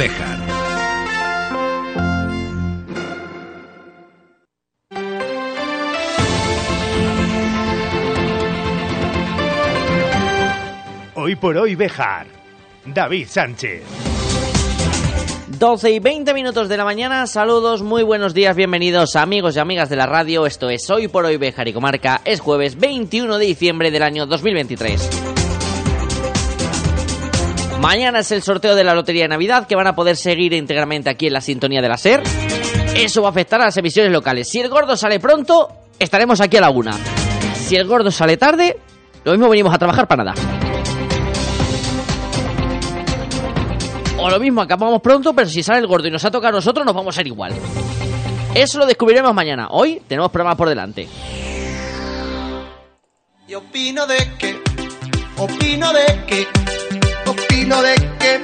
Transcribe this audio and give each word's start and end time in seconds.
Béjar. 0.00 0.38
Hoy 11.14 11.36
por 11.36 11.58
hoy 11.58 11.74
Bejar. 11.74 12.26
David 12.86 13.26
Sánchez. 13.28 13.82
12 15.58 15.90
y 15.90 15.98
20 15.98 16.32
minutos 16.32 16.70
de 16.70 16.78
la 16.78 16.86
mañana, 16.86 17.26
saludos, 17.26 17.82
muy 17.82 18.02
buenos 18.02 18.32
días, 18.32 18.56
bienvenidos 18.56 19.16
amigos 19.16 19.56
y 19.56 19.58
amigas 19.58 19.90
de 19.90 19.96
la 19.96 20.06
radio, 20.06 20.46
esto 20.46 20.70
es 20.70 20.88
Hoy 20.88 21.08
por 21.08 21.26
Hoy 21.26 21.36
Bejar 21.36 21.68
y 21.68 21.74
Comarca, 21.74 22.22
es 22.24 22.40
jueves 22.40 22.78
21 22.78 23.36
de 23.36 23.44
diciembre 23.44 23.90
del 23.90 24.02
año 24.02 24.24
2023. 24.24 25.39
Mañana 27.80 28.18
es 28.18 28.30
el 28.30 28.42
sorteo 28.42 28.74
de 28.74 28.84
la 28.84 28.94
Lotería 28.94 29.22
de 29.22 29.28
Navidad 29.28 29.66
que 29.66 29.74
van 29.74 29.86
a 29.86 29.94
poder 29.94 30.14
seguir 30.14 30.52
íntegramente 30.52 31.08
aquí 31.08 31.28
en 31.28 31.32
la 31.32 31.40
sintonía 31.40 31.80
de 31.80 31.88
la 31.88 31.96
SER. 31.96 32.22
Eso 32.94 33.22
va 33.22 33.28
a 33.28 33.30
afectar 33.30 33.58
a 33.62 33.64
las 33.64 33.76
emisiones 33.78 34.12
locales. 34.12 34.50
Si 34.50 34.60
el 34.60 34.68
gordo 34.68 34.98
sale 34.98 35.18
pronto, 35.18 35.68
estaremos 35.98 36.42
aquí 36.42 36.58
a 36.58 36.60
la 36.60 36.70
una. 36.70 36.92
Si 37.54 37.76
el 37.76 37.86
gordo 37.86 38.10
sale 38.10 38.36
tarde, 38.36 38.76
lo 39.24 39.32
mismo 39.32 39.48
venimos 39.48 39.72
a 39.72 39.78
trabajar 39.78 40.06
para 40.06 40.24
nada. 40.24 40.42
O 44.18 44.28
lo 44.28 44.38
mismo, 44.38 44.60
acabamos 44.60 45.00
pronto, 45.00 45.32
pero 45.32 45.48
si 45.48 45.62
sale 45.62 45.78
el 45.78 45.86
gordo 45.86 46.06
y 46.06 46.10
nos 46.10 46.22
ha 46.26 46.30
tocado 46.30 46.50
a 46.50 46.56
nosotros, 46.56 46.84
nos 46.84 46.94
vamos 46.94 47.16
a 47.16 47.22
ir 47.22 47.28
igual. 47.28 47.54
Eso 48.54 48.78
lo 48.78 48.84
descubriremos 48.84 49.32
mañana. 49.32 49.68
Hoy 49.70 50.02
tenemos 50.06 50.30
programas 50.30 50.58
por 50.58 50.68
delante. 50.68 51.08
Y 53.48 53.54
opino 53.54 54.06
de 54.06 54.18
que, 54.38 54.60
opino 55.38 55.92
de 55.94 56.24
que, 56.26 56.46
opino 57.70 57.82
de 57.82 57.94
que, 57.94 58.40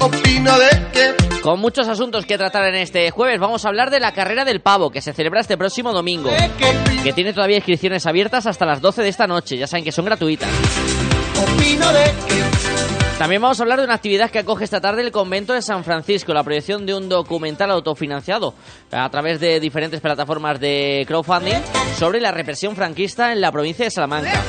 opino 0.00 0.58
de 0.58 0.68
que. 0.92 1.40
Con 1.42 1.60
muchos 1.60 1.88
asuntos 1.88 2.24
que 2.24 2.38
tratar 2.38 2.66
en 2.68 2.76
este 2.76 3.10
jueves, 3.10 3.38
vamos 3.38 3.64
a 3.64 3.68
hablar 3.68 3.90
de 3.90 4.00
la 4.00 4.12
carrera 4.12 4.46
del 4.46 4.60
pavo 4.60 4.90
que 4.90 5.02
se 5.02 5.12
celebra 5.12 5.40
este 5.40 5.58
próximo 5.58 5.92
domingo. 5.92 6.30
Que 7.04 7.12
tiene 7.12 7.34
todavía 7.34 7.56
inscripciones 7.56 8.06
abiertas 8.06 8.46
hasta 8.46 8.64
las 8.64 8.80
12 8.80 9.02
de 9.02 9.08
esta 9.10 9.26
noche. 9.26 9.58
Ya 9.58 9.66
saben 9.66 9.84
que 9.84 9.92
son 9.92 10.06
gratuitas. 10.06 10.48
Opino 11.38 11.92
de 11.92 12.04
que. 12.04 12.75
También 13.18 13.40
vamos 13.40 13.58
a 13.58 13.62
hablar 13.62 13.78
de 13.78 13.86
una 13.86 13.94
actividad 13.94 14.30
que 14.30 14.40
acoge 14.40 14.64
esta 14.64 14.80
tarde 14.80 15.00
el 15.00 15.10
convento 15.10 15.54
de 15.54 15.62
San 15.62 15.84
Francisco, 15.84 16.34
la 16.34 16.44
proyección 16.44 16.84
de 16.84 16.94
un 16.94 17.08
documental 17.08 17.70
autofinanciado 17.70 18.52
a 18.92 19.08
través 19.08 19.40
de 19.40 19.58
diferentes 19.58 20.02
plataformas 20.02 20.60
de 20.60 21.02
crowdfunding 21.08 21.56
sobre 21.98 22.20
la 22.20 22.30
represión 22.30 22.76
franquista 22.76 23.32
en 23.32 23.40
la 23.40 23.50
provincia 23.50 23.86
de 23.86 23.90
Salamanca. 23.90 24.42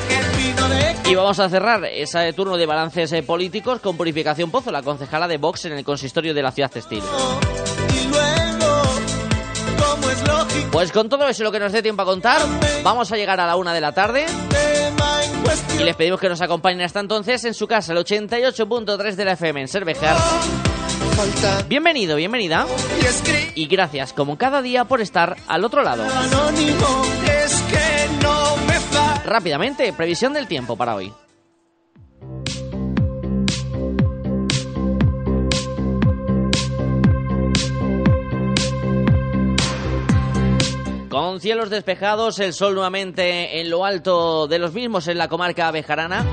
Y 1.06 1.14
vamos 1.14 1.38
a 1.40 1.48
cerrar 1.48 1.82
ese 1.86 2.30
turno 2.34 2.58
de 2.58 2.66
balances 2.66 3.10
eh, 3.12 3.22
políticos 3.22 3.80
con 3.80 3.96
Purificación 3.96 4.50
Pozo, 4.50 4.70
la 4.70 4.82
concejala 4.82 5.26
de 5.26 5.38
Vox 5.38 5.64
en 5.64 5.72
el 5.72 5.82
consistorio 5.82 6.34
de 6.34 6.42
la 6.42 6.52
ciudad 6.52 6.70
textil. 6.70 7.02
Pues 10.70 10.92
con 10.92 11.08
todo 11.08 11.26
eso 11.26 11.42
lo 11.42 11.50
que 11.50 11.58
nos 11.58 11.72
dé 11.72 11.80
tiempo 11.80 12.02
a 12.02 12.04
contar, 12.04 12.42
vamos 12.82 13.10
a 13.10 13.16
llegar 13.16 13.40
a 13.40 13.46
la 13.46 13.56
una 13.56 13.72
de 13.72 13.80
la 13.80 13.92
tarde 13.92 14.26
y 15.78 15.84
les 15.84 15.96
pedimos 15.96 16.20
que 16.20 16.28
nos 16.28 16.40
acompañen 16.40 16.82
hasta 16.82 17.00
entonces 17.00 17.44
en 17.44 17.54
su 17.54 17.66
casa, 17.66 17.92
el 17.92 17.98
88.3 17.98 19.14
de 19.14 19.24
la 19.24 19.32
FM 19.32 19.60
en 19.62 19.68
Cervejar. 19.68 20.16
Bienvenido, 21.68 22.16
bienvenida. 22.16 22.66
y 23.54 23.66
gracias, 23.66 24.12
como 24.12 24.38
cada 24.38 24.62
día, 24.62 24.84
por 24.84 25.00
estar 25.00 25.36
al 25.46 25.64
otro 25.64 25.82
lado. 25.82 26.04
Rápidamente, 29.24 29.92
previsión 29.92 30.32
del 30.32 30.46
tiempo 30.46 30.76
para 30.76 30.94
hoy. 30.94 31.12
Con 41.18 41.40
cielos 41.40 41.68
despejados, 41.68 42.38
el 42.38 42.52
sol 42.52 42.74
nuevamente 42.74 43.60
en 43.60 43.70
lo 43.70 43.84
alto 43.84 44.46
de 44.46 44.60
los 44.60 44.72
mismos 44.72 45.08
en 45.08 45.18
la 45.18 45.26
comarca 45.26 45.68
bejarana. 45.72 46.24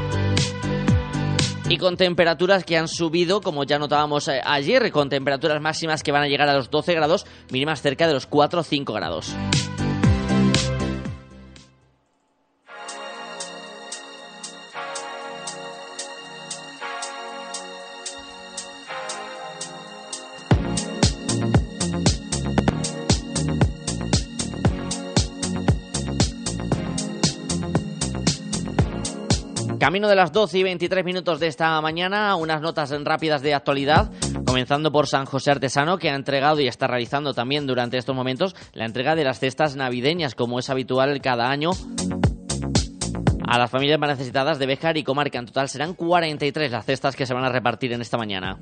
Y 1.68 1.78
con 1.80 1.98
temperaturas 1.98 2.64
que 2.64 2.78
han 2.78 2.88
subido, 2.88 3.42
como 3.42 3.64
ya 3.64 3.80
notábamos 3.80 4.28
eh, 4.28 4.42
ayer, 4.46 4.92
con 4.92 5.10
temperaturas 5.10 5.60
máximas 5.60 6.04
que 6.04 6.12
van 6.12 6.22
a 6.22 6.28
llegar 6.28 6.50
a 6.50 6.54
los 6.54 6.70
12 6.70 6.94
grados, 6.94 7.26
mínimas 7.50 7.82
cerca 7.82 8.06
de 8.06 8.14
los 8.14 8.28
4 8.28 8.60
o 8.60 8.64
5 8.64 8.94
grados. 8.94 9.36
Camino 29.96 30.10
de 30.10 30.16
las 30.18 30.34
12 30.34 30.58
y 30.58 30.64
23 30.64 31.06
minutos 31.06 31.40
de 31.40 31.48
esta 31.48 31.80
mañana, 31.80 32.36
unas 32.36 32.60
notas 32.60 32.94
rápidas 33.06 33.42
de 33.42 33.54
actualidad, 33.54 34.12
comenzando 34.46 34.92
por 34.92 35.08
San 35.08 35.24
José 35.24 35.52
Artesano, 35.52 35.98
que 35.98 36.10
ha 36.10 36.16
entregado 36.16 36.60
y 36.60 36.68
está 36.68 36.86
realizando 36.86 37.34
también 37.34 37.66
durante 37.66 37.98
estos 37.98 38.14
momentos 38.14 38.58
la 38.74 38.84
entrega 38.84 39.16
de 39.16 39.24
las 39.24 39.40
cestas 39.40 39.78
navideñas, 39.78 40.36
como 40.36 40.60
es 40.60 40.70
habitual 40.70 41.22
cada 41.22 41.50
año 41.50 41.70
a 43.48 43.58
las 43.58 43.72
familias 43.72 43.98
más 43.98 44.10
necesitadas 44.10 44.60
de 44.60 44.66
Béjar 44.66 44.98
y 44.98 45.06
Comarca. 45.06 45.40
En 45.40 45.46
total 45.46 45.70
serán 45.70 45.94
43 45.94 46.74
las 46.74 46.86
cestas 46.86 47.16
que 47.16 47.26
se 47.26 47.34
van 47.34 47.46
a 47.46 47.50
repartir 47.50 47.94
en 47.94 48.02
esta 48.02 48.18
mañana. 48.18 48.60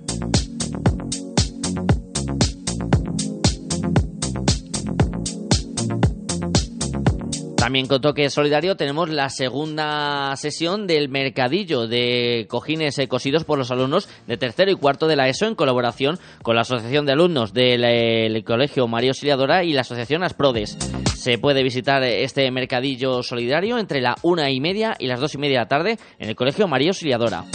También 7.64 7.88
con 7.88 8.02
toque 8.02 8.30
solidario 8.30 8.76
tenemos 8.76 9.10
la 9.10 9.30
segunda 9.30 10.36
sesión 10.36 10.86
del 10.86 11.08
mercadillo 11.08 11.88
de 11.88 12.46
cojines 12.50 13.00
eh, 13.00 13.08
cosidos 13.08 13.46
por 13.46 13.58
los 13.58 13.72
alumnos 13.72 14.10
de 14.28 14.36
tercero 14.36 14.70
y 14.70 14.76
cuarto 14.76 15.08
de 15.08 15.16
la 15.16 15.30
ESO 15.30 15.46
en 15.46 15.56
colaboración 15.56 16.20
con 16.42 16.58
la 16.58 16.64
Asociación 16.64 17.06
de 17.06 17.14
Alumnos 17.14 17.54
del 17.54 17.86
eh, 17.86 18.44
Colegio 18.46 18.90
María 18.90 19.12
Auxiliadora 19.12 19.64
y 19.64 19.72
la 19.72 19.80
Asociación 19.80 20.24
Asprodes. 20.24 20.78
Se 21.16 21.38
puede 21.38 21.64
visitar 21.64 22.04
este 22.04 22.52
mercadillo 22.52 23.24
solidario 23.24 23.78
entre 23.78 24.02
la 24.02 24.18
una 24.24 24.52
y 24.52 24.60
media 24.60 24.98
y 25.00 25.08
las 25.08 25.22
dos 25.22 25.34
y 25.34 25.38
media 25.38 25.60
de 25.60 25.64
la 25.64 25.70
tarde 25.70 25.98
en 26.20 26.28
el 26.28 26.36
Colegio 26.36 26.68
María 26.68 26.90
Auxiliadora. 26.90 27.46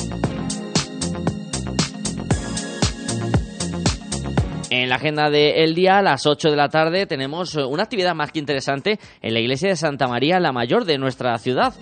En 4.71 4.91
la 4.91 4.97
agenda 4.97 5.31
del 5.31 5.75
día, 5.75 5.99
a 5.99 6.03
las 6.03 6.27
8 6.27 6.51
de 6.51 6.57
la 6.57 6.69
tarde, 6.69 7.07
tenemos 7.07 7.55
eh, 7.55 7.65
una 7.65 7.85
actividad 7.85 8.15
más 8.15 8.33
que 8.33 8.39
interesante 8.39 8.99
en 9.23 9.33
la 9.33 9.41
iglesia 9.41 9.71
de 9.71 9.77
Santa 9.77 10.07
María 10.09 10.41
la 10.41 10.53
Mayor 10.53 10.85
de 10.85 10.99
nuestra 10.99 11.39
ciudad, 11.39 11.73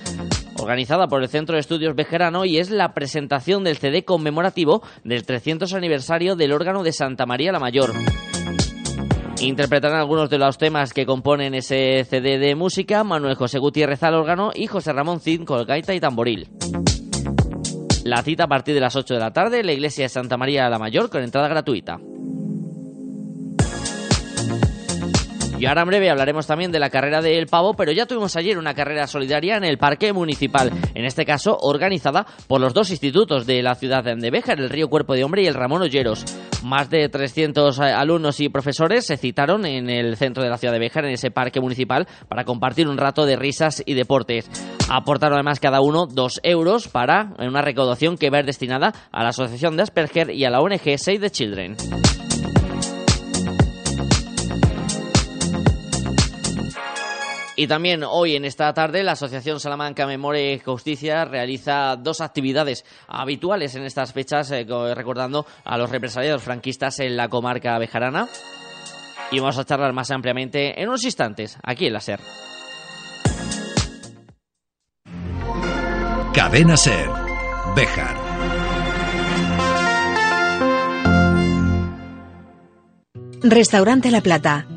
organizada 0.58 1.08
por 1.08 1.20
el 1.20 1.28
Centro 1.28 1.54
de 1.54 1.60
Estudios 1.60 1.96
Bejerano 1.96 2.44
y 2.44 2.58
es 2.58 2.70
la 2.70 2.94
presentación 2.94 3.64
del 3.64 3.78
CD 3.78 4.04
conmemorativo 4.04 4.82
del 5.02 5.26
300 5.26 5.74
aniversario 5.74 6.36
del 6.36 6.52
órgano 6.52 6.84
de 6.84 6.92
Santa 6.92 7.26
María 7.26 7.50
la 7.50 7.58
Mayor. 7.58 7.92
Interpretarán 9.40 9.98
algunos 9.98 10.30
de 10.30 10.38
los 10.38 10.56
temas 10.56 10.94
que 10.94 11.06
componen 11.06 11.54
ese 11.54 12.04
CD 12.04 12.38
de 12.38 12.54
música 12.54 13.02
Manuel 13.02 13.34
José 13.34 13.58
Gutiérrez 13.58 14.02
al 14.04 14.14
órgano 14.14 14.52
y 14.54 14.68
José 14.68 14.92
Ramón 14.92 15.18
Cid 15.18 15.42
con 15.42 15.66
gaita 15.66 15.92
y 15.92 15.98
tamboril. 15.98 16.48
La 18.04 18.22
cita 18.22 18.44
a 18.44 18.48
partir 18.48 18.74
de 18.74 18.80
las 18.80 18.94
8 18.94 19.14
de 19.14 19.20
la 19.20 19.32
tarde 19.32 19.58
en 19.58 19.66
la 19.66 19.72
iglesia 19.72 20.04
de 20.04 20.08
Santa 20.08 20.36
María 20.36 20.70
la 20.70 20.78
Mayor 20.78 21.10
con 21.10 21.24
entrada 21.24 21.48
gratuita. 21.48 21.98
Y 25.58 25.64
ahora 25.64 25.82
en 25.82 25.88
breve 25.88 26.10
hablaremos 26.10 26.46
también 26.46 26.70
de 26.70 26.78
la 26.78 26.90
carrera 26.90 27.22
del 27.22 27.46
pavo, 27.46 27.74
pero 27.74 27.90
ya 27.90 28.04
tuvimos 28.04 28.36
ayer 28.36 28.58
una 28.58 28.74
carrera 28.74 29.06
solidaria 29.06 29.56
en 29.56 29.64
el 29.64 29.78
Parque 29.78 30.12
Municipal, 30.12 30.70
en 30.94 31.04
este 31.06 31.24
caso 31.24 31.56
organizada 31.58 32.26
por 32.46 32.60
los 32.60 32.74
dos 32.74 32.90
institutos 32.90 33.46
de 33.46 33.62
la 33.62 33.74
ciudad 33.74 34.04
de 34.04 34.30
Béjar, 34.30 34.60
el 34.60 34.68
Río 34.68 34.88
Cuerpo 34.88 35.14
de 35.14 35.24
Hombre 35.24 35.42
y 35.42 35.46
el 35.46 35.54
Ramón 35.54 35.80
Olleros. 35.80 36.24
Más 36.62 36.90
de 36.90 37.08
300 37.08 37.78
alumnos 37.80 38.40
y 38.40 38.50
profesores 38.50 39.06
se 39.06 39.16
citaron 39.16 39.64
en 39.64 39.88
el 39.88 40.16
centro 40.16 40.42
de 40.42 40.50
la 40.50 40.58
ciudad 40.58 40.74
de 40.74 40.80
Béjar, 40.80 41.06
en 41.06 41.12
ese 41.12 41.30
parque 41.30 41.60
municipal, 41.60 42.06
para 42.28 42.44
compartir 42.44 42.86
un 42.86 42.98
rato 42.98 43.24
de 43.24 43.36
risas 43.36 43.82
y 43.86 43.94
deportes. 43.94 44.50
Aportaron 44.90 45.38
además 45.38 45.58
cada 45.58 45.80
uno 45.80 46.06
dos 46.06 46.38
euros 46.42 46.88
para 46.88 47.32
una 47.38 47.62
recaudación 47.62 48.18
que 48.18 48.28
va 48.28 48.38
a 48.38 48.40
ir 48.40 48.46
destinada 48.46 48.92
a 49.10 49.22
la 49.22 49.30
Asociación 49.30 49.76
de 49.76 49.84
Asperger 49.84 50.30
y 50.30 50.44
a 50.44 50.50
la 50.50 50.60
ONG 50.60 50.98
Save 50.98 51.18
the 51.20 51.30
Children. 51.30 51.76
Y 57.58 57.66
también 57.66 58.04
hoy 58.04 58.36
en 58.36 58.44
esta 58.44 58.72
tarde 58.74 59.02
la 59.02 59.12
Asociación 59.12 59.58
Salamanca 59.60 60.06
Memoria 60.06 60.52
y 60.52 60.58
Justicia 60.58 61.24
realiza 61.24 61.96
dos 61.96 62.20
actividades 62.20 62.84
habituales 63.08 63.74
en 63.74 63.84
estas 63.84 64.12
fechas, 64.12 64.50
eh, 64.50 64.66
co- 64.66 64.94
recordando 64.94 65.46
a 65.64 65.78
los 65.78 65.88
represaliados 65.88 66.42
franquistas 66.42 67.00
en 67.00 67.16
la 67.16 67.28
comarca 67.28 67.78
bejarana. 67.78 68.28
Y 69.30 69.40
vamos 69.40 69.56
a 69.58 69.64
charlar 69.64 69.92
más 69.94 70.10
ampliamente 70.10 70.80
en 70.80 70.88
unos 70.88 71.02
instantes, 71.04 71.56
aquí 71.62 71.86
en 71.86 71.94
la 71.94 72.00
SER. 72.00 72.20
Cadena 76.34 76.76
Ser. 76.76 77.08
Béjar. 77.74 78.16
Restaurante 83.42 84.10
La 84.10 84.20
Plata. 84.20 84.66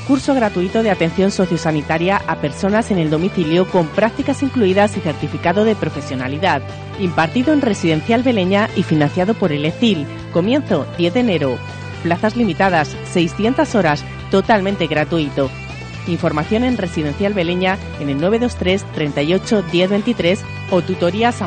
curso 0.00 0.34
gratuito 0.34 0.82
de 0.82 0.90
atención 0.90 1.30
sociosanitaria 1.30 2.22
a 2.26 2.36
personas 2.36 2.90
en 2.90 2.98
el 2.98 3.10
domicilio 3.10 3.68
con 3.68 3.88
prácticas 3.88 4.42
incluidas 4.42 4.96
y 4.96 5.00
certificado 5.00 5.64
de 5.64 5.76
profesionalidad, 5.76 6.62
impartido 6.98 7.52
en 7.52 7.60
Residencial 7.60 8.22
Beleña 8.22 8.68
y 8.76 8.82
financiado 8.82 9.34
por 9.34 9.52
el 9.52 9.64
ECIL. 9.64 10.06
Comienzo 10.32 10.86
10 10.98 11.14
de 11.14 11.20
enero. 11.20 11.58
Plazas 12.02 12.36
limitadas, 12.36 12.96
600 13.12 13.74
horas, 13.74 14.04
totalmente 14.30 14.86
gratuito. 14.86 15.50
Información 16.06 16.64
en 16.64 16.76
Residencial 16.76 17.34
Beleña 17.34 17.78
en 18.00 18.08
el 18.08 18.20
923 18.20 18.84
38 18.92 19.64
1023 19.72 20.40
o 20.70 20.82
tutorías 20.82 21.42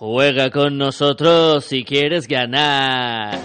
Juega 0.00 0.48
con 0.48 0.78
nosotros 0.78 1.66
si 1.66 1.84
quieres 1.84 2.26
ganar. 2.26 3.38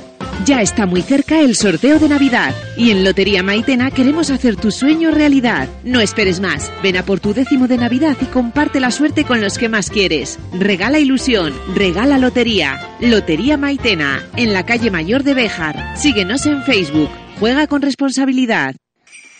Ya 0.45 0.61
está 0.61 0.85
muy 0.85 1.01
cerca 1.01 1.41
el 1.41 1.53
sorteo 1.53 1.99
de 1.99 2.07
Navidad 2.07 2.55
y 2.77 2.91
en 2.91 3.03
Lotería 3.03 3.43
Maitena 3.43 3.91
queremos 3.91 4.29
hacer 4.29 4.55
tu 4.55 4.71
sueño 4.71 5.11
realidad. 5.11 5.67
No 5.83 5.99
esperes 5.99 6.39
más. 6.39 6.71
Ven 6.81 6.95
a 6.95 7.03
por 7.03 7.19
tu 7.19 7.33
décimo 7.33 7.67
de 7.67 7.77
Navidad 7.77 8.15
y 8.21 8.25
comparte 8.27 8.79
la 8.79 8.91
suerte 8.91 9.25
con 9.25 9.41
los 9.41 9.57
que 9.57 9.67
más 9.67 9.89
quieres. 9.89 10.39
Regala 10.57 10.97
ilusión, 10.97 11.53
regala 11.75 12.17
lotería. 12.17 12.79
Lotería 13.01 13.57
Maitena, 13.57 14.23
en 14.37 14.53
la 14.53 14.65
calle 14.65 14.89
Mayor 14.91 15.23
de 15.23 15.33
Béjar. 15.33 15.97
Síguenos 15.97 16.45
en 16.45 16.63
Facebook. 16.63 17.09
Juega 17.37 17.67
con 17.67 17.81
responsabilidad. 17.81 18.77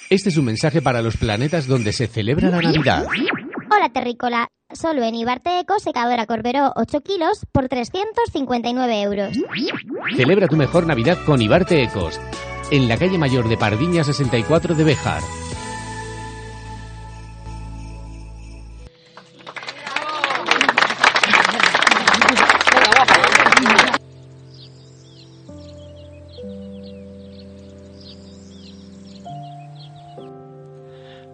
Este 0.09 0.27
es 0.27 0.35
un 0.35 0.44
mensaje 0.44 0.81
para 0.81 1.01
los 1.01 1.15
planetas 1.15 1.65
donde 1.65 1.94
se 1.94 2.07
celebra 2.07 2.50
la 2.50 2.62
Navidad. 2.62 3.06
Hola 3.75 3.89
Terrícola, 3.89 4.48
solo 4.74 5.04
en 5.04 5.16
Ibarte 5.16 5.60
Eco 5.60 5.80
secadora 5.80 6.25
Corberó 6.25 6.72
8 6.77 7.01
kilos 7.01 7.45
por 7.51 7.68
359 7.68 9.01
euros. 9.01 9.38
Celebra 10.16 10.48
tu 10.48 10.56
mejor 10.56 10.88
Navidad 10.88 11.18
con 11.25 11.42
Ibarte 11.42 11.83
Ecos, 11.83 12.22
en 12.72 12.88
la 12.88 12.95
calle 12.98 13.18
mayor 13.18 13.50
de 13.50 13.57
Pardiña 13.57 14.06
64 14.06 14.75
de 14.75 14.83
Béjar. 14.86 15.22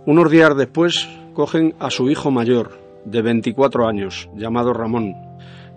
Unos 0.08 0.32
días 0.32 0.58
después 0.58 1.08
cogen 1.34 1.76
a 1.80 1.90
su 1.90 2.10
hijo 2.10 2.32
mayor, 2.32 2.80
de 3.06 3.22
24 3.22 3.88
años, 3.88 4.30
llamado 4.36 4.74
Ramón. 4.74 5.31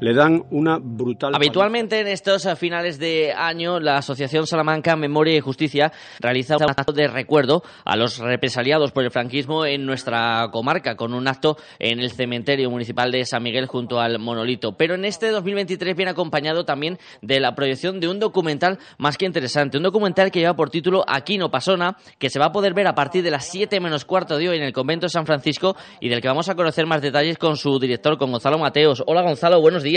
Le 0.05 0.13
dan 0.13 0.45
una 0.51 0.79
brutal... 0.79 1.35
Habitualmente 1.35 1.99
en 1.99 2.09
estos 2.09 2.47
finales 2.59 2.99
de 2.99 3.33
año 3.33 3.81
la 3.81 3.97
Asociación 3.97 4.47
Salamanca 4.47 4.97
Memoria 4.97 5.35
y 5.35 5.41
Justicia 5.41 5.93
realiza 6.21 6.59
un 6.59 6.65
acto 6.65 6.93
de 6.93 7.09
recuerdo 7.09 7.63
a 7.87 7.97
los 7.97 8.19
represaliados 8.19 8.93
por 8.93 9.05
el 9.05 9.11
franquismo 9.11 9.65
en 9.65 9.87
nuestra 9.87 10.47
comarca, 10.53 10.95
con 10.95 11.15
un 11.15 11.27
acto 11.27 11.57
en 11.79 12.01
el 12.01 12.11
cementerio 12.11 12.69
municipal 12.69 13.11
de 13.13 13.25
San 13.25 13.43
Miguel 13.43 13.65
junto 13.65 13.99
al 13.99 14.19
monolito. 14.19 14.77
Pero 14.77 14.95
en 14.95 15.07
este 15.07 15.31
2023 15.31 15.97
viene 15.97 16.11
acompañado 16.11 16.67
también 16.67 16.99
de 17.23 17.41
la 17.41 17.55
proyección 17.55 17.99
de 17.99 18.09
un 18.09 18.19
documental 18.19 18.79
más 18.99 19.17
que 19.17 19.25
interesante, 19.25 19.79
un 19.79 19.85
documental 19.85 20.31
que 20.31 20.41
lleva 20.41 20.55
por 20.55 20.69
título 20.69 21.03
Aquí 21.09 21.39
no 21.39 21.51
pasó 21.51 21.79
nada, 21.79 21.97
que 22.19 22.29
se 22.29 22.39
va 22.39 22.49
a 22.49 22.53
poder 22.53 22.75
ver 22.75 22.89
a 22.89 22.95
partir 22.95 23.25
de 23.25 23.31
las 23.31 23.47
7 23.47 23.81
menos 23.81 24.05
cuarto 24.05 24.37
de 24.37 24.51
hoy 24.51 24.59
en 24.59 24.65
el 24.65 24.75
convento 24.75 25.07
de 25.07 25.11
San 25.11 25.25
Francisco 25.25 25.77
y 25.99 26.11
del 26.11 26.21
que 26.21 26.29
vamos 26.29 26.51
a 26.51 26.55
conocer 26.55 26.85
más 26.85 27.01
detalles 27.01 27.39
con 27.39 27.57
su 27.57 27.79
director, 27.79 28.19
con 28.19 28.31
Gonzalo 28.31 28.59
Mateos. 28.59 29.03
Hola 29.07 29.23
Gonzalo, 29.23 29.63
buenos 29.63 29.83
días. 29.83 29.94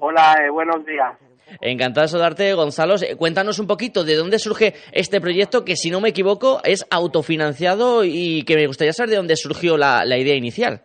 Hola, 0.00 0.36
eh, 0.42 0.50
buenos 0.50 0.84
días. 0.86 1.12
Encantado 1.60 2.06
de 2.06 2.08
saludarte, 2.08 2.54
Gonzalo. 2.54 2.94
Eh, 2.96 3.14
cuéntanos 3.16 3.58
un 3.58 3.66
poquito 3.66 4.04
de 4.04 4.16
dónde 4.16 4.38
surge 4.38 4.72
este 4.92 5.20
proyecto 5.20 5.64
que, 5.64 5.76
si 5.76 5.90
no 5.90 6.00
me 6.00 6.08
equivoco, 6.08 6.60
es 6.64 6.86
autofinanciado 6.90 8.04
y 8.04 8.44
que 8.44 8.56
me 8.56 8.66
gustaría 8.66 8.92
saber 8.92 9.10
de 9.10 9.16
dónde 9.16 9.36
surgió 9.36 9.76
la, 9.76 10.04
idea 10.16 10.34
inicial. 10.34 10.80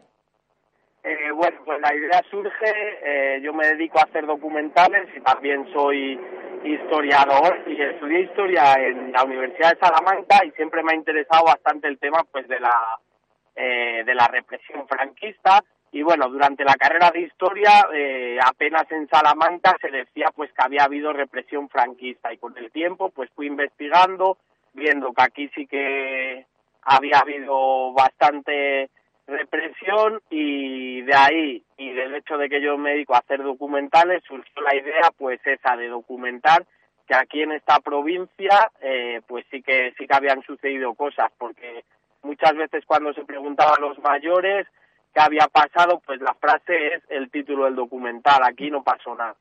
Eh, 1.03 1.31
bueno, 1.33 1.57
pues 1.65 1.79
la 1.81 1.95
idea 1.95 2.21
surge, 2.29 3.41
yo 3.41 3.53
me 3.53 3.67
dedico 3.67 3.99
a 3.99 4.03
hacer 4.03 4.25
documentales 4.25 5.07
y 5.15 5.21
también 5.21 5.65
soy 5.73 6.19
historiador 6.63 7.63
y 7.65 7.81
estudié 7.81 8.21
historia 8.21 8.73
en 8.73 9.11
la 9.11 9.23
Universidad 9.23 9.71
de 9.71 9.79
Salamanca 9.79 10.45
y 10.45 10.51
siempre 10.51 10.83
me 10.83 10.91
ha 10.91 10.95
interesado 10.95 11.45
bastante 11.45 11.87
el 11.87 11.97
tema 11.97 12.23
pues 12.31 12.47
de 12.47 12.59
la, 12.59 12.75
de 13.55 14.13
la 14.13 14.27
represión 14.27 14.87
franquista 14.87 15.63
y 15.93 16.03
bueno, 16.03 16.29
durante 16.29 16.63
la 16.63 16.75
carrera 16.75 17.11
de 17.11 17.21
historia, 17.21 17.87
eh, 17.93 18.39
apenas 18.41 18.89
en 18.91 19.09
Salamanca 19.09 19.75
se 19.81 19.91
decía 19.91 20.31
pues 20.33 20.51
que 20.53 20.63
había 20.63 20.85
habido 20.85 21.11
represión 21.11 21.67
franquista. 21.67 22.31
Y 22.31 22.37
con 22.37 22.57
el 22.57 22.71
tiempo 22.71 23.09
pues 23.09 23.29
fui 23.35 23.47
investigando, 23.47 24.37
viendo 24.73 25.11
que 25.11 25.21
aquí 25.21 25.49
sí 25.53 25.67
que 25.67 26.45
había 26.83 27.19
habido 27.19 27.91
bastante 27.91 28.89
represión 29.27 30.21
y 30.29 31.01
de 31.01 31.13
ahí 31.13 31.63
y 31.77 31.91
del 31.91 32.15
hecho 32.15 32.37
de 32.37 32.49
que 32.49 32.61
yo 32.61 32.77
me 32.77 32.91
dedico 32.91 33.13
a 33.13 33.19
hacer 33.19 33.43
documentales 33.43 34.23
surgió 34.23 34.61
la 34.61 34.75
idea 34.75 35.11
pues 35.17 35.39
esa 35.45 35.77
de 35.77 35.87
documentar 35.87 36.65
que 37.07 37.15
aquí 37.15 37.41
en 37.41 37.51
esta 37.51 37.79
provincia 37.79 38.71
eh, 38.81 39.21
pues 39.27 39.45
sí 39.51 39.61
que 39.61 39.93
sí 39.97 40.07
que 40.07 40.15
habían 40.15 40.41
sucedido 40.43 40.93
cosas. 40.93 41.31
Porque 41.37 41.83
muchas 42.23 42.55
veces 42.55 42.85
cuando 42.85 43.13
se 43.13 43.25
preguntaba 43.25 43.75
a 43.75 43.81
los 43.81 43.99
mayores 43.99 44.67
qué 45.13 45.21
había 45.21 45.47
pasado, 45.47 46.01
pues 46.05 46.19
la 46.21 46.33
frase 46.33 46.95
es 46.95 47.03
el 47.09 47.29
título 47.29 47.65
del 47.65 47.75
documental, 47.75 48.41
aquí 48.43 48.69
no 48.69 48.83
pasó 48.83 49.15
nada. 49.15 49.35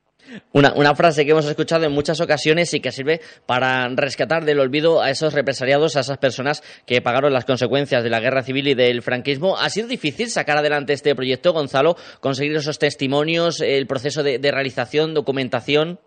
Una, 0.53 0.73
una, 0.75 0.93
frase 0.93 1.25
que 1.25 1.31
hemos 1.31 1.47
escuchado 1.47 1.85
en 1.85 1.91
muchas 1.91 2.21
ocasiones 2.21 2.73
y 2.73 2.79
que 2.79 2.91
sirve 2.91 3.21
para 3.47 3.87
rescatar 3.95 4.43
del 4.43 4.59
olvido 4.59 5.01
a 5.01 5.09
esos 5.09 5.33
represaliados, 5.33 5.97
a 5.97 6.01
esas 6.01 6.17
personas 6.19 6.61
que 6.85 7.01
pagaron 7.01 7.33
las 7.33 7.45
consecuencias 7.45 8.03
de 8.03 8.09
la 8.09 8.19
guerra 8.19 8.43
civil 8.43 8.67
y 8.67 8.75
del 8.75 9.01
franquismo. 9.01 9.57
¿Ha 9.57 9.69
sido 9.69 9.87
difícil 9.87 10.27
sacar 10.27 10.57
adelante 10.57 10.93
este 10.93 11.15
proyecto, 11.15 11.53
Gonzalo? 11.53 11.95
¿Conseguir 12.19 12.55
esos 12.55 12.79
testimonios, 12.79 13.61
el 13.61 13.87
proceso 13.87 14.21
de, 14.21 14.39
realización, 14.51 15.13
documentación? 15.13 15.99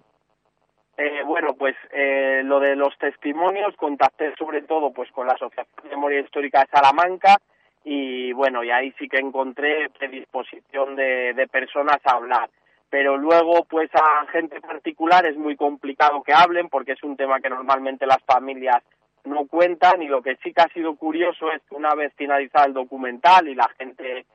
Eh, 0.97 1.25
bueno, 1.26 1.54
pues 1.59 1.75
eh, 1.92 2.42
lo 2.44 2.61
de 2.61 2.76
los 2.76 2.97
testimonios 2.99 3.75
contacté 3.76 4.33
sobre 4.38 4.62
todo 4.62 4.92
pues 4.92 5.11
con 5.11 5.26
la 5.26 5.33
Asociación 5.33 5.66
de 5.83 5.90
Memoria 5.90 6.21
Histórica 6.21 6.61
de 6.61 6.66
Salamanca, 6.71 7.38
y 7.85 8.33
bueno, 8.33 8.64
y 8.64 8.71
ahí 8.71 8.93
sí 8.99 9.09
que 9.09 9.19
encontré 9.19 9.91
predisposición 9.91 10.97
de, 10.97 11.35
de 11.35 11.47
personas 11.47 11.99
a 12.05 12.17
hablar. 12.17 12.49
Pero 12.88 13.17
luego, 13.17 13.64
pues 13.64 13.91
a 13.95 14.26
gente 14.33 14.61
particular 14.61 15.26
es 15.26 15.37
muy 15.37 15.57
complicado 15.57 16.23
que 16.23 16.33
hablen 16.33 16.69
porque 16.69 16.93
es 16.93 17.03
un 17.03 17.17
tema 17.17 17.41
que 17.41 17.50
normalmente 17.50 18.07
las 18.07 18.23
familias 18.25 18.83
no 19.25 19.47
cuentan 19.47 20.03
y 20.03 20.09
lo 20.09 20.23
que 20.23 20.37
sí 20.37 20.53
que 20.53 20.62
ha 20.62 20.69
sido 20.69 20.97
curioso 20.97 21.50
es 21.50 21.62
que 21.69 21.75
una 21.75 21.95
vez 21.95 22.12
finalizado 22.14 22.67
el 22.67 22.75
documental 22.75 23.49
y 23.49 23.55
la 23.55 23.69
gente 23.79 24.26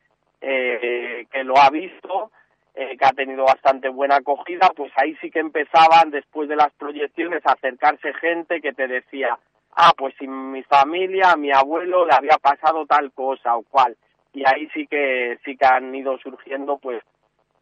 eh, 0.42 1.28
que 1.32 1.44
lo 1.44 1.58
ha 1.58 1.70
visto, 1.70 2.32
eh, 2.74 2.98
que 2.98 3.06
ha 3.06 3.12
tenido 3.12 3.46
bastante 3.46 3.90
buena 3.90 4.18
acogida, 4.18 4.72
pues 4.76 4.92
ahí 4.96 5.16
sí 5.22 5.30
que 5.30 5.40
empezaban 5.40 6.12
después 6.12 6.50
de 6.50 6.56
las 6.56 6.72
proyecciones 6.74 7.46
a 7.46 7.54
acercarse 7.54 8.14
gente 8.16 8.62
que 8.62 8.74
te 8.74 8.88
decía, 8.88 9.38
ah, 9.76 9.94
pues 9.98 10.14
sin 10.18 10.52
mi 10.52 10.64
familia, 10.64 11.32
a 11.32 11.38
mi 11.38 11.52
abuelo 11.52 12.06
le 12.06 12.14
había 12.14 12.38
pasado 12.38 12.86
tal 12.86 13.12
cosa 13.12 13.56
o 13.56 13.64
cual. 13.64 13.96
Y 14.34 14.44
ahí 14.46 14.68
sí 14.74 14.88
que 14.88 15.38
sí 15.44 15.58
que 15.58 15.66
han 15.66 15.94
ido 15.94 16.18
surgiendo 16.20 16.78
pues 16.78 17.02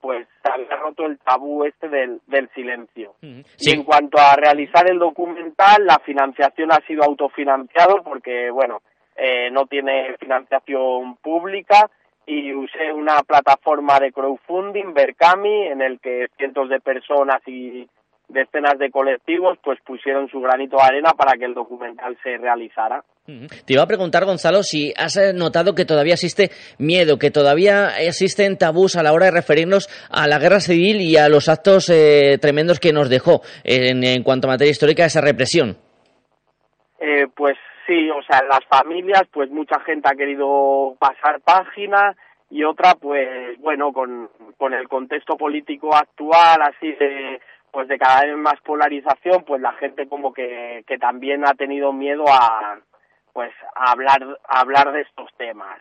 pues 0.02 0.28
se 0.44 0.52
había 0.52 0.76
roto 0.78 1.06
el 1.06 1.18
tabú 1.20 1.66
este 1.66 1.90
del, 1.90 2.22
del 2.28 2.50
silencio. 2.54 3.16
Y 3.22 3.72
en 3.72 3.84
cuanto 3.84 4.20
a 4.20 4.36
realizar 4.36 4.90
el 4.90 5.00
documental, 5.00 5.86
la 5.86 6.00
financiación 6.00 6.72
ha 6.72 6.80
sido 6.86 7.04
autofinanciado 7.04 8.04
porque, 8.04 8.52
bueno, 8.52 8.82
eh, 9.16 9.50
no 9.52 9.66
tiene 9.66 10.16
financiación 10.20 11.16
pública 11.18 11.90
y 12.26 12.54
usé 12.54 12.92
una 12.94 13.24
plataforma 13.24 14.00
de 14.00 14.12
crowdfunding, 14.12 14.94
Berkami, 14.94 15.68
en 15.68 15.82
el 15.82 16.00
que 16.00 16.28
cientos 16.38 16.70
de 16.70 16.80
personas 16.80 17.42
y 17.48 17.88
decenas 18.30 18.78
de 18.78 18.92
colectivos 18.92 19.58
pues 19.64 19.80
pusieron 19.86 20.28
su 20.30 20.42
granito 20.42 20.78
de 20.78 20.84
arena 20.84 21.12
para 21.12 21.38
que 21.38 21.46
el 21.46 21.54
documental 21.54 22.18
se 22.24 22.38
realizara. 22.38 23.04
Te 23.26 23.74
iba 23.74 23.84
a 23.84 23.88
preguntar, 23.88 24.26
Gonzalo, 24.26 24.64
si 24.64 24.94
has 24.98 25.18
eh, 25.18 25.34
notado 25.34 25.76
que 25.76 25.86
todavía 25.86 26.14
existe 26.14 26.50
miedo, 26.78 27.18
que 27.18 27.32
todavía 27.32 27.90
existen 28.00 28.58
tabús 28.58 28.96
a 28.96 29.04
la 29.04 29.14
hora 29.14 29.26
de 29.26 29.32
referirnos 29.32 29.88
a 30.10 30.28
la 30.28 30.40
guerra 30.40 30.60
civil 30.60 31.02
y 31.02 31.18
a 31.18 31.28
los 31.28 31.50
actos 31.50 31.90
eh, 31.90 32.38
tremendos 32.42 32.80
que 32.80 32.94
nos 32.94 33.10
dejó 33.10 33.42
en, 33.64 34.24
cuanto 34.24 34.48
a 34.48 34.52
materia 34.52 34.72
histórica 34.72 35.06
esa 35.06 35.22
represión. 35.22 35.78
Eh, 37.00 37.28
pues 37.36 37.58
sí, 37.86 38.10
o 38.10 38.22
sea, 38.24 38.40
en 38.40 38.48
las 38.48 38.66
familias, 38.70 39.24
pues 39.32 39.50
mucha 39.52 39.80
gente 39.82 40.10
ha 40.10 40.16
querido 40.16 40.96
pasar 40.98 41.42
página 41.42 42.16
y 42.50 42.64
otra, 42.64 42.96
pues 42.96 43.60
bueno, 43.60 43.92
con, 43.92 44.30
con 44.58 44.74
el 44.74 44.88
contexto 44.88 45.36
político 45.36 45.94
actual, 45.94 46.62
así 46.62 46.94
de 46.94 47.42
pues 47.78 47.90
de 47.90 48.00
cada 48.00 48.22
vez 48.22 48.36
más 48.36 48.60
polarización, 48.66 49.44
pues 49.44 49.62
la 49.62 49.72
gente 49.74 50.08
como 50.08 50.34
que, 50.34 50.84
que 50.88 50.98
también 50.98 51.46
ha 51.46 51.54
tenido 51.54 51.94
miedo 51.94 52.26
a 52.28 52.80
pues 53.34 53.52
a 53.76 53.92
hablar 53.92 54.40
a 54.50 54.62
hablar 54.62 54.92
de 54.94 55.02
estos 55.02 55.30
temas. 55.38 55.80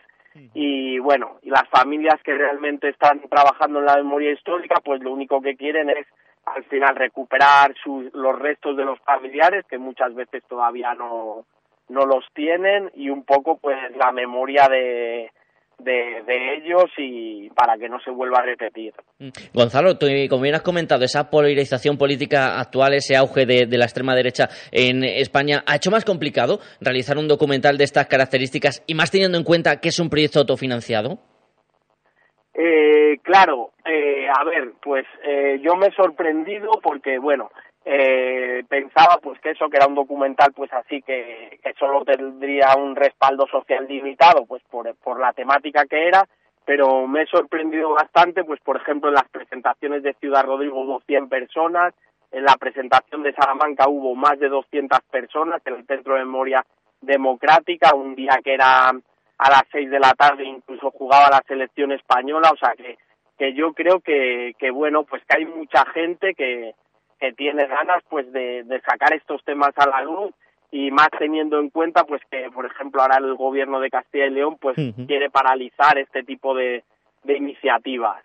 Y 0.53 0.99
bueno, 0.99 1.39
y 1.41 1.49
las 1.49 1.67
familias 1.69 2.21
que 2.23 2.35
realmente 2.35 2.89
están 2.89 3.21
trabajando 3.27 3.79
en 3.79 3.85
la 3.85 3.95
memoria 3.95 4.31
histórica, 4.31 4.75
pues 4.85 5.01
lo 5.01 5.11
único 5.11 5.41
que 5.41 5.57
quieren 5.57 5.89
es 5.89 6.05
al 6.45 6.63
final 6.65 6.95
recuperar 6.95 7.73
sus, 7.83 8.13
los 8.13 8.37
restos 8.37 8.77
de 8.77 8.85
los 8.85 8.99
familiares 8.99 9.65
que 9.67 9.79
muchas 9.79 10.13
veces 10.13 10.43
todavía 10.47 10.93
no 10.93 11.45
no 11.89 12.05
los 12.05 12.23
tienen 12.35 12.91
y 12.93 13.09
un 13.09 13.23
poco 13.23 13.57
pues 13.57 13.75
la 13.95 14.11
memoria 14.11 14.67
de, 14.67 15.31
de, 15.79 16.55
ellos 16.57 16.85
y 16.97 17.49
para 17.51 17.77
que 17.77 17.89
no 17.89 17.99
se 17.99 18.11
vuelva 18.11 18.39
a 18.39 18.43
repetir. 18.43 18.93
Mm. 19.19 19.29
Gonzalo, 19.53 19.97
tú, 19.97 20.07
como 20.29 20.43
bien 20.43 20.55
has 20.55 20.61
comentado, 20.61 21.03
esa 21.05 21.29
polarización 21.29 21.97
política 21.97 22.59
actual, 22.59 22.93
ese 22.93 23.15
auge 23.15 23.45
de, 23.45 23.67
la 23.77 23.85
extrema 23.85 24.15
derecha 24.15 24.49
en 24.71 25.03
España, 25.03 25.63
¿ha 25.65 25.75
hecho 25.75 25.91
más 25.91 26.05
complicado 26.05 26.59
realizar 26.81 27.17
un 27.17 27.27
documental 27.27 27.77
de 27.77 27.83
estas 27.83 28.07
características 28.07 28.83
y 28.87 28.95
más 28.95 29.11
teniendo 29.11 29.37
en 29.37 29.43
cuenta 29.43 29.79
que 29.79 29.89
es 29.89 29.99
un 29.99 30.09
proyecto 30.09 30.39
autofinanciado? 30.39 31.19
Eh, 32.53 33.19
claro, 33.21 33.71
eh, 33.85 34.27
a 34.27 34.43
ver, 34.43 34.71
pues 34.81 35.05
eh, 35.23 35.59
yo 35.61 35.75
me 35.75 35.87
he 35.87 35.91
sorprendido 35.91 36.71
porque, 36.81 37.19
bueno, 37.19 37.51
eh, 37.89 38.65
pensaba 38.67 39.17
pues 39.23 39.39
que 39.39 39.51
eso 39.51 39.69
que 39.69 39.77
era 39.77 39.87
un 39.87 39.95
documental 39.95 40.51
pues 40.53 40.71
así 40.73 41.01
que, 41.03 41.57
que 41.63 41.73
solo 41.79 42.03
tendría 42.03 42.75
un 42.75 42.97
respaldo 42.97 43.47
social 43.47 43.87
limitado 43.87 44.45
pues 44.45 44.61
por, 44.69 44.93
por 44.95 45.21
la 45.21 45.31
temática 45.31 45.85
que 45.85 46.05
era 46.05 46.27
pero 46.65 47.07
me 47.07 47.21
he 47.21 47.27
sorprendido 47.27 47.91
bastante 47.91 48.43
pues 48.43 48.59
por 48.59 48.75
ejemplo 48.75 49.07
en 49.07 49.15
las 49.15 49.29
presentaciones 49.29 50.03
de 50.03 50.15
Ciudad 50.15 50.43
Rodrigo 50.43 50.81
hubo 50.81 50.99
100 50.99 51.29
personas 51.29 51.93
en 52.33 52.43
la 52.43 52.57
presentación 52.57 53.23
de 53.23 53.31
Salamanca 53.31 53.87
hubo 53.87 54.15
más 54.15 54.37
de 54.37 54.49
200 54.49 54.99
personas 55.09 55.61
en 55.65 55.75
el 55.75 55.85
Centro 55.85 56.15
de 56.15 56.25
Memoria 56.25 56.65
Democrática 56.99 57.95
un 57.95 58.15
día 58.15 58.37
que 58.43 58.53
era 58.53 58.89
a 58.89 59.49
las 59.49 59.63
6 59.71 59.89
de 59.89 59.99
la 60.01 60.11
tarde 60.11 60.43
incluso 60.43 60.91
jugaba 60.91 61.29
la 61.29 61.41
selección 61.47 61.93
española 61.93 62.49
o 62.53 62.57
sea 62.57 62.73
que 62.75 62.97
que 63.37 63.53
yo 63.53 63.71
creo 63.71 64.01
que, 64.01 64.55
que 64.59 64.71
bueno 64.71 65.03
pues 65.03 65.23
que 65.23 65.37
hay 65.37 65.45
mucha 65.45 65.85
gente 65.93 66.33
que 66.33 66.73
que 67.19 67.33
tiene 67.33 67.67
ganas 67.67 68.03
pues 68.09 68.31
de, 68.31 68.63
sacar 68.85 69.13
estos 69.13 69.43
temas 69.43 69.71
a 69.75 69.87
la 69.87 70.01
luz 70.01 70.31
y 70.71 70.91
más 70.91 71.09
teniendo 71.17 71.59
en 71.59 71.69
cuenta 71.69 72.03
pues 72.03 72.21
que 72.29 72.49
por 72.53 72.65
ejemplo 72.65 73.01
ahora 73.01 73.17
el 73.17 73.35
gobierno 73.35 73.79
de 73.79 73.89
Castilla 73.89 74.25
y 74.25 74.31
León 74.31 74.57
pues 74.59 74.75
quiere 75.07 75.29
paralizar 75.29 75.97
este 75.97 76.23
tipo 76.23 76.53
de, 76.53 76.83
iniciativas. 77.27 78.23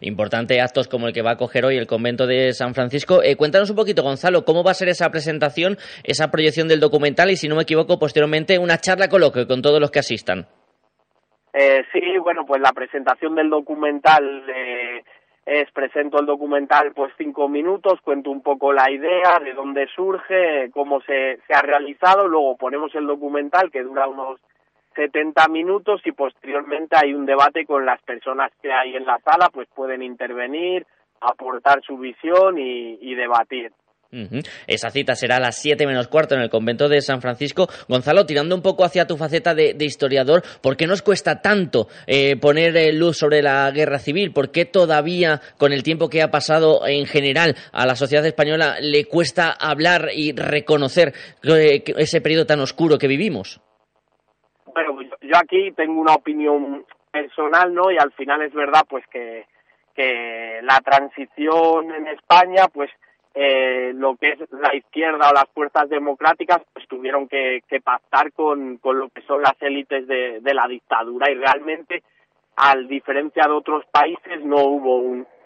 Importante 0.00 0.60
actos 0.60 0.86
como 0.86 1.08
el 1.08 1.12
que 1.12 1.22
va 1.22 1.32
a 1.32 1.36
coger 1.36 1.64
hoy 1.64 1.76
el 1.76 1.88
convento 1.88 2.28
de 2.28 2.52
San 2.52 2.74
Francisco. 2.74 3.22
Eh, 3.24 3.36
cuéntanos 3.36 3.70
un 3.70 3.76
poquito, 3.76 4.02
Gonzalo, 4.02 4.44
cómo 4.44 4.62
va 4.62 4.70
a 4.70 4.74
ser 4.74 4.88
esa 4.88 5.10
presentación, 5.10 5.78
esa 6.04 6.30
proyección 6.30 6.68
del 6.68 6.78
documental 6.78 7.28
y, 7.30 7.36
si 7.36 7.48
no 7.48 7.56
me 7.56 7.62
equivoco, 7.62 7.98
posteriormente 7.98 8.58
una 8.60 8.78
charla 8.78 9.08
coloquio 9.08 9.48
con 9.48 9.60
todos 9.60 9.80
los 9.80 9.90
que 9.90 9.98
asistan. 9.98 10.46
Eh, 11.54 11.82
sí, 11.92 12.00
bueno, 12.22 12.46
pues 12.46 12.62
la 12.62 12.72
presentación 12.72 13.34
del 13.34 13.50
documental 13.50 14.44
eh, 14.48 15.02
es 15.44 15.70
presento 15.72 16.20
el 16.20 16.26
documental 16.26 16.92
pues 16.92 17.12
cinco 17.18 17.48
minutos, 17.48 18.00
cuento 18.02 18.30
un 18.30 18.42
poco 18.42 18.72
la 18.72 18.90
idea, 18.90 19.40
de 19.40 19.54
dónde 19.54 19.88
surge, 19.88 20.70
cómo 20.72 21.00
se, 21.02 21.40
se 21.46 21.54
ha 21.54 21.62
realizado, 21.62 22.28
luego 22.28 22.56
ponemos 22.56 22.94
el 22.94 23.06
documental 23.06 23.70
que 23.70 23.82
dura 23.82 24.06
unos 24.06 24.40
70 24.94 25.48
minutos 25.48 26.00
y 26.04 26.12
posteriormente 26.12 26.96
hay 26.96 27.14
un 27.14 27.26
debate 27.26 27.64
con 27.64 27.84
las 27.84 28.00
personas 28.02 28.52
que 28.60 28.72
hay 28.72 28.94
en 28.94 29.06
la 29.06 29.18
sala, 29.20 29.48
pues 29.52 29.68
pueden 29.74 30.02
intervenir, 30.02 30.86
aportar 31.20 31.82
su 31.82 31.96
visión 31.98 32.58
y 32.58 33.14
debatir. 33.14 33.72
Esa 34.66 34.90
cita 34.90 35.14
será 35.14 35.36
a 35.36 35.40
las 35.40 35.56
7 35.56 35.86
menos 35.86 36.06
cuarto 36.08 36.34
en 36.34 36.42
el 36.42 36.50
convento 36.50 36.86
de 36.86 37.00
San 37.00 37.22
Francisco. 37.22 37.66
Gonzalo, 37.88 38.26
tirando 38.26 38.54
un 38.54 38.60
poco 38.60 38.84
hacia 38.84 39.06
tu 39.06 39.16
faceta 39.16 39.54
de, 39.54 39.74
historiador, 39.80 40.42
¿por 40.60 40.76
qué 40.76 40.86
nos 40.86 41.00
cuesta 41.00 41.40
tanto 41.40 41.86
eh, 42.06 42.36
poner 42.36 42.76
eh, 42.76 42.92
luz 42.92 43.16
sobre 43.16 43.40
la 43.40 43.70
guerra 43.70 43.98
civil? 43.98 44.34
¿Por 44.34 44.50
qué 44.50 44.66
todavía, 44.66 45.40
con 45.56 45.72
el 45.72 45.82
tiempo 45.82 46.10
que 46.10 46.20
ha 46.20 46.30
pasado 46.30 46.86
en 46.86 47.06
general 47.06 47.54
a 47.72 47.86
la 47.86 47.94
sociedad 47.94 48.26
española, 48.26 48.76
le 48.82 49.06
cuesta 49.06 49.50
hablar 49.50 50.08
y 50.14 50.32
reconocer 50.32 51.14
eh, 51.44 51.82
ese 51.96 52.20
periodo 52.20 52.44
tan 52.44 52.60
oscuro 52.60 52.98
que 52.98 53.08
vivimos? 53.08 53.62
Bueno, 54.74 54.94
pues 54.94 55.08
yo 55.22 55.36
aquí 55.38 55.72
tengo 55.72 55.98
una 55.98 56.14
opinión 56.14 56.84
personal, 57.10 57.72
¿no? 57.72 57.90
Y 57.90 57.96
al 57.96 58.12
final 58.12 58.42
es 58.42 58.52
verdad, 58.52 58.82
pues 58.86 59.06
que, 59.10 59.46
que 59.94 60.60
la 60.62 60.80
transición 60.80 61.92
en 61.94 62.08
España, 62.08 62.66
pues 62.72 62.90
eh, 63.34 63.92
lo 63.94 64.16
que 64.16 64.32
es 64.32 64.38
la 64.50 64.74
izquierda 64.74 65.30
o 65.30 65.34
las 65.34 65.48
fuerzas 65.54 65.88
democráticas 65.88 66.60
pues 66.72 66.86
tuvieron 66.86 67.28
que, 67.28 67.62
pactar 67.82 68.32
con, 68.32 68.76
con, 68.76 68.98
lo 68.98 69.08
que 69.08 69.22
son 69.22 69.40
las 69.40 69.54
élites 69.60 70.06
de, 70.06 70.54
la 70.54 70.68
dictadura. 70.68 71.30
Y 71.30 71.34
realmente 71.34 72.02
al 72.56 72.86
diferencia 72.88 73.44
de 73.44 73.52
otros 73.52 73.84
países 73.86 74.44
no 74.44 74.56
hubo 74.64 74.98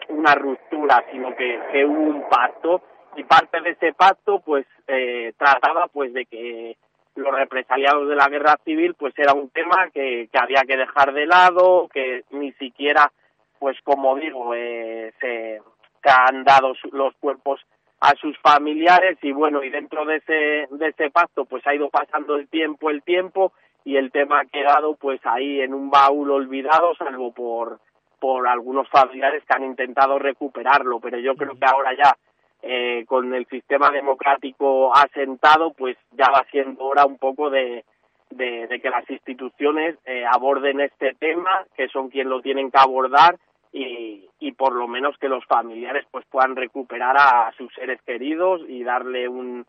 una 0.09 0.35
ruptura 0.35 1.05
sino 1.11 1.35
que, 1.35 1.85
hubo 1.85 2.01
un 2.01 2.29
pacto. 2.29 2.81
Y 3.15 3.23
parte 3.23 3.61
de 3.61 3.71
ese 3.71 3.93
pacto 3.93 4.41
pues 4.41 4.65
eh, 4.87 5.33
trataba 5.37 5.87
pues 5.87 6.13
de 6.13 6.25
que 6.25 6.77
los 7.15 7.33
represaliados 7.33 8.07
de 8.09 8.15
la 8.15 8.27
guerra 8.27 8.57
civil 8.63 8.93
pues 8.95 9.13
era 9.17 9.33
un 9.33 9.49
tema 9.49 9.89
que, 9.91 10.29
que 10.31 10.37
había 10.37 10.61
que 10.67 10.77
dejar 10.77 11.13
de 11.13 11.25
lado 11.25 11.87
que 11.91 12.25
ni 12.29 12.51
siquiera 12.53 13.11
pues 13.57 13.75
como 13.83 14.15
digo 14.17 14.53
eh, 14.53 15.13
se, 15.19 15.61
se 16.03 16.09
han 16.09 16.43
dado 16.43 16.73
los 16.91 17.15
cuerpos 17.15 17.59
a 17.99 18.13
sus 18.15 18.37
familiares 18.39 19.17
y 19.21 19.31
bueno, 19.31 19.63
y 19.63 19.69
dentro 19.69 20.05
de 20.05 20.17
ese, 20.17 20.67
de 20.69 20.87
ese 20.87 21.09
pacto 21.09 21.45
pues 21.45 21.65
ha 21.65 21.73
ido 21.73 21.89
pasando 21.89 22.35
el 22.35 22.47
tiempo, 22.47 22.89
el 22.89 23.01
tiempo 23.01 23.53
y 23.83 23.97
el 23.97 24.11
tema 24.11 24.41
ha 24.41 24.45
quedado 24.45 24.95
pues 24.95 25.19
ahí 25.23 25.61
en 25.61 25.73
un 25.73 25.89
baúl 25.89 26.31
olvidado, 26.31 26.93
salvo 26.95 27.31
por, 27.31 27.79
por 28.19 28.47
algunos 28.47 28.87
familiares 28.89 29.43
que 29.45 29.55
han 29.55 29.63
intentado 29.63 30.19
recuperarlo, 30.19 30.99
pero 30.99 31.17
yo 31.17 31.35
creo 31.35 31.57
que 31.57 31.65
ahora 31.65 31.95
ya 31.95 32.15
eh, 32.61 33.05
con 33.07 33.33
el 33.33 33.47
sistema 33.47 33.89
democrático 33.89 34.95
asentado 34.95 35.71
pues 35.71 35.97
ya 36.11 36.29
va 36.29 36.45
siendo 36.51 36.83
hora 36.85 37.05
un 37.05 37.17
poco 37.17 37.49
de, 37.49 37.83
de, 38.29 38.79
que 38.81 38.89
las 38.89 39.09
instituciones 39.09 39.95
eh, 40.05 40.23
aborden 40.29 40.81
este 40.81 41.13
tema, 41.15 41.65
que 41.75 41.87
son 41.87 42.09
quienes 42.09 42.29
lo 42.29 42.41
tienen 42.41 42.69
que 42.69 42.77
abordar 42.77 43.37
y, 43.77 44.29
y 44.39 44.51
por 44.53 44.73
lo 44.73 44.87
menos 44.87 45.17
que 45.17 45.29
los 45.29 45.45
familiares 45.45 46.05
pues 46.11 46.25
puedan 46.25 46.55
recuperar 46.55 47.15
a 47.17 47.51
sus 47.57 47.73
seres 47.73 48.01
queridos 48.03 48.61
y 48.67 48.83
darle 48.83 49.27
un, 49.27 49.65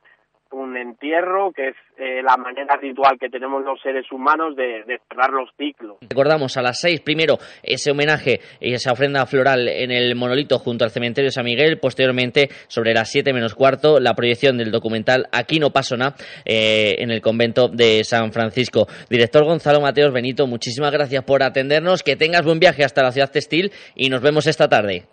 un 0.52 0.76
entierro, 0.76 1.52
que 1.52 1.68
es 1.68 1.76
eh, 1.98 2.22
la 2.22 2.36
manera 2.36 2.76
ritual 2.76 3.18
que 3.18 3.28
tenemos 3.28 3.64
los 3.64 3.80
seres 3.80 4.10
humanos 4.12 4.56
de, 4.56 4.84
cerrar 5.08 5.30
los 5.30 5.50
ciclos. 5.56 5.98
Recordamos 6.08 6.56
a 6.56 6.62
las 6.62 6.80
seis, 6.80 7.00
primero, 7.00 7.38
ese 7.62 7.90
homenaje 7.90 8.40
y 8.60 8.72
esa 8.72 8.92
ofrenda 8.92 9.26
floral 9.26 9.68
en 9.68 9.90
el 9.90 10.14
monolito 10.14 10.58
junto 10.58 10.84
al 10.84 10.90
cementerio 10.90 11.30
San 11.30 11.44
Miguel, 11.44 11.78
posteriormente, 11.78 12.48
sobre 12.68 12.94
las 12.94 13.10
siete 13.10 13.32
menos 13.32 13.54
cuarto, 13.54 14.00
la 14.00 14.14
proyección 14.14 14.58
del 14.58 14.70
documental 14.70 15.28
Aquí 15.32 15.58
no 15.58 15.70
pasó 15.70 15.96
nada 15.96 16.14
eh, 16.44 16.96
en 16.98 17.10
el 17.10 17.20
convento 17.20 17.68
de 17.68 18.04
San 18.04 18.32
Francisco. 18.32 18.86
Director 19.08 19.44
Gonzalo 19.44 19.80
Mateos 19.80 20.12
Benito, 20.12 20.46
muchísimas 20.46 20.92
gracias 20.92 21.24
por 21.24 21.42
atendernos, 21.42 22.02
que 22.02 22.16
tengas 22.16 22.44
buen 22.44 22.58
viaje 22.58 22.84
hasta 22.84 23.02
la 23.02 23.12
ciudad 23.12 23.30
textil 23.30 23.72
y 23.94 24.08
nos 24.08 24.22
vemos 24.22 24.46
esta 24.46 24.68
tarde. 24.68 25.04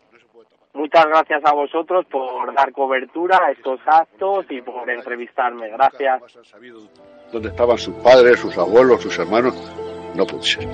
Muchas 0.76 1.06
gracias 1.06 1.42
a 1.46 1.54
vosotros 1.54 2.06
por 2.12 2.54
dar 2.54 2.72
cobertura 2.74 3.40
a 3.46 3.52
estos 3.52 3.80
actos 3.86 4.46
y 4.50 4.62
por 4.62 4.90
entrevistarme. 4.90 5.70
Gracias. 5.70 6.22
¿Dónde 7.32 7.50
estaban 7.50 7.78
sus 7.78 7.96
padres, 7.96 8.40
sus 8.40 8.58
abuelos, 8.58 9.02
sus 9.02 9.18
hermanos? 9.18 9.56
No 10.16 10.28
puede 10.28 10.44
ser. 10.44 10.68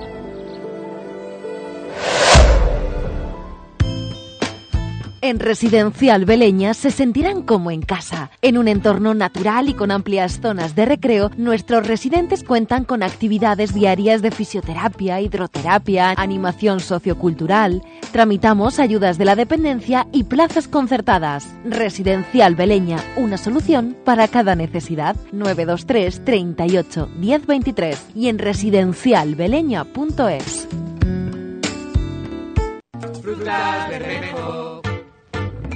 En 5.23 5.39
Residencial 5.39 6.25
Beleña 6.25 6.73
se 6.73 6.89
sentirán 6.89 7.43
como 7.43 7.69
en 7.69 7.83
casa. 7.83 8.31
En 8.41 8.57
un 8.57 8.67
entorno 8.67 9.13
natural 9.13 9.69
y 9.69 9.75
con 9.75 9.91
amplias 9.91 10.39
zonas 10.41 10.73
de 10.73 10.85
recreo, 10.85 11.29
nuestros 11.37 11.85
residentes 11.85 12.43
cuentan 12.43 12.85
con 12.85 13.03
actividades 13.03 13.75
diarias 13.75 14.23
de 14.23 14.31
fisioterapia, 14.31 15.21
hidroterapia, 15.21 16.15
animación 16.17 16.79
sociocultural. 16.79 17.83
Tramitamos 18.11 18.79
ayudas 18.79 19.19
de 19.19 19.25
la 19.25 19.35
dependencia 19.35 20.07
y 20.11 20.23
plazas 20.23 20.67
concertadas. 20.67 21.45
Residencial 21.65 22.55
Beleña, 22.55 22.97
una 23.15 23.37
solución 23.37 23.95
para 24.03 24.27
cada 24.27 24.55
necesidad. 24.55 25.15
923 25.31 26.25
38 26.25 27.09
1023 27.15 28.07
y 28.15 28.27
en 28.27 28.39
residencialbeleña.es. 28.39 30.67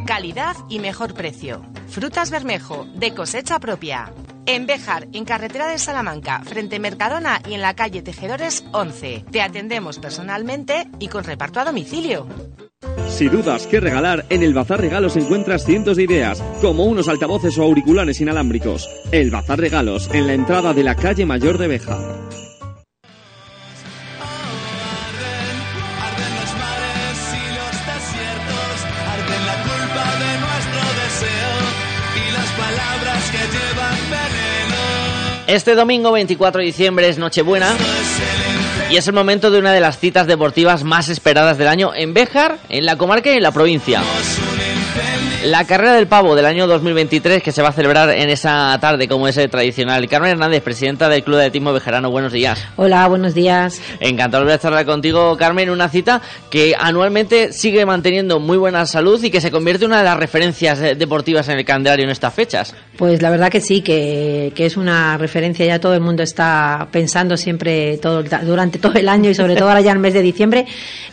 Calidad 0.06 0.56
y 0.70 0.78
mejor 0.78 1.16
precio. 1.16 1.64
Frutas 1.88 2.30
Bermejo, 2.30 2.86
de 2.96 3.16
cosecha 3.16 3.60
propia. 3.60 4.14
En 4.46 4.68
Béjar, 4.68 5.08
en 5.14 5.26
carretera 5.26 5.68
de 5.68 5.80
Salamanca, 5.80 6.44
frente 6.46 6.80
Mercadona 6.80 7.42
y 7.50 7.56
en 7.56 7.62
la 7.62 7.76
calle 7.76 8.04
Tejedores 8.04 8.64
11. 8.72 9.26
Te 9.32 9.42
atendemos 9.42 9.98
personalmente 9.98 10.88
y 11.00 11.08
con 11.08 11.24
reparto 11.24 11.60
a 11.60 11.66
domicilio. 11.66 12.28
Si 13.10 13.30
dudas 13.30 13.66
qué 13.66 13.80
regalar, 13.80 14.26
en 14.30 14.44
el 14.44 14.54
Bazar 14.54 14.80
Regalos 14.80 15.16
encuentras 15.16 15.66
cientos 15.66 15.98
de 15.98 16.04
ideas, 16.04 16.40
como 16.62 16.84
unos 16.84 17.08
altavoces 17.08 17.58
o 17.58 17.64
auriculares 17.64 18.22
inalámbricos. 18.22 18.88
El 19.12 19.32
Bazar 19.32 19.60
Regalos, 19.60 20.08
en 20.14 20.28
la 20.28 20.34
entrada 20.34 20.74
de 20.74 20.84
la 20.84 20.96
calle 20.96 21.26
Mayor 21.26 21.58
de 21.58 21.68
Béjar. 21.68 22.25
Este 35.48 35.76
domingo 35.76 36.12
24 36.12 36.60
de 36.60 36.66
diciembre 36.66 37.08
es 37.08 37.20
Nochebuena 37.20 37.76
y 38.90 38.98
es 38.98 39.08
el 39.08 39.14
momento 39.14 39.52
de 39.52 39.60
una 39.60 39.74
de 39.74 39.80
las 39.80 40.00
citas 40.00 40.26
deportivas 40.26 40.84
más 40.84 41.08
esperadas 41.08 41.58
del 41.60 41.68
año 41.68 41.94
en 41.94 42.16
Béjar, 42.16 42.58
en 42.70 42.86
la 42.86 42.98
comarca 42.98 43.32
y 43.32 43.38
en 43.38 43.44
la 43.44 43.52
provincia. 43.52 44.02
La 45.46 45.64
carrera 45.66 45.94
del 45.94 46.08
pavo 46.08 46.36
del 46.36 46.48
año 46.48 46.66
2023 46.66 47.44
que 47.44 47.52
se 47.52 47.62
va 47.62 47.70
a 47.70 47.72
celebrar 47.72 48.10
en 48.10 48.30
esa 48.32 48.76
tarde 48.82 49.08
como 49.08 49.28
es 49.28 49.36
tradicional. 49.52 50.10
Carmen 50.10 50.32
Hernández, 50.32 50.64
presidenta 50.64 51.08
del 51.08 51.24
Club 51.24 51.36
de 51.36 51.44
Atletismo 51.44 51.72
Bejarano, 51.72 52.10
buenos 52.10 52.34
días. 52.34 52.66
Hola, 52.78 53.08
buenos 53.08 53.36
días. 53.36 53.80
Encantado 54.00 54.44
de 54.44 54.56
estar 54.56 54.86
contigo, 54.88 55.38
Carmen, 55.38 55.70
una 55.70 55.88
cita 55.88 56.20
que 56.50 56.74
anualmente 56.76 57.54
sigue 57.54 57.86
manteniendo 57.86 58.40
muy 58.40 58.58
buena 58.58 58.88
salud 58.88 59.24
y 59.24 59.30
que 59.30 59.40
se 59.40 59.52
convierte 59.52 59.86
en 59.86 59.92
una 59.92 60.00
de 60.00 60.06
las 60.06 60.18
referencias 60.18 60.82
eh, 60.82 60.96
deportivas 60.96 61.48
en 61.48 61.60
el 61.60 61.66
calendario 61.66 62.06
en 62.06 62.10
estas 62.10 62.34
fechas. 62.34 62.74
Pues 62.98 63.22
la 63.22 63.30
verdad 63.30 63.52
que 63.52 63.62
sí, 63.62 63.82
que, 63.82 64.52
es 64.58 64.78
una 64.78 65.16
referencia, 65.20 65.64
ya 65.64 65.80
todo 65.80 65.94
el 65.94 66.02
mundo 66.02 66.24
está 66.24 66.88
pensando 66.90 67.38
siempre 67.38 68.00
todo, 68.00 68.24
durante 68.24 68.80
todo 68.80 68.94
el 68.94 69.08
año 69.08 69.30
y 69.30 69.36
sobre 69.36 69.56
todo 69.56 69.68
ahora 69.68 69.82
ya 69.82 69.92
en 69.92 69.98
el 69.98 70.02
mes 70.02 70.16
de 70.16 70.24
diciembre 70.24 70.66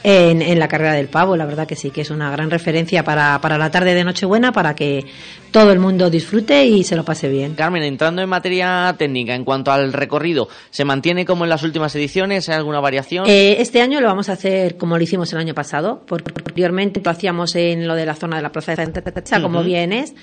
en, 0.02 0.58
la 0.58 0.68
carrera 0.68 0.94
del 0.94 1.08
pavo, 1.08 1.36
la 1.36 1.44
verdad 1.44 1.66
que 1.66 1.76
sí, 1.76 1.90
que 1.90 2.00
es 2.00 2.10
una 2.10 2.30
gran 2.30 2.50
referencia 2.50 3.04
para, 3.04 3.38
para 3.42 3.58
la 3.58 3.70
tarde 3.70 3.94
de 3.94 4.04
noche 4.04 4.21
buena 4.26 4.52
para 4.52 4.74
que 4.74 5.04
todo 5.50 5.72
el 5.72 5.78
mundo 5.78 6.10
disfrute 6.10 6.64
y 6.64 6.84
se 6.84 6.96
lo 6.96 7.04
pase 7.04 7.28
bien. 7.28 7.54
Carmen, 7.54 7.82
entrando 7.82 8.22
en 8.22 8.28
materia 8.28 8.94
técnica, 8.98 9.34
en 9.34 9.44
cuanto 9.44 9.70
al 9.70 9.92
recorrido, 9.92 10.48
¿se 10.70 10.84
mantiene 10.84 11.24
como 11.24 11.44
en 11.44 11.50
las 11.50 11.62
últimas 11.62 11.94
ediciones? 11.94 12.48
¿Hay 12.48 12.56
alguna 12.56 12.80
variación? 12.80 13.26
Eh, 13.28 13.56
este 13.60 13.82
año 13.82 14.00
lo 14.00 14.06
vamos 14.06 14.28
a 14.28 14.32
hacer 14.32 14.76
como 14.76 14.96
lo 14.96 15.02
hicimos 15.02 15.32
el 15.32 15.38
año 15.38 15.54
pasado, 15.54 16.02
porque 16.06 16.32
anteriormente 16.36 17.00
lo 17.04 17.10
hacíamos 17.10 17.54
en 17.56 17.86
lo 17.86 17.94
de 17.94 18.06
la 18.06 18.14
zona 18.14 18.36
de 18.36 18.42
la 18.42 18.52
Plaza 18.52 18.72
de 18.72 18.76
Santa 18.76 19.02
como 19.40 19.62
bien 19.62 19.92
es 19.92 20.14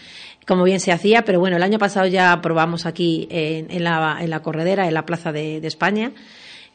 como 0.47 0.63
bien 0.63 0.79
se 0.79 0.91
hacía, 0.91 1.23
pero 1.23 1.39
bueno, 1.39 1.57
el 1.57 1.63
año 1.63 1.77
pasado 1.77 2.07
ya 2.07 2.41
probamos 2.41 2.87
aquí 2.87 3.27
en, 3.29 3.83
la, 3.83 4.17
en 4.19 4.31
la 4.31 4.41
corredera, 4.41 4.87
en 4.87 4.95
la 4.95 5.05
Plaza 5.05 5.31
de, 5.31 5.61
de 5.61 5.67
España, 5.67 6.11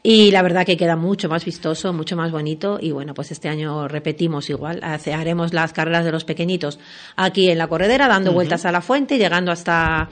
y 0.07 0.29
la 0.29 0.43
verdad 0.43 0.67
que 0.67 0.77
queda 0.77 0.95
mucho 0.95 1.27
más 1.29 1.43
vistoso, 1.43 1.91
mucho 1.91 2.15
más 2.15 2.31
bonito. 2.31 2.77
Y 2.79 2.91
bueno, 2.91 3.15
pues 3.15 3.31
este 3.31 3.49
año 3.49 3.87
repetimos 3.87 4.51
igual. 4.51 4.79
haremos 4.83 5.51
las 5.51 5.73
carreras 5.73 6.05
de 6.05 6.11
los 6.11 6.25
pequeñitos 6.25 6.77
aquí 7.15 7.49
en 7.49 7.57
la 7.57 7.65
corredera, 7.65 8.07
dando 8.07 8.31
vueltas 8.31 8.65
a 8.65 8.71
la 8.71 8.81
fuente, 8.81 9.17
llegando 9.17 9.51
hasta, 9.51 10.07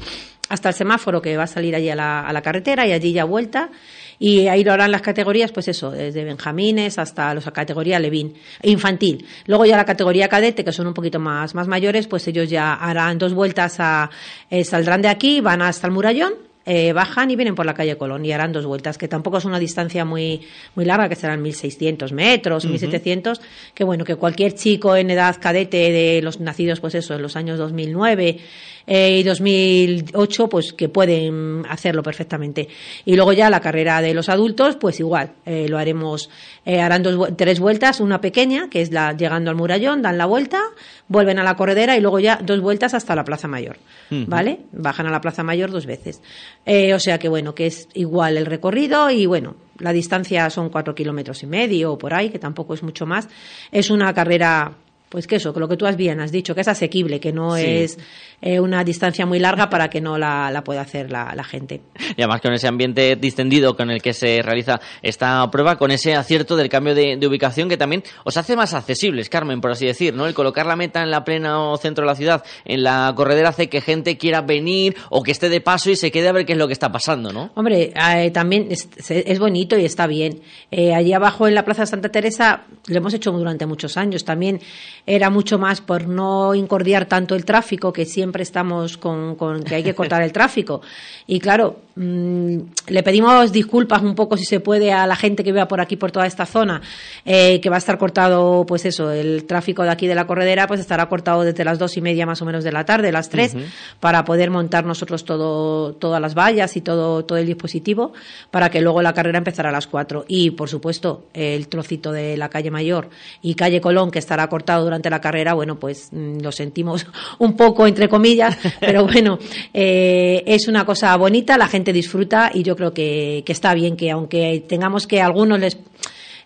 hasta 0.49 0.69
el 0.69 0.73
semáforo 0.73 1.21
que 1.21 1.37
va 1.37 1.43
a 1.43 1.47
salir 1.47 1.75
allí 1.75 1.91
a 1.91 1.95
la, 1.95 2.21
a 2.21 2.33
la 2.33 2.41
carretera 2.41 2.87
y 2.87 2.91
allí 2.91 3.13
ya 3.13 3.25
vuelta. 3.25 3.69
Y 4.17 4.47
ahí 4.47 4.63
lo 4.63 4.73
harán 4.73 4.89
las 4.89 5.03
categorías, 5.03 5.51
pues 5.51 5.67
eso, 5.67 5.91
desde 5.91 6.23
Benjamines 6.23 6.97
hasta 6.97 7.31
la 7.35 7.41
categoría 7.51 7.99
Levín, 7.99 8.33
infantil. 8.63 9.27
Luego 9.45 9.67
ya 9.67 9.77
la 9.77 9.85
categoría 9.85 10.27
cadete, 10.27 10.65
que 10.65 10.71
son 10.71 10.87
un 10.87 10.95
poquito 10.95 11.19
más, 11.19 11.53
más 11.53 11.67
mayores, 11.67 12.07
pues 12.07 12.27
ellos 12.27 12.49
ya 12.49 12.73
harán 12.73 13.19
dos 13.19 13.35
vueltas 13.35 13.79
a, 13.79 14.09
eh, 14.49 14.63
saldrán 14.63 15.03
de 15.03 15.09
aquí, 15.09 15.39
van 15.39 15.61
hasta 15.61 15.85
el 15.85 15.93
murallón 15.93 16.33
eh, 16.65 16.93
bajan 16.93 17.29
y 17.29 17.35
vienen 17.35 17.55
por 17.55 17.65
la 17.65 17.73
calle 17.73 17.97
Colón 17.97 18.25
y 18.25 18.31
harán 18.31 18.53
dos 18.53 18.65
vueltas, 18.65 18.97
que 18.97 19.07
tampoco 19.07 19.37
es 19.37 19.45
una 19.45 19.59
distancia 19.59 20.05
muy, 20.05 20.41
muy 20.75 20.85
larga, 20.85 21.09
que 21.09 21.15
serán 21.15 21.43
1.600 21.43 22.11
metros, 22.11 22.65
1.700, 22.65 23.39
que 23.73 23.83
bueno, 23.83 24.05
que 24.05 24.15
cualquier 24.15 24.53
chico 24.53 24.95
en 24.95 25.11
edad 25.11 25.35
cadete 25.41 25.91
de 25.91 26.21
los 26.21 26.39
nacidos, 26.39 26.79
pues 26.79 26.95
eso, 26.95 27.15
en 27.15 27.21
los 27.21 27.35
años 27.35 27.57
2009 27.57 28.39
eh, 28.87 29.19
y 29.19 29.23
2008, 29.23 30.49
pues 30.49 30.73
que 30.73 30.89
pueden 30.89 31.63
hacerlo 31.69 32.03
perfectamente. 32.03 32.67
Y 33.05 33.15
luego 33.15 33.33
ya 33.33 33.49
la 33.49 33.59
carrera 33.59 34.01
de 34.01 34.13
los 34.13 34.29
adultos, 34.29 34.75
pues 34.75 34.99
igual, 34.99 35.33
eh, 35.45 35.67
lo 35.67 35.77
haremos, 35.77 36.29
harán 36.65 37.03
dos, 37.03 37.29
tres 37.37 37.59
vueltas, 37.59 37.99
una 37.99 38.21
pequeña, 38.21 38.69
que 38.69 38.81
es 38.81 38.91
la 38.91 39.13
llegando 39.13 39.51
al 39.51 39.57
murallón, 39.57 40.01
dan 40.01 40.17
la 40.17 40.25
vuelta, 40.25 40.61
vuelven 41.07 41.39
a 41.39 41.43
la 41.43 41.55
corredera 41.55 41.97
y 41.97 42.01
luego 42.01 42.19
ya 42.19 42.39
dos 42.43 42.61
vueltas 42.61 42.93
hasta 42.93 43.15
la 43.15 43.23
Plaza 43.23 43.47
Mayor, 43.47 43.77
¿vale? 44.09 44.59
Bajan 44.71 45.07
a 45.07 45.11
la 45.11 45.21
Plaza 45.21 45.43
Mayor 45.43 45.71
dos 45.71 45.85
veces. 45.85 46.21
Eh, 46.65 46.93
o 46.93 46.99
sea 46.99 47.19
que 47.19 47.29
bueno, 47.29 47.53
que 47.53 47.67
es 47.67 47.87
igual 47.93 48.37
el 48.37 48.45
recorrido 48.45 49.09
y 49.09 49.25
bueno, 49.25 49.55
la 49.79 49.93
distancia 49.93 50.49
son 50.49 50.69
cuatro 50.69 50.95
kilómetros 50.95 51.43
y 51.43 51.47
medio 51.47 51.93
o 51.93 51.97
por 51.97 52.13
ahí, 52.13 52.29
que 52.29 52.39
tampoco 52.39 52.73
es 52.73 52.83
mucho 52.83 53.05
más. 53.05 53.27
Es 53.71 53.89
una 53.89 54.13
carrera 54.13 54.73
pues 55.13 55.27
que 55.27 55.35
eso, 55.35 55.53
que 55.53 55.59
lo 55.59 55.69
que 55.69 55.77
tú 55.77 55.85
has 55.85 55.95
bien 55.95 56.19
has 56.21 56.31
dicho, 56.31 56.55
que 56.55 56.61
es 56.61 56.67
asequible, 56.67 57.19
que 57.19 57.31
no 57.31 57.55
es 57.55 57.99
eh, 58.41 58.59
una 58.59 58.83
distancia 58.83 59.27
muy 59.27 59.37
larga 59.37 59.69
para 59.69 59.87
que 59.87 60.01
no 60.01 60.17
la, 60.17 60.49
la 60.49 60.63
pueda 60.63 60.81
hacer 60.81 61.11
la, 61.11 61.35
la, 61.35 61.43
gente. 61.43 61.81
Y 62.17 62.23
además 62.23 62.41
con 62.41 62.51
ese 62.51 62.67
ambiente 62.67 63.15
distendido 63.15 63.77
con 63.77 63.91
el 63.91 64.01
que 64.01 64.13
se 64.13 64.41
realiza 64.41 64.81
esta 65.03 65.51
prueba, 65.51 65.77
con 65.77 65.91
ese 65.91 66.15
acierto 66.15 66.55
del 66.55 66.67
cambio 66.67 66.95
de, 66.95 67.19
ubicación 67.27 67.69
que 67.69 67.77
también 67.77 68.01
os 68.23 68.37
hace 68.37 68.55
más 68.55 68.73
accesibles, 68.73 69.29
Carmen, 69.29 69.61
por 69.61 69.69
así 69.69 69.85
decir, 69.85 70.15
¿no? 70.15 70.25
El 70.25 70.33
colocar 70.33 70.65
la 70.65 70.75
meta 70.75 71.03
en 71.03 71.11
la 71.11 71.23
plena 71.23 71.59
centro 71.77 72.05
de 72.05 72.07
la 72.07 72.15
ciudad, 72.15 72.43
en 72.65 72.81
la 72.81 73.13
corredera, 73.15 73.49
hace 73.49 73.69
que 73.69 73.81
gente 73.81 74.17
quiera 74.17 74.41
venir 74.41 74.95
o 75.11 75.21
que 75.21 75.29
esté 75.29 75.47
de 75.47 75.61
paso 75.61 75.91
y 75.91 75.95
se 75.95 76.11
quede 76.11 76.27
a 76.27 76.31
ver 76.31 76.47
qué 76.47 76.53
es 76.53 76.57
lo 76.57 76.65
que 76.65 76.73
está 76.73 76.91
pasando, 76.91 77.31
¿no? 77.31 77.51
Hombre, 77.53 77.93
eh, 77.95 78.31
también 78.31 78.69
es, 78.71 78.89
es, 79.07 79.37
bonito 79.37 79.77
y 79.77 79.85
está 79.85 80.07
bien. 80.07 80.41
Eh, 80.71 80.95
allí 80.95 81.13
abajo 81.13 81.47
en 81.47 81.53
la 81.53 81.63
Plaza 81.63 81.85
Santa 81.85 82.09
Teresa 82.09 82.63
lo 82.87 82.97
hemos 82.97 83.13
hecho 83.13 83.31
durante 83.31 83.67
muchos 83.67 83.95
años. 83.95 84.25
También 84.25 84.59
era 85.05 85.29
mucho 85.29 85.59
más 85.59 85.81
por 85.81 86.07
no 86.07 86.55
incordiar 86.55 87.05
tanto 87.05 87.35
el 87.35 87.45
tráfico, 87.45 87.91
que 87.91 88.05
siempre 88.05 88.43
estamos 88.43 88.97
con, 88.97 89.35
con 89.35 89.63
que 89.63 89.75
hay 89.75 89.83
que 89.83 89.95
cortar 89.95 90.21
el 90.21 90.31
tráfico. 90.31 90.81
Y 91.27 91.39
claro, 91.39 91.77
Mm, 91.95 92.57
le 92.87 93.03
pedimos 93.03 93.51
disculpas 93.51 94.01
un 94.01 94.15
poco, 94.15 94.35
si 94.35 94.45
se 94.45 94.59
puede, 94.59 94.91
a 94.91 95.05
la 95.05 95.15
gente 95.15 95.43
que 95.43 95.51
viva 95.51 95.67
por 95.67 95.79
aquí, 95.79 95.95
por 95.95 96.11
toda 96.11 96.25
esta 96.25 96.47
zona, 96.47 96.81
eh, 97.23 97.61
que 97.61 97.69
va 97.69 97.75
a 97.75 97.77
estar 97.77 97.99
cortado, 97.99 98.65
pues 98.65 98.85
eso, 98.85 99.11
el 99.11 99.45
tráfico 99.45 99.83
de 99.83 99.91
aquí 99.91 100.07
de 100.07 100.15
la 100.15 100.25
corredera, 100.25 100.65
pues 100.65 100.79
estará 100.79 101.07
cortado 101.07 101.43
desde 101.43 101.63
las 101.63 101.77
dos 101.77 101.95
y 101.95 102.01
media 102.01 102.25
más 102.25 102.41
o 102.41 102.45
menos 102.45 102.63
de 102.63 102.71
la 102.71 102.83
tarde, 102.83 103.11
las 103.11 103.29
tres, 103.29 103.55
para 103.99 104.25
poder 104.25 104.49
montar 104.49 104.85
nosotros 104.85 105.23
todo, 105.23 105.93
todas 105.93 106.19
las 106.19 106.33
vallas 106.33 106.75
y 106.77 106.81
todo, 106.81 107.25
todo 107.25 107.37
el 107.37 107.45
dispositivo, 107.45 108.13
para 108.49 108.71
que 108.71 108.81
luego 108.81 109.03
la 109.03 109.13
carrera 109.13 109.37
empezara 109.37 109.69
a 109.69 109.71
las 109.71 109.85
cuatro. 109.85 110.25
Y, 110.27 110.51
por 110.51 110.69
supuesto, 110.69 111.27
el 111.33 111.67
trocito 111.67 112.11
de 112.11 112.37
la 112.37 112.49
calle 112.49 112.71
Mayor 112.71 113.09
y 113.43 113.53
calle 113.53 113.81
Colón, 113.81 114.09
que 114.09 114.19
estará 114.19 114.47
cortado 114.47 114.83
durante 114.83 114.92
la 115.09 115.21
carrera, 115.21 115.53
bueno, 115.53 115.79
pues 115.79 116.09
mm, 116.11 116.39
lo 116.41 116.51
sentimos 116.51 117.05
un 117.39 117.55
poco, 117.55 117.87
entre 117.87 118.09
comillas, 118.09 118.57
pero 118.79 119.05
bueno, 119.11 119.39
eh, 119.73 120.43
es 120.45 120.67
una 120.67 120.85
cosa 120.85 121.15
bonita, 121.17 121.57
la 121.57 121.67
gente 121.67 121.93
disfruta 121.93 122.51
y 122.53 122.63
yo 122.63 122.75
creo 122.75 122.93
que, 122.93 123.43
que 123.45 123.51
está 123.51 123.73
bien 123.73 123.95
que 123.95 124.11
aunque 124.11 124.63
tengamos 124.67 125.07
que 125.07 125.21
a 125.21 125.25
algunos 125.25 125.59
les 125.59 125.77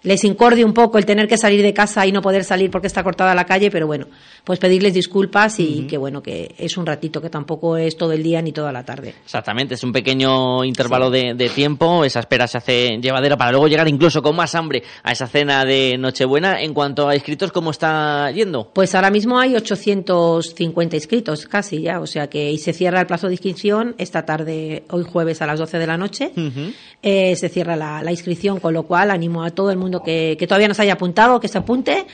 les 0.03 0.23
incorde 0.23 0.63
un 0.63 0.73
poco 0.73 0.97
el 0.97 1.05
tener 1.05 1.27
que 1.27 1.37
salir 1.37 1.61
de 1.61 1.73
casa 1.73 2.05
y 2.05 2.11
no 2.11 2.21
poder 2.21 2.43
salir 2.43 2.71
porque 2.71 2.87
está 2.87 3.03
cortada 3.03 3.33
la 3.35 3.45
calle, 3.45 3.71
pero 3.71 3.87
bueno, 3.87 4.07
pues 4.43 4.59
pedirles 4.59 4.93
disculpas 4.93 5.59
y 5.59 5.87
que 5.87 5.97
bueno, 5.97 6.21
que 6.21 6.55
es 6.57 6.77
un 6.77 6.85
ratito, 6.85 7.21
que 7.21 7.29
tampoco 7.29 7.77
es 7.77 7.97
todo 7.97 8.11
el 8.13 8.23
día 8.23 8.41
ni 8.41 8.51
toda 8.51 8.71
la 8.71 8.83
tarde. 8.83 9.13
Exactamente, 9.23 9.75
es 9.75 9.83
un 9.83 9.91
pequeño 9.91 10.63
intervalo 10.63 11.09
de, 11.09 11.51
tiempo, 11.53 12.03
esa 12.03 12.19
espera 12.19 12.47
se 12.47 12.57
hace 12.57 12.97
llevadera 13.01 13.37
para 13.37 13.51
luego 13.51 13.67
llegar 13.67 13.87
incluso 13.87 14.21
con 14.21 14.35
más 14.35 14.53
hambre 14.55 14.83
a 15.03 15.11
esa 15.11 15.27
cena 15.27 15.65
de 15.65 15.97
Nochebuena. 15.97 16.61
En 16.61 16.73
cuanto 16.73 17.07
a 17.07 17.15
inscritos, 17.15 17.51
¿cómo 17.51 17.71
está 17.71 18.29
yendo? 18.31 18.69
Pues 18.73 18.93
ahora 18.95 19.09
mismo 19.09 19.39
hay 19.39 19.55
850 19.55 20.95
inscritos, 20.95 21.45
casi 21.45 21.81
ya, 21.81 21.99
o 21.99 22.07
sea 22.07 22.27
que 22.27 22.51
y 22.51 22.57
se 22.57 22.73
cierra 22.73 22.99
el 23.01 23.07
plazo 23.07 23.27
de 23.27 23.33
inscripción 23.33 23.95
esta 23.97 24.25
tarde, 24.25 24.83
hoy 24.89 25.03
jueves 25.03 25.41
a 25.41 25.47
las 25.47 25.59
12 25.59 25.79
de 25.79 25.87
la 25.87 25.97
noche, 25.97 26.31
eh, 27.01 27.35
se 27.35 27.49
cierra 27.49 27.75
la, 27.75 28.03
la 28.03 28.11
inscripción, 28.11 28.59
con 28.59 28.73
lo 28.73 28.83
cual 28.83 29.11
animo 29.11 29.43
a 29.43 29.51
todo 29.51 29.71
el 29.71 29.77
mundo 29.77 29.86
que, 30.03 30.35
que 30.37 30.47
todavía 30.47 30.67
no 30.67 30.73
se 30.73 30.83
haya 30.83 30.93
apuntado, 30.93 31.39
que 31.39 31.47
se 31.47 31.57
apunte. 31.57 32.05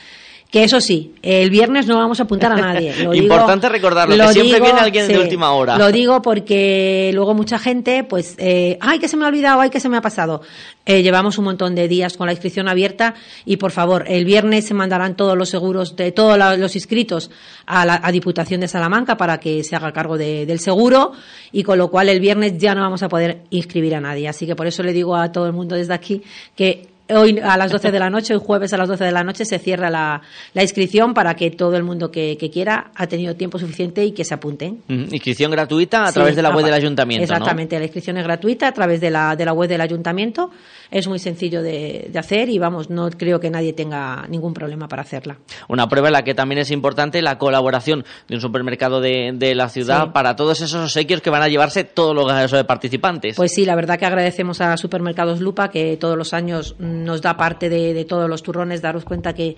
Que 0.54 0.62
eso 0.62 0.80
sí, 0.80 1.12
el 1.20 1.50
viernes 1.50 1.88
no 1.88 1.96
vamos 1.96 2.20
a 2.20 2.22
apuntar 2.22 2.52
a 2.52 2.54
nadie. 2.54 2.94
Importante 3.14 3.68
recordarlo, 3.68 4.14
que 4.14 4.32
siempre 4.34 4.60
viene 4.60 4.78
alguien 4.78 5.08
de 5.08 5.18
última 5.18 5.50
hora. 5.50 5.76
Lo 5.76 5.90
digo 5.90 6.22
porque 6.22 7.10
luego 7.12 7.34
mucha 7.34 7.58
gente, 7.58 8.04
pues, 8.04 8.36
eh, 8.38 8.78
ay, 8.80 9.00
que 9.00 9.08
se 9.08 9.16
me 9.16 9.24
ha 9.24 9.28
olvidado, 9.28 9.60
ay, 9.60 9.70
que 9.70 9.80
se 9.80 9.88
me 9.88 9.96
ha 9.96 10.00
pasado. 10.00 10.42
Eh, 10.86 11.02
llevamos 11.02 11.38
un 11.38 11.46
montón 11.46 11.74
de 11.74 11.88
días 11.88 12.16
con 12.16 12.26
la 12.26 12.32
inscripción 12.34 12.68
abierta 12.68 13.14
y, 13.44 13.56
por 13.56 13.72
favor, 13.72 14.04
el 14.06 14.24
viernes 14.24 14.64
se 14.66 14.74
mandarán 14.74 15.16
todos 15.16 15.36
los 15.36 15.48
seguros 15.48 15.96
de 15.96 16.12
todos 16.12 16.38
los 16.38 16.76
inscritos 16.76 17.32
a 17.66 17.84
la 17.84 17.98
Diputación 18.12 18.60
de 18.60 18.68
Salamanca 18.68 19.16
para 19.16 19.40
que 19.40 19.64
se 19.64 19.74
haga 19.74 19.90
cargo 19.90 20.16
del 20.16 20.60
seguro 20.60 21.14
y 21.50 21.64
con 21.64 21.78
lo 21.78 21.90
cual 21.90 22.08
el 22.08 22.20
viernes 22.20 22.58
ya 22.58 22.76
no 22.76 22.82
vamos 22.82 23.02
a 23.02 23.08
poder 23.08 23.40
inscribir 23.50 23.96
a 23.96 24.00
nadie. 24.00 24.28
Así 24.28 24.46
que 24.46 24.54
por 24.54 24.68
eso 24.68 24.84
le 24.84 24.92
digo 24.92 25.16
a 25.16 25.32
todo 25.32 25.46
el 25.46 25.52
mundo 25.52 25.74
desde 25.74 25.94
aquí 25.94 26.22
que 26.54 26.93
Hoy 27.10 27.38
a 27.38 27.58
las 27.58 27.70
12 27.70 27.92
de 27.92 27.98
la 27.98 28.08
noche, 28.08 28.34
hoy 28.34 28.40
jueves 28.42 28.72
a 28.72 28.78
las 28.78 28.88
12 28.88 29.04
de 29.04 29.12
la 29.12 29.22
noche, 29.22 29.44
se 29.44 29.58
cierra 29.58 29.90
la, 29.90 30.22
la 30.54 30.62
inscripción 30.62 31.12
para 31.12 31.34
que 31.34 31.50
todo 31.50 31.76
el 31.76 31.82
mundo 31.82 32.10
que, 32.10 32.38
que, 32.38 32.50
quiera 32.50 32.92
ha 32.94 33.06
tenido 33.06 33.36
tiempo 33.36 33.58
suficiente 33.58 34.06
y 34.06 34.12
que 34.12 34.24
se 34.24 34.32
apunten. 34.32 34.82
inscripción 34.88 35.50
gratuita 35.50 36.06
a 36.06 36.12
través 36.12 36.34
de 36.34 36.40
la 36.40 36.48
web 36.48 36.64
del 36.64 36.72
ayuntamiento. 36.72 37.24
Exactamente, 37.24 37.78
la 37.78 37.84
inscripción 37.84 38.16
es 38.16 38.24
gratuita 38.24 38.68
a 38.68 38.72
través 38.72 39.02
de 39.02 39.10
la, 39.10 39.36
de 39.36 39.44
la 39.44 39.52
web 39.52 39.68
del 39.68 39.82
ayuntamiento. 39.82 40.50
Es 40.90 41.06
muy 41.06 41.18
sencillo 41.18 41.60
de, 41.60 42.08
de, 42.10 42.18
hacer 42.18 42.48
y 42.48 42.58
vamos, 42.58 42.88
no 42.88 43.10
creo 43.10 43.38
que 43.38 43.50
nadie 43.50 43.74
tenga 43.74 44.26
ningún 44.28 44.54
problema 44.54 44.88
para 44.88 45.02
hacerla. 45.02 45.36
Una 45.68 45.88
prueba 45.88 46.08
en 46.08 46.12
la 46.14 46.22
que 46.22 46.34
también 46.34 46.60
es 46.60 46.70
importante 46.70 47.20
la 47.20 47.36
colaboración 47.36 48.04
de 48.28 48.36
un 48.36 48.40
supermercado 48.40 49.02
de, 49.02 49.32
de 49.34 49.54
la 49.54 49.68
ciudad 49.68 50.12
para 50.12 50.36
todos 50.36 50.62
esos 50.62 50.82
obsequios 50.84 51.20
que 51.20 51.28
van 51.28 51.42
a 51.42 51.48
llevarse 51.48 51.84
todos 51.84 52.14
los 52.14 52.64
participantes. 52.64 53.36
Pues 53.36 53.52
sí, 53.52 53.66
la 53.66 53.74
verdad 53.74 53.98
que 53.98 54.06
agradecemos 54.06 54.62
a 54.62 54.76
Supermercados 54.78 55.40
Lupa 55.40 55.68
que 55.68 55.98
todos 55.98 56.16
los 56.16 56.32
años 56.32 56.76
nos 56.94 57.20
da 57.20 57.36
parte 57.36 57.68
de, 57.68 58.04
todos 58.04 58.28
los 58.28 58.42
turrones, 58.42 58.80
daros 58.80 59.04
cuenta 59.04 59.32
que, 59.34 59.56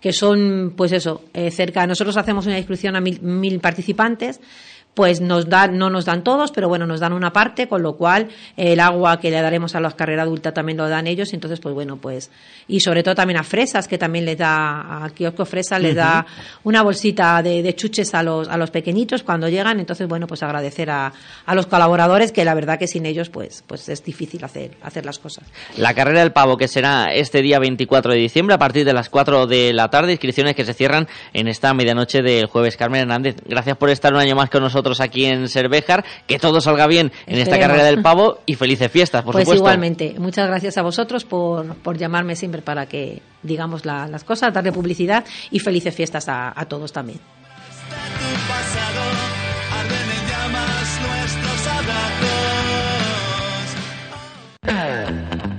que 0.00 0.12
son, 0.12 0.74
pues 0.76 0.92
eso, 0.92 1.22
eh, 1.32 1.50
cerca. 1.50 1.86
Nosotros 1.86 2.16
hacemos 2.16 2.46
una 2.46 2.58
inscripción 2.58 2.96
a 2.96 3.00
mil, 3.00 3.20
mil 3.22 3.60
participantes 3.60 4.40
pues 4.94 5.22
nos 5.22 5.48
dan, 5.48 5.78
no 5.78 5.88
nos 5.88 6.04
dan 6.04 6.22
todos, 6.22 6.52
pero 6.52 6.68
bueno, 6.68 6.86
nos 6.86 7.00
dan 7.00 7.12
una 7.12 7.32
parte, 7.32 7.66
con 7.66 7.82
lo 7.82 7.96
cual 7.96 8.28
el 8.56 8.78
agua 8.78 9.18
que 9.20 9.30
le 9.30 9.40
daremos 9.40 9.74
a 9.74 9.80
la 9.80 9.90
carrera 9.92 10.22
adulta 10.22 10.52
también 10.52 10.76
lo 10.76 10.88
dan 10.88 11.06
ellos, 11.06 11.32
entonces 11.32 11.60
pues 11.60 11.74
bueno, 11.74 11.96
pues, 11.96 12.30
y 12.68 12.80
sobre 12.80 13.02
todo 13.02 13.14
también 13.14 13.38
a 13.38 13.42
Fresas, 13.42 13.88
que 13.88 13.96
también 13.96 14.26
les 14.26 14.36
da, 14.36 15.04
a 15.04 15.10
Kiosco 15.10 15.46
Fresa 15.46 15.78
les 15.78 15.94
da 15.94 16.26
una 16.64 16.82
bolsita 16.82 17.42
de, 17.42 17.74
chuches 17.74 18.14
a 18.14 18.22
los, 18.22 18.48
a 18.48 18.56
los 18.58 18.70
pequeñitos 18.70 19.22
cuando 19.22 19.48
llegan, 19.48 19.80
entonces 19.80 20.06
bueno, 20.06 20.26
pues 20.26 20.42
agradecer 20.42 20.90
a, 20.90 21.12
a, 21.46 21.54
los 21.54 21.66
colaboradores, 21.66 22.30
que 22.30 22.44
la 22.44 22.54
verdad 22.54 22.78
que 22.78 22.86
sin 22.86 23.06
ellos 23.06 23.30
pues, 23.30 23.64
pues 23.66 23.88
es 23.88 24.04
difícil 24.04 24.44
hacer, 24.44 24.72
hacer 24.82 25.06
las 25.06 25.18
cosas. 25.18 25.44
La 25.78 25.94
carrera 25.94 26.20
del 26.20 26.32
pavo, 26.32 26.58
que 26.58 26.68
será 26.68 27.14
este 27.14 27.40
día 27.40 27.58
24 27.58 28.12
de 28.12 28.18
diciembre, 28.18 28.54
a 28.54 28.58
partir 28.58 28.84
de 28.84 28.92
las 28.92 29.08
4 29.08 29.46
de 29.46 29.72
la 29.72 29.88
tarde, 29.88 30.12
inscripciones 30.12 30.54
que 30.54 30.66
se 30.66 30.74
cierran 30.74 31.08
en 31.32 31.48
esta 31.48 31.72
medianoche 31.72 32.20
del 32.20 32.46
jueves. 32.46 32.76
Carmen 32.76 33.00
Hernández, 33.00 33.36
gracias 33.46 33.76
por 33.78 33.88
estar 33.88 34.12
un 34.12 34.20
año 34.20 34.36
más 34.36 34.50
con 34.50 34.62
nosotros 34.62 34.81
aquí 35.00 35.24
en 35.24 35.48
Cervejar. 35.48 36.04
Que 36.26 36.38
todo 36.38 36.60
salga 36.60 36.86
bien 36.86 37.12
en 37.26 37.38
esta 37.38 37.58
carrera 37.58 37.84
del 37.84 38.02
pavo 38.02 38.40
y 38.46 38.54
felices 38.54 38.90
fiestas, 38.90 39.22
por 39.22 39.32
pues 39.32 39.44
supuesto. 39.44 39.62
igualmente. 39.62 40.14
Muchas 40.18 40.48
gracias 40.48 40.78
a 40.78 40.82
vosotros 40.82 41.24
por, 41.24 41.74
por 41.76 41.98
llamarme 41.98 42.36
siempre 42.36 42.62
para 42.62 42.86
que 42.86 43.22
digamos 43.42 43.84
las 43.84 44.24
cosas, 44.24 44.52
darle 44.52 44.72
publicidad 44.72 45.24
y 45.50 45.58
felices 45.58 45.94
fiestas 45.94 46.28
a, 46.28 46.52
a 46.58 46.64
todos 46.66 46.92
también. 46.92 47.18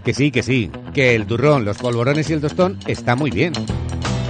Que 0.03 0.13
sí, 0.13 0.31
que 0.31 0.43
sí, 0.43 0.69
que 0.93 1.15
el 1.15 1.25
turrón, 1.25 1.63
los 1.63 1.77
polvorones 1.77 2.29
y 2.29 2.33
el 2.33 2.41
tostón 2.41 2.77
está 2.87 3.15
muy 3.15 3.31
bien. 3.31 3.53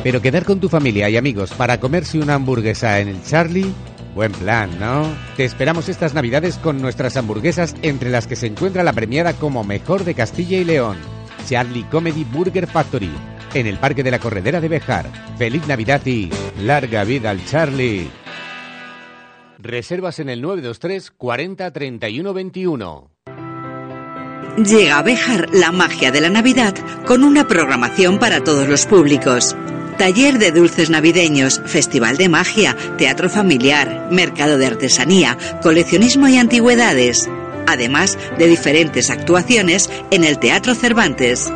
Pero 0.03 0.21
quedar 0.21 0.45
con 0.45 0.60
tu 0.60 0.69
familia 0.69 1.10
y 1.10 1.17
amigos 1.17 1.51
para 1.53 1.79
comerse 1.79 2.19
una 2.19 2.36
hamburguesa 2.36 2.99
en 2.99 3.08
el 3.08 3.23
Charlie 3.23 3.73
Buen 4.15 4.32
plan, 4.32 4.69
¿no? 4.80 5.12
Te 5.36 5.43
esperamos 5.43 5.89
estas 5.89 6.13
navidades 6.13 6.58
con 6.60 6.80
nuestras 6.82 7.17
hamburguesas 7.17 7.76
entre 7.82 8.12
las 8.12 8.28
que 8.28 8.36
se 8.36 8.45
encuentra 8.45 8.84
la 8.84 8.93
premiada 8.93 9.34
como 9.34 9.63
mejor 9.63 10.04
de 10.04 10.13
Castilla 10.13 10.60
y 10.60 10.63
León, 10.63 10.97
Charlie 11.47 11.86
Comedy 11.89 12.23
Burger 12.23 12.67
Factory, 12.67 13.12
en 13.56 13.65
el 13.65 13.80
Parque 13.80 14.04
de 14.04 14.12
la 14.12 14.19
Corredera 14.19 14.62
de 14.62 14.69
Bejar. 14.69 15.10
Feliz 15.38 15.67
Navidad 15.67 16.06
y 16.06 16.30
larga 16.60 17.04
vida 17.04 17.32
al 17.32 17.43
Charlie. 17.45 18.08
Reservas 19.58 20.19
en 20.19 20.30
el 20.30 20.41
923 20.41 21.12
40 21.12 21.71
31 21.71 22.34
21. 22.34 23.12
Llega 24.58 24.99
a 24.99 25.02
Bejar 25.02 25.49
la 25.54 25.71
magia 25.71 26.12
de 26.12 26.21
la 26.21 26.30
Navidad 26.30 26.76
con 27.08 27.23
una 27.23 27.47
programación 27.47 28.19
para 28.19 28.43
todos 28.43 28.67
los 28.67 28.86
públicos. 28.86 29.56
Taller 29.97 30.39
de 30.39 30.51
dulces 30.51 30.89
navideños, 30.89 31.62
festival 31.65 32.17
de 32.17 32.29
magia, 32.29 32.75
teatro 32.97 33.29
familiar, 33.29 34.08
mercado 34.12 34.58
de 34.58 34.65
artesanía, 34.65 35.38
coleccionismo 35.62 36.27
y 36.27 36.38
antigüedades, 36.38 37.29
además 37.67 38.17
de 38.38 38.47
diferentes 38.47 39.10
actuaciones 39.10 39.89
en 40.12 40.23
el 40.23 40.39
Teatro 40.39 40.75
Cervantes. 40.75 41.51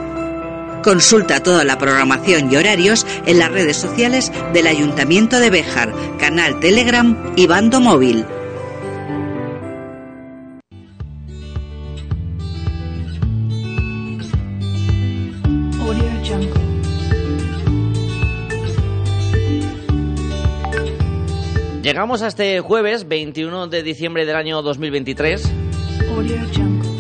Consulta 0.84 1.42
toda 1.42 1.64
la 1.66 1.78
programación 1.78 2.52
y 2.52 2.56
horarios 2.56 3.06
en 3.26 3.40
las 3.40 3.52
redes 3.52 3.78
sociales 3.78 4.32
del 4.54 4.68
Ayuntamiento 4.68 5.40
de 5.40 5.50
Béjar, 5.50 5.94
canal 6.18 6.60
Telegram 6.60 7.34
y 7.36 7.48
bando 7.48 7.82
móvil. 7.82 8.26
Llegamos 21.88 22.22
a 22.22 22.28
este 22.28 22.60
jueves 22.60 23.08
21 23.08 23.68
de 23.68 23.82
diciembre 23.82 24.26
del 24.26 24.36
año 24.36 24.62
2023 24.62 25.50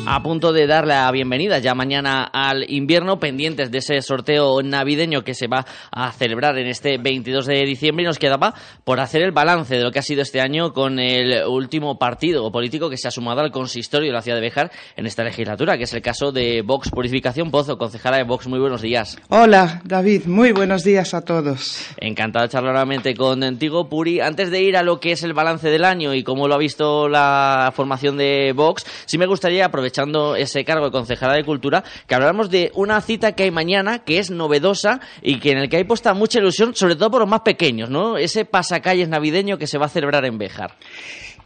a 0.10 0.24
punto 0.24 0.54
de 0.54 0.68
dar 0.68 0.88
la 0.88 1.12
bienvenida 1.12 1.60
ya 1.60 1.76
mañana 1.76 2.24
al 2.24 2.64
invierno, 2.72 3.20
pendientes 3.20 3.72
de 3.72 3.80
ese 3.80 4.02
sorteo 4.02 4.62
navideño 4.64 5.26
que 5.26 5.34
se 5.34 5.48
va 5.48 5.66
a 5.92 6.14
celebrar 6.14 6.58
en 6.58 6.68
este 6.68 6.98
22 6.98 7.46
de 7.46 7.66
diciembre 7.66 8.04
y 8.04 8.08
nos 8.08 8.18
quedaba 8.18 8.54
por 8.86 9.02
hacer 9.02 9.22
el 9.22 9.34
balance 9.34 9.76
de 9.76 9.84
lo 9.84 9.92
que 9.92 10.00
ha 10.00 10.04
sido 10.04 10.22
este 10.22 10.40
año 10.40 10.72
con 10.72 11.00
el 11.00 11.46
último 11.46 12.00
partido 12.00 12.50
político 12.54 12.90
que 12.90 12.96
se 12.96 13.10
ha 13.10 13.12
sumado 13.12 13.42
al 13.42 13.52
consistorio 13.52 14.08
de 14.08 14.14
la 14.14 14.22
ciudad 14.22 14.38
de 14.38 14.42
Bejar 14.42 14.72
en 14.96 15.08
esta 15.08 15.26
legislatura, 15.26 15.78
que 15.78 15.84
es 15.84 15.94
el 15.94 16.02
caso 16.02 16.32
de 16.32 16.62
Vox 16.62 16.90
Purificación 16.90 17.52
Pozo. 17.52 17.78
Concejala 17.78 18.16
de 18.16 18.24
Vox, 18.24 18.48
muy 18.48 18.60
buenos 18.60 18.82
días. 18.82 19.18
Hola, 19.28 19.82
David, 19.84 20.26
muy 20.26 20.54
buenos 20.54 20.86
días 20.86 21.14
a 21.14 21.26
todos. 21.26 21.86
Encantado 21.98 22.46
de 22.46 22.50
charlar 22.50 22.72
nuevamente 22.72 23.14
contigo, 23.14 23.90
Puri. 23.90 24.22
Antes 24.22 24.52
de 24.52 24.62
ir 24.62 24.78
a 24.78 24.84
lo 24.84 25.02
que 25.02 25.12
es 25.12 25.24
el 25.24 25.34
balance 25.34 25.70
del 25.70 25.84
año 25.84 26.14
y 26.14 26.24
cómo 26.24 26.48
lo 26.48 26.56
ha 26.56 26.58
visto 26.58 27.10
la 27.10 27.74
formación 27.76 28.16
de 28.16 28.54
Vox, 28.56 28.86
sí 29.06 29.18
me 29.18 29.26
gustaría 29.26 29.66
aprovechar 29.66 29.97
aprovechando 29.98 30.36
ese 30.36 30.64
cargo 30.64 30.86
de 30.86 30.92
concejala 30.92 31.34
de 31.34 31.44
Cultura, 31.44 31.84
que 32.08 32.16
hablamos 32.16 32.50
de 32.50 32.72
una 32.76 33.02
cita 33.02 33.34
que 33.34 33.44
hay 33.44 33.52
mañana, 33.52 34.00
que 34.00 34.20
es 34.20 34.30
novedosa 34.30 35.00
y 35.22 35.40
que 35.40 35.52
en 35.52 35.58
el 35.60 35.70
que 35.70 35.78
hay 35.78 35.84
puesta 35.84 36.14
mucha 36.14 36.40
ilusión, 36.40 36.76
sobre 36.76 36.96
todo 36.96 37.12
por 37.12 37.22
los 37.22 37.30
más 37.30 37.42
pequeños, 37.42 37.90
¿no? 37.90 38.18
Ese 38.18 38.46
pasacalles 38.46 39.10
navideño 39.10 39.58
que 39.58 39.68
se 39.68 39.78
va 39.78 39.88
a 39.88 39.90
celebrar 39.90 40.26
en 40.26 40.38
Béjar. 40.38 40.76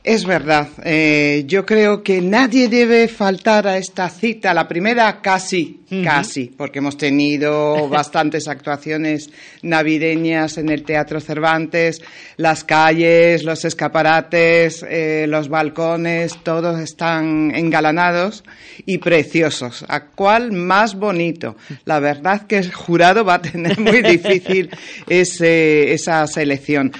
Es 0.03 0.25
verdad. 0.25 0.67
Eh, 0.83 1.43
yo 1.45 1.63
creo 1.63 2.01
que 2.01 2.21
nadie 2.21 2.69
debe 2.69 3.07
faltar 3.07 3.67
a 3.67 3.77
esta 3.77 4.09
cita. 4.09 4.51
La 4.51 4.67
primera 4.67 5.21
casi, 5.21 5.81
casi, 6.03 6.45
porque 6.45 6.79
hemos 6.79 6.97
tenido 6.97 7.87
bastantes 7.89 8.47
actuaciones 8.47 9.29
navideñas 9.61 10.57
en 10.57 10.69
el 10.69 10.81
Teatro 10.81 11.19
Cervantes, 11.19 12.01
las 12.37 12.63
calles, 12.63 13.43
los 13.43 13.63
escaparates, 13.63 14.83
eh, 14.89 15.27
los 15.29 15.49
balcones, 15.49 16.35
todos 16.41 16.79
están 16.79 17.53
engalanados 17.53 18.43
y 18.87 18.97
preciosos. 18.97 19.85
¿A 19.87 20.05
cuál 20.05 20.51
más 20.51 20.95
bonito? 20.95 21.57
La 21.85 21.99
verdad 21.99 22.47
que 22.47 22.57
el 22.57 22.73
jurado 22.73 23.23
va 23.23 23.35
a 23.35 23.41
tener 23.43 23.79
muy 23.79 24.01
difícil 24.01 24.71
esa 25.07 26.25
selección. 26.25 26.91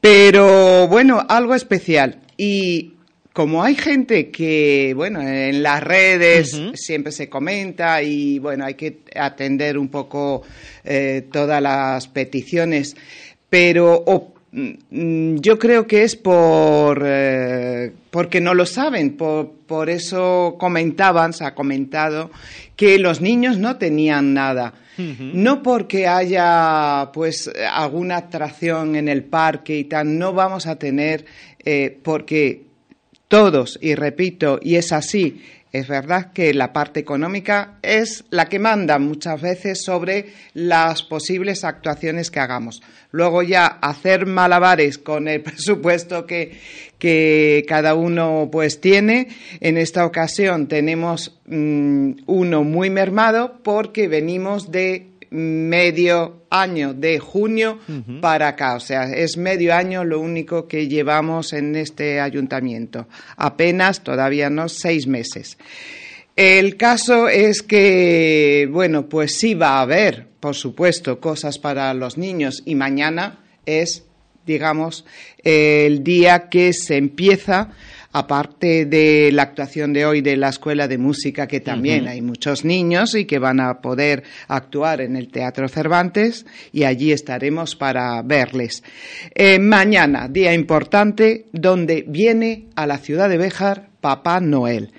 Pero 0.00 0.86
bueno, 0.86 1.26
algo 1.28 1.56
especial. 1.56 2.20
Y 2.36 2.94
como 3.32 3.64
hay 3.64 3.74
gente 3.74 4.30
que, 4.30 4.92
bueno, 4.94 5.20
en 5.20 5.62
las 5.62 5.82
redes 5.82 6.60
siempre 6.74 7.10
se 7.10 7.28
comenta 7.28 8.00
y, 8.00 8.38
bueno, 8.38 8.64
hay 8.64 8.74
que 8.74 9.00
atender 9.14 9.76
un 9.76 9.88
poco 9.88 10.42
eh, 10.84 11.26
todas 11.32 11.60
las 11.60 12.06
peticiones, 12.06 12.96
pero 13.50 14.04
mm, 14.52 15.36
yo 15.38 15.58
creo 15.58 15.84
que 15.86 16.04
es 16.04 16.14
por 16.14 17.02
eh, 17.04 17.92
porque 18.14 18.40
no 18.40 18.54
lo 18.54 18.66
saben, 18.66 19.16
por, 19.16 19.50
por 19.66 19.90
eso 19.90 20.54
comentaban, 20.56 21.32
se 21.32 21.44
ha 21.44 21.56
comentado 21.56 22.30
que 22.76 23.00
los 23.00 23.20
niños 23.20 23.58
no 23.58 23.76
tenían 23.76 24.32
nada. 24.32 24.74
No 24.96 25.60
porque 25.64 26.06
haya 26.06 27.10
pues 27.12 27.50
alguna 27.72 28.18
atracción 28.18 28.94
en 28.94 29.08
el 29.08 29.24
parque 29.24 29.76
y 29.76 29.84
tal, 29.84 30.16
no 30.16 30.32
vamos 30.32 30.68
a 30.68 30.76
tener 30.76 31.24
eh, 31.64 31.98
porque 32.02 32.62
todos, 33.28 33.78
y 33.80 33.94
repito, 33.94 34.58
y 34.62 34.76
es 34.76 34.92
así, 34.92 35.42
es 35.74 35.88
verdad 35.88 36.32
que 36.32 36.54
la 36.54 36.72
parte 36.72 37.00
económica 37.00 37.78
es 37.82 38.24
la 38.30 38.48
que 38.48 38.60
manda 38.60 39.00
muchas 39.00 39.42
veces 39.42 39.82
sobre 39.82 40.26
las 40.52 41.02
posibles 41.02 41.64
actuaciones 41.64 42.30
que 42.30 42.38
hagamos. 42.38 42.80
Luego 43.10 43.42
ya 43.42 43.66
hacer 43.66 44.24
malabares 44.24 44.98
con 44.98 45.26
el 45.26 45.40
presupuesto 45.42 46.26
que, 46.26 46.84
cada 47.66 47.94
uno 47.94 48.48
pues 48.52 48.80
tiene. 48.80 49.26
En 49.60 49.76
esta 49.76 50.06
ocasión 50.06 50.68
tenemos 50.68 51.40
mm, 51.46 52.12
uno 52.26 52.62
muy 52.62 52.88
mermado 52.88 53.58
porque 53.64 54.06
venimos 54.06 54.70
de 54.70 55.08
medio 55.34 56.46
año 56.48 56.94
de 56.94 57.18
junio 57.18 57.78
para 58.20 58.48
acá. 58.48 58.76
O 58.76 58.80
sea, 58.80 59.12
es 59.12 59.36
medio 59.36 59.74
año 59.74 60.04
lo 60.04 60.20
único 60.20 60.68
que 60.68 60.86
llevamos 60.86 61.52
en 61.52 61.74
este 61.74 62.20
ayuntamiento. 62.20 63.08
Apenas, 63.36 64.04
todavía 64.04 64.48
no, 64.48 64.68
seis 64.68 65.06
meses. 65.06 65.58
El 66.36 66.76
caso 66.76 67.28
es 67.28 67.62
que, 67.62 68.68
bueno, 68.70 69.08
pues 69.08 69.36
sí 69.36 69.54
va 69.54 69.78
a 69.78 69.82
haber, 69.82 70.28
por 70.40 70.54
supuesto, 70.54 71.20
cosas 71.20 71.58
para 71.58 71.92
los 71.94 72.16
niños 72.16 72.62
y 72.64 72.74
mañana 72.74 73.40
es, 73.66 74.04
digamos, 74.46 75.04
el 75.42 76.02
día 76.04 76.48
que 76.48 76.72
se 76.72 76.96
empieza 76.96 77.70
aparte 78.14 78.86
de 78.86 79.30
la 79.32 79.42
actuación 79.42 79.92
de 79.92 80.06
hoy 80.06 80.20
de 80.20 80.36
la 80.36 80.48
Escuela 80.48 80.86
de 80.86 80.98
Música, 80.98 81.48
que 81.48 81.58
también 81.58 82.06
hay 82.06 82.22
muchos 82.22 82.64
niños 82.64 83.16
y 83.16 83.24
que 83.24 83.40
van 83.40 83.58
a 83.58 83.80
poder 83.80 84.22
actuar 84.46 85.00
en 85.00 85.16
el 85.16 85.32
Teatro 85.32 85.68
Cervantes 85.68 86.46
y 86.70 86.84
allí 86.84 87.10
estaremos 87.10 87.74
para 87.74 88.22
verles. 88.22 88.84
Eh, 89.34 89.58
mañana, 89.58 90.28
día 90.28 90.54
importante, 90.54 91.46
donde 91.52 92.04
viene 92.06 92.66
a 92.76 92.86
la 92.86 92.98
ciudad 92.98 93.28
de 93.28 93.36
Béjar 93.36 93.88
Papá 94.00 94.38
Noel. 94.38 94.92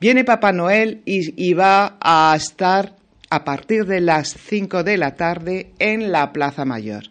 Viene 0.00 0.22
Papá 0.22 0.52
Noel 0.52 1.02
y, 1.04 1.34
y 1.44 1.54
va 1.54 1.98
a 2.00 2.32
estar 2.36 2.94
a 3.30 3.42
partir 3.42 3.84
de 3.86 4.00
las 4.00 4.28
5 4.48 4.84
de 4.84 4.96
la 4.96 5.16
tarde 5.16 5.70
en 5.80 6.12
la 6.12 6.32
Plaza 6.32 6.64
Mayor 6.64 7.10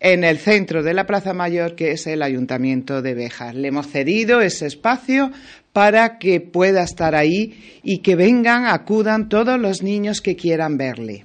en 0.00 0.24
el 0.24 0.38
centro 0.38 0.82
de 0.82 0.94
la 0.94 1.06
Plaza 1.06 1.34
Mayor, 1.34 1.74
que 1.74 1.92
es 1.92 2.06
el 2.06 2.22
Ayuntamiento 2.22 3.02
de 3.02 3.14
Bejas. 3.14 3.54
Le 3.54 3.68
hemos 3.68 3.86
cedido 3.86 4.40
ese 4.40 4.66
espacio 4.66 5.30
para 5.74 6.18
que 6.18 6.40
pueda 6.40 6.82
estar 6.82 7.14
ahí 7.14 7.80
y 7.82 7.98
que 7.98 8.16
vengan, 8.16 8.64
acudan 8.66 9.28
todos 9.28 9.60
los 9.60 9.82
niños 9.82 10.22
que 10.22 10.36
quieran 10.36 10.78
verle. 10.78 11.22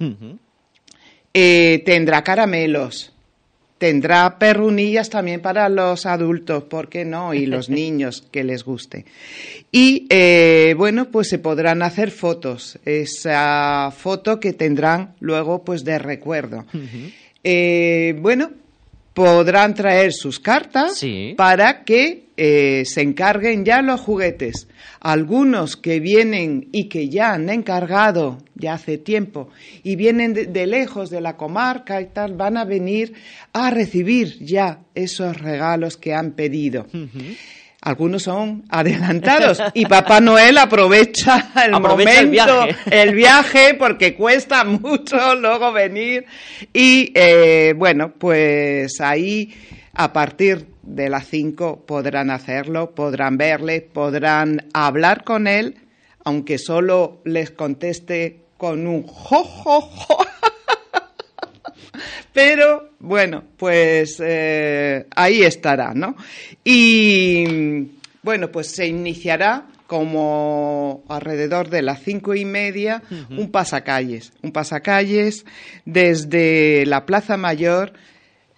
Eh, 1.32 1.82
tendrá 1.86 2.22
caramelos, 2.22 3.14
tendrá 3.78 4.38
perrunillas 4.38 5.08
también 5.08 5.40
para 5.40 5.68
los 5.70 6.04
adultos, 6.04 6.64
¿por 6.64 6.88
qué 6.88 7.06
no? 7.06 7.32
Y 7.32 7.46
los 7.46 7.70
niños 7.70 8.28
que 8.30 8.44
les 8.44 8.62
guste. 8.62 9.06
Y 9.72 10.06
eh, 10.10 10.74
bueno, 10.76 11.10
pues 11.10 11.30
se 11.30 11.38
podrán 11.38 11.82
hacer 11.82 12.10
fotos, 12.10 12.78
esa 12.84 13.90
foto 13.96 14.38
que 14.38 14.52
tendrán 14.52 15.14
luego 15.18 15.64
pues 15.64 15.82
de 15.82 15.98
recuerdo. 15.98 16.66
Eh, 17.42 18.16
bueno, 18.20 18.50
podrán 19.16 19.72
traer 19.72 20.12
sus 20.12 20.38
cartas 20.38 21.02
para 21.38 21.84
que 21.84 22.26
eh, 22.36 22.82
se 22.84 23.00
encarguen 23.00 23.64
ya 23.64 23.80
los 23.80 23.98
juguetes. 23.98 24.68
Algunos 25.00 25.78
que 25.78 26.00
vienen 26.00 26.68
y 26.70 26.90
que 26.90 27.08
ya 27.08 27.32
han 27.32 27.48
encargado 27.48 28.36
ya 28.54 28.74
hace 28.74 28.98
tiempo 28.98 29.48
y 29.82 29.96
vienen 29.96 30.34
de, 30.34 30.66
lejos 30.66 31.08
de 31.08 31.22
la 31.22 31.38
comarca 31.38 32.02
y 32.02 32.08
tal, 32.08 32.34
van 32.34 32.58
a 32.58 32.66
venir 32.66 33.14
a 33.54 33.70
recibir 33.70 34.38
ya 34.44 34.80
esos 34.94 35.40
regalos 35.40 35.96
que 35.96 36.12
han 36.12 36.32
pedido 36.32 36.86
algunos 37.86 38.24
son 38.24 38.64
adelantados 38.68 39.62
y 39.72 39.86
Papá 39.86 40.20
Noel 40.20 40.58
aprovecha 40.58 41.52
el 41.64 41.70
momento, 41.80 42.66
el 42.90 43.14
viaje. 43.14 43.74
porque 43.74 44.16
cuesta 44.16 44.64
mucho 44.64 45.36
luego 45.36 45.72
venir 45.72 46.26
y 46.72 47.12
eh, 47.14 47.74
bueno, 47.76 48.12
pues 48.18 49.00
ahí 49.00 49.54
a 49.94 50.12
partir 50.12 50.66
de 50.82 51.08
las 51.08 51.28
5 51.28 51.86
podrán 51.86 52.30
hacerlo, 52.30 52.90
podrán 52.92 53.36
verle, 53.38 53.82
podrán 53.82 54.66
hablar 54.74 55.22
con 55.22 55.46
él, 55.46 55.76
aunque 56.24 56.58
solo 56.58 57.20
les 57.24 57.52
conteste 57.52 58.46
con 58.56 58.88
un 58.88 59.04
jo, 59.04 59.44
jo, 59.44 59.80
jo. 59.80 60.26
Pero 62.32 62.90
bueno, 62.98 63.44
pues 63.56 64.20
eh, 64.24 65.06
ahí 65.14 65.42
estará, 65.42 65.92
¿no? 65.94 66.16
Y 66.64 67.88
bueno, 68.22 68.50
pues 68.50 68.68
se 68.68 68.86
iniciará 68.86 69.66
como 69.86 71.04
alrededor 71.08 71.70
de 71.70 71.82
las 71.82 72.02
cinco 72.02 72.34
y 72.34 72.44
media 72.44 73.02
un 73.30 73.50
pasacalles, 73.50 74.32
un 74.42 74.50
pasacalles 74.50 75.46
desde 75.84 76.84
la 76.86 77.06
Plaza 77.06 77.36
Mayor 77.36 77.92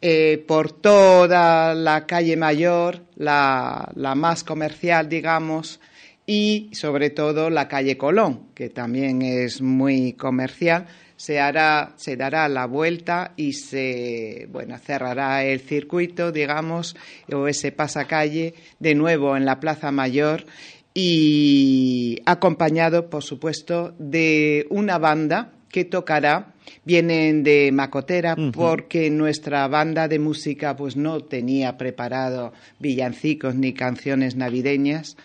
eh, 0.00 0.44
por 0.46 0.70
toda 0.70 1.74
la 1.74 2.06
calle 2.06 2.36
Mayor, 2.36 3.02
la, 3.16 3.90
la 3.96 4.14
más 4.14 4.44
comercial, 4.44 5.08
digamos, 5.08 5.80
y 6.24 6.70
sobre 6.72 7.10
todo 7.10 7.50
la 7.50 7.66
calle 7.66 7.96
Colón, 7.96 8.50
que 8.54 8.68
también 8.68 9.22
es 9.22 9.60
muy 9.60 10.12
comercial, 10.12 10.86
se 11.18 11.40
hará, 11.40 11.94
se 11.96 12.16
dará 12.16 12.48
la 12.48 12.66
vuelta 12.66 13.32
y 13.36 13.52
se 13.52 14.46
bueno, 14.52 14.78
cerrará 14.78 15.44
el 15.44 15.58
circuito, 15.60 16.30
digamos, 16.30 16.96
o 17.32 17.48
ese 17.48 17.72
pasacalle 17.72 18.54
de 18.78 18.94
nuevo 18.94 19.36
en 19.36 19.44
la 19.44 19.58
Plaza 19.58 19.90
Mayor 19.90 20.46
y 20.94 22.22
acompañado, 22.24 23.10
por 23.10 23.24
supuesto, 23.24 23.94
de 23.98 24.66
una 24.70 24.98
banda 24.98 25.52
que 25.70 25.84
tocará. 25.84 26.54
Vienen 26.84 27.42
de 27.42 27.70
Macotera 27.72 28.36
porque 28.52 29.10
nuestra 29.10 29.66
banda 29.68 30.06
de 30.06 30.18
música 30.18 30.76
pues 30.76 30.96
no 30.96 31.20
tenía 31.20 31.78
preparado 31.78 32.52
villancicos 32.78 33.54
ni 33.54 33.72
canciones 33.72 34.36
navideñas 34.36 35.16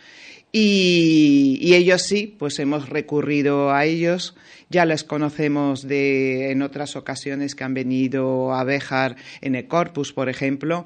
y, 0.56 1.74
ellos 1.74 2.04
sí, 2.04 2.36
pues 2.38 2.60
hemos 2.60 2.88
recurrido 2.88 3.74
a 3.74 3.86
ellos 3.86 4.36
ya 4.70 4.86
les 4.86 5.04
conocemos 5.04 5.88
de, 5.88 6.52
en 6.52 6.64
otras 6.64 6.96
ocasiones 6.96 7.54
que 7.54 7.64
han 7.64 7.76
venido 7.76 8.54
a 8.54 8.64
Béjar 8.64 9.16
en 9.42 9.54
el 9.54 9.68
Corpus, 9.68 10.14
por 10.14 10.30
ejemplo, 10.30 10.86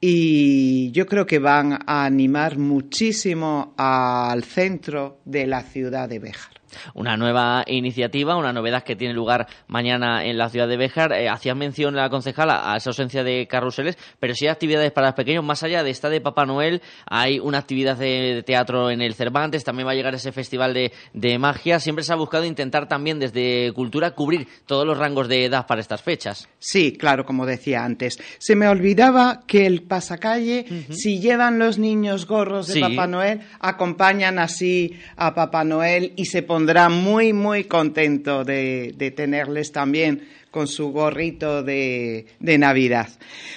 y 0.00 0.90
yo 0.90 1.06
creo 1.06 1.24
que 1.24 1.38
van 1.38 1.72
a 1.86 2.04
animar 2.04 2.58
muchísimo 2.58 3.74
al 3.76 4.42
centro 4.42 5.20
de 5.24 5.46
la 5.46 5.62
ciudad 5.62 6.08
de 6.08 6.18
Béjar. 6.18 6.57
Una 6.94 7.16
nueva 7.16 7.64
iniciativa, 7.66 8.36
una 8.36 8.52
novedad 8.52 8.82
que 8.82 8.96
tiene 8.96 9.14
lugar 9.14 9.46
mañana 9.66 10.24
en 10.24 10.36
la 10.36 10.48
ciudad 10.48 10.68
de 10.68 10.76
Béjar. 10.76 11.12
Eh, 11.12 11.28
hacía 11.28 11.54
mención 11.54 11.94
la 11.94 12.10
concejala 12.10 12.72
a 12.72 12.76
esa 12.76 12.90
ausencia 12.90 13.24
de 13.24 13.46
carruseles, 13.46 13.96
pero 14.20 14.34
sí 14.34 14.46
hay 14.46 14.52
actividades 14.52 14.92
para 14.92 15.08
los 15.08 15.14
pequeños. 15.14 15.44
Más 15.44 15.62
allá 15.62 15.82
de 15.82 15.90
esta 15.90 16.10
de 16.10 16.20
Papá 16.20 16.44
Noel, 16.44 16.82
hay 17.06 17.38
una 17.38 17.58
actividad 17.58 17.96
de, 17.96 18.42
teatro 18.44 18.90
en 18.90 19.00
el 19.00 19.14
Cervantes, 19.14 19.64
también 19.64 19.86
va 19.86 19.92
a 19.92 19.94
llegar 19.94 20.14
ese 20.14 20.32
festival 20.32 20.74
de, 20.74 20.92
de, 21.12 21.38
magia. 21.38 21.80
Siempre 21.80 22.04
se 22.04 22.12
ha 22.12 22.16
buscado 22.16 22.44
intentar 22.44 22.88
también 22.88 23.18
desde 23.18 23.72
Cultura 23.72 24.10
cubrir 24.12 24.46
todos 24.66 24.86
los 24.86 24.98
rangos 24.98 25.28
de 25.28 25.44
edad 25.44 25.66
para 25.66 25.80
estas 25.80 26.02
fechas. 26.02 26.48
Sí, 26.58 26.92
claro, 26.92 27.24
como 27.24 27.46
decía 27.46 27.84
antes. 27.84 28.18
Se 28.38 28.56
me 28.56 28.68
olvidaba 28.68 29.42
que 29.46 29.66
el 29.66 29.82
pasacalle, 29.82 30.66
si 30.90 31.20
llevan 31.20 31.58
los 31.58 31.78
niños 31.78 32.26
gorros 32.26 32.66
de 32.66 32.80
Papá 32.80 33.06
Noel, 33.06 33.40
acompañan 33.60 34.38
así 34.38 34.98
a 35.16 35.34
Papá 35.34 35.64
Noel 35.64 36.12
y 36.16 36.26
se 36.26 36.42
ponen 36.42 36.57
pondrá 36.58 36.88
muy, 36.88 37.32
muy 37.32 37.64
contento 37.64 38.44
de, 38.44 39.12
tenerles 39.14 39.70
también 39.70 40.26
con 40.50 40.66
su 40.66 40.90
gorrito 40.90 41.62
de, 41.62 42.26
Navidad. 42.40 43.08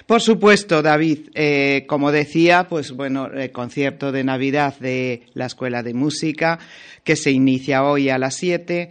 Por 0.05 0.21
supuesto, 0.21 0.83
David, 0.83 1.29
eh, 1.33 1.85
como 1.87 2.11
decía, 2.11 2.67
pues 2.69 2.91
bueno, 2.91 3.25
el 3.25 3.51
concierto 3.51 4.11
de 4.11 4.23
Navidad 4.23 4.77
de 4.79 5.23
la 5.33 5.47
Escuela 5.47 5.81
de 5.81 5.95
Música, 5.95 6.59
que 7.03 7.15
se 7.15 7.31
inicia 7.31 7.83
hoy 7.83 8.09
a 8.09 8.19
las 8.19 8.35
7. 8.35 8.89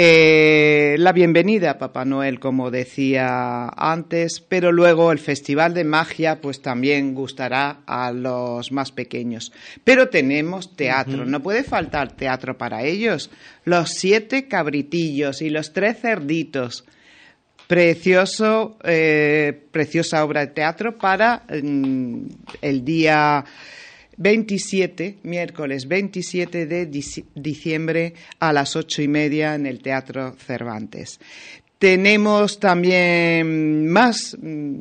Eh, 0.00 0.94
la 1.00 1.10
bienvenida 1.10 1.72
a 1.72 1.78
Papá 1.78 2.04
Noel, 2.04 2.38
como 2.38 2.70
decía 2.70 3.66
antes, 3.70 4.38
pero 4.38 4.70
luego 4.70 5.10
el 5.10 5.18
Festival 5.18 5.74
de 5.74 5.82
Magia, 5.82 6.40
pues 6.40 6.62
también 6.62 7.16
gustará 7.16 7.80
a 7.84 8.12
los 8.12 8.70
más 8.70 8.92
pequeños. 8.92 9.52
Pero 9.82 10.08
tenemos 10.08 10.76
teatro, 10.76 11.24
no 11.24 11.42
puede 11.42 11.64
faltar 11.64 12.12
teatro 12.12 12.56
para 12.56 12.84
ellos. 12.84 13.28
Los 13.64 13.90
siete 13.90 14.46
cabritillos 14.46 15.42
y 15.42 15.50
los 15.50 15.72
tres 15.72 15.98
cerditos. 16.00 16.84
Precioso, 17.66 18.78
eh, 18.84 19.64
preciosa 19.72 20.24
obra 20.24 20.42
de 20.42 20.52
teatro 20.52 20.96
para 20.96 21.42
mm, 21.60 22.26
el 22.62 22.84
día 22.84 23.44
27, 24.18 25.18
miércoles 25.22 25.88
27 25.88 26.66
de 26.66 26.86
diciembre 27.34 28.14
a 28.40 28.52
las 28.52 28.76
ocho 28.76 29.00
y 29.00 29.08
media 29.08 29.54
en 29.54 29.66
el 29.66 29.80
Teatro 29.80 30.34
Cervantes. 30.36 31.20
Tenemos 31.78 32.58
también 32.58 33.88
más 33.88 34.36
mm, 34.40 34.78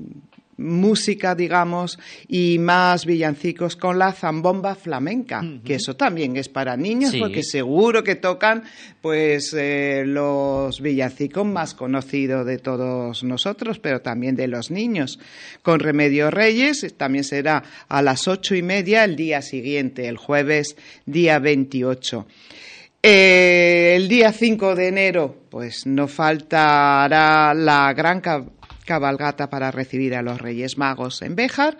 música, 0.57 1.35
digamos, 1.35 1.99
y 2.27 2.57
más 2.59 3.05
villancicos 3.05 3.75
con 3.75 3.99
la 3.99 4.11
zambomba 4.11 4.75
flamenca, 4.75 5.43
que 5.63 5.75
eso 5.75 5.95
también 5.95 6.35
es 6.35 6.49
para 6.49 6.75
niños, 6.75 7.15
porque 7.17 7.43
seguro 7.43 8.03
que 8.03 8.15
tocan 8.15 8.63
pues 9.01 9.53
eh, 9.57 10.03
los 10.05 10.81
villancicos 10.81 11.45
más 11.45 11.73
conocidos 11.73 12.45
de 12.45 12.57
todos 12.57 13.23
nosotros, 13.23 13.79
pero 13.79 14.01
también 14.01 14.35
de 14.35 14.47
los 14.47 14.71
niños. 14.71 15.19
Con 15.61 15.79
Remedio 15.79 16.31
Reyes 16.31 16.85
también 16.97 17.23
será 17.23 17.63
a 17.87 18.01
las 18.01 18.27
ocho 18.27 18.55
y 18.55 18.63
media 18.63 19.03
el 19.03 19.15
día 19.15 19.41
siguiente, 19.41 20.07
el 20.07 20.17
jueves 20.17 20.75
día 21.05 21.39
28. 21.39 22.25
Eh, 23.03 23.93
el 23.95 24.07
día 24.07 24.33
5 24.33 24.75
de 24.75 24.87
enero, 24.87 25.35
pues 25.49 25.85
no 25.85 26.07
faltará 26.07 27.53
la 27.53 27.93
gran 27.93 28.21
cabalgata 28.87 29.51
para 29.51 29.69
recibir 29.69 30.15
a 30.15 30.23
los 30.23 30.41
Reyes 30.41 30.79
Magos 30.79 31.21
en 31.21 31.35
Béjar 31.35 31.77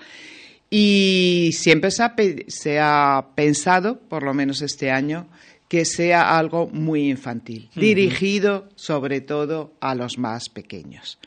y 0.70 1.52
siempre 1.54 1.90
se 1.92 2.80
ha, 2.80 3.28
pensado, 3.36 4.00
por 4.00 4.24
lo 4.24 4.34
menos 4.34 4.62
este 4.62 4.92
año, 4.92 5.28
que 5.68 5.86
sea 5.86 6.38
algo 6.38 6.68
muy 6.68 7.10
infantil, 7.10 7.70
dirigido 7.76 8.70
sobre 8.76 9.22
todo 9.22 9.74
a 9.80 9.96
los 9.96 10.18
más 10.18 10.50
pequeños. 10.50 11.18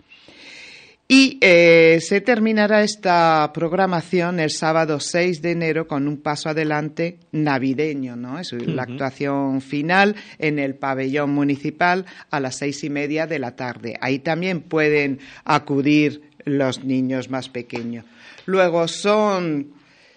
Y 1.13 1.39
eh, 1.41 1.99
se 2.01 2.21
terminará 2.21 2.85
esta 2.85 3.51
programación 3.53 4.39
el 4.39 4.51
sábado 4.53 5.01
6 5.01 5.43
de 5.43 5.51
enero 5.51 5.89
con 5.89 6.07
un 6.07 6.19
paso 6.19 6.51
adelante 6.51 7.19
navideño, 7.33 8.15
¿no? 8.15 8.39
Es 8.39 8.53
la 8.53 8.85
actuación 8.85 9.61
final 9.61 10.15
en 10.39 10.61
el 10.61 10.77
pabellón 10.77 11.31
municipal 11.31 12.07
a 12.31 12.39
las 12.39 12.59
seis 12.59 12.85
y 12.85 12.91
media 12.91 13.27
de 13.27 13.41
la 13.41 13.57
tarde. 13.57 13.99
Ahí 14.01 14.21
también 14.21 14.61
pueden 14.61 15.19
acudir 15.45 16.31
los 16.45 16.85
niños 16.85 17.29
más 17.29 17.49
pequeños. 17.49 18.05
Luego 18.47 18.87
son 18.87 19.73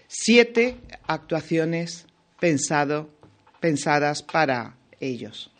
siete 0.07 0.75
actuaciones 1.07 2.05
pensado, 2.39 3.09
pensadas 3.59 4.21
para 4.21 4.75
ellos. 5.03 5.51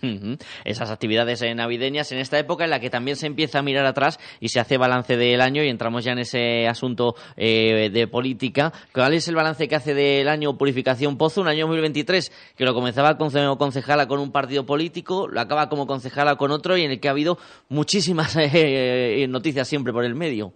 Esas 0.65 0.91
actividades 0.91 1.43
navideñas 1.55 2.11
en 2.11 2.19
esta 2.19 2.39
época 2.39 2.63
en 2.63 2.69
la 2.69 2.79
que 2.79 2.89
también 2.89 3.17
se 3.17 3.27
empieza 3.27 3.59
a 3.59 3.61
mirar 3.61 3.85
atrás 3.85 4.19
y 4.39 4.49
se 4.49 4.59
hace 4.59 4.77
balance 4.77 5.17
del 5.17 5.41
año 5.41 5.63
y 5.63 5.69
entramos 5.69 6.03
ya 6.03 6.11
en 6.13 6.19
ese 6.19 6.67
asunto 6.67 7.15
eh, 7.37 7.89
de 7.91 8.07
política. 8.07 8.73
¿Cuál 8.93 9.13
es 9.13 9.27
el 9.27 9.35
balance 9.35 9.67
que 9.67 9.75
hace 9.75 9.93
del 9.93 10.27
año 10.27 10.57
Purificación 10.57 11.17
Pozo, 11.17 11.41
un 11.41 11.47
año 11.47 11.65
2023 11.67 12.31
que 12.55 12.65
lo 12.65 12.73
comenzaba 12.73 13.17
como 13.17 13.57
concejala 13.57 14.07
con 14.07 14.19
un 14.19 14.31
partido 14.31 14.65
político, 14.65 15.27
lo 15.27 15.39
acaba 15.39 15.69
como 15.69 15.87
concejala 15.87 16.35
con 16.35 16.51
otro 16.51 16.77
y 16.77 16.83
en 16.83 16.91
el 16.91 16.99
que 16.99 17.07
ha 17.07 17.11
habido 17.11 17.37
muchísimas 17.69 18.35
eh, 18.39 19.25
noticias 19.29 19.67
siempre 19.67 19.93
por 19.93 20.05
el 20.05 20.15
medio? 20.15 20.53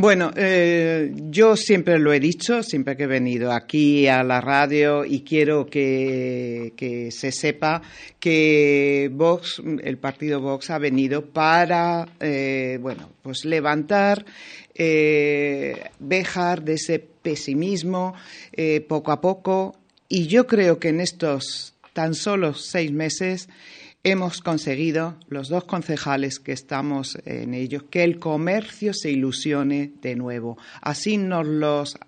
Bueno, 0.00 0.30
eh, 0.36 1.12
yo 1.28 1.56
siempre 1.56 1.98
lo 1.98 2.12
he 2.12 2.20
dicho, 2.20 2.62
siempre 2.62 2.96
que 2.96 3.02
he 3.02 3.08
venido 3.08 3.50
aquí 3.50 4.06
a 4.06 4.22
la 4.22 4.40
radio 4.40 5.04
y 5.04 5.22
quiero 5.22 5.66
que, 5.66 7.08
se 7.10 7.32
sepa 7.32 7.82
que 8.20 9.10
Vox, 9.12 9.60
el 9.82 9.98
partido 9.98 10.40
Vox 10.40 10.70
ha 10.70 10.78
venido 10.78 11.24
para, 11.24 12.06
eh, 12.20 12.78
bueno, 12.80 13.10
pues 13.22 13.44
levantar, 13.44 14.24
eh, 14.72 15.90
dejar 15.98 16.62
de 16.62 16.74
ese 16.74 17.00
pesimismo 17.00 18.14
poco 18.86 19.10
a 19.10 19.20
poco. 19.20 19.74
Y 20.08 20.28
yo 20.28 20.46
creo 20.46 20.78
que 20.78 20.90
en 20.90 21.00
estos 21.00 21.74
tan 21.92 22.14
solo 22.14 22.54
seis 22.54 22.92
meses 22.92 23.48
hemos 24.02 24.40
conseguido, 24.40 25.16
los 25.28 25.48
dos 25.48 25.64
concejales 25.64 26.38
que 26.38 26.52
estamos 26.52 27.18
en 27.24 27.54
ello, 27.54 27.88
que 27.90 28.04
el 28.04 28.18
comercio 28.18 28.92
se 28.94 29.10
ilusione 29.10 29.92
de 30.00 30.16
nuevo. 30.16 30.58
Así 30.80 31.18
nos 31.18 31.46
los 31.46 31.98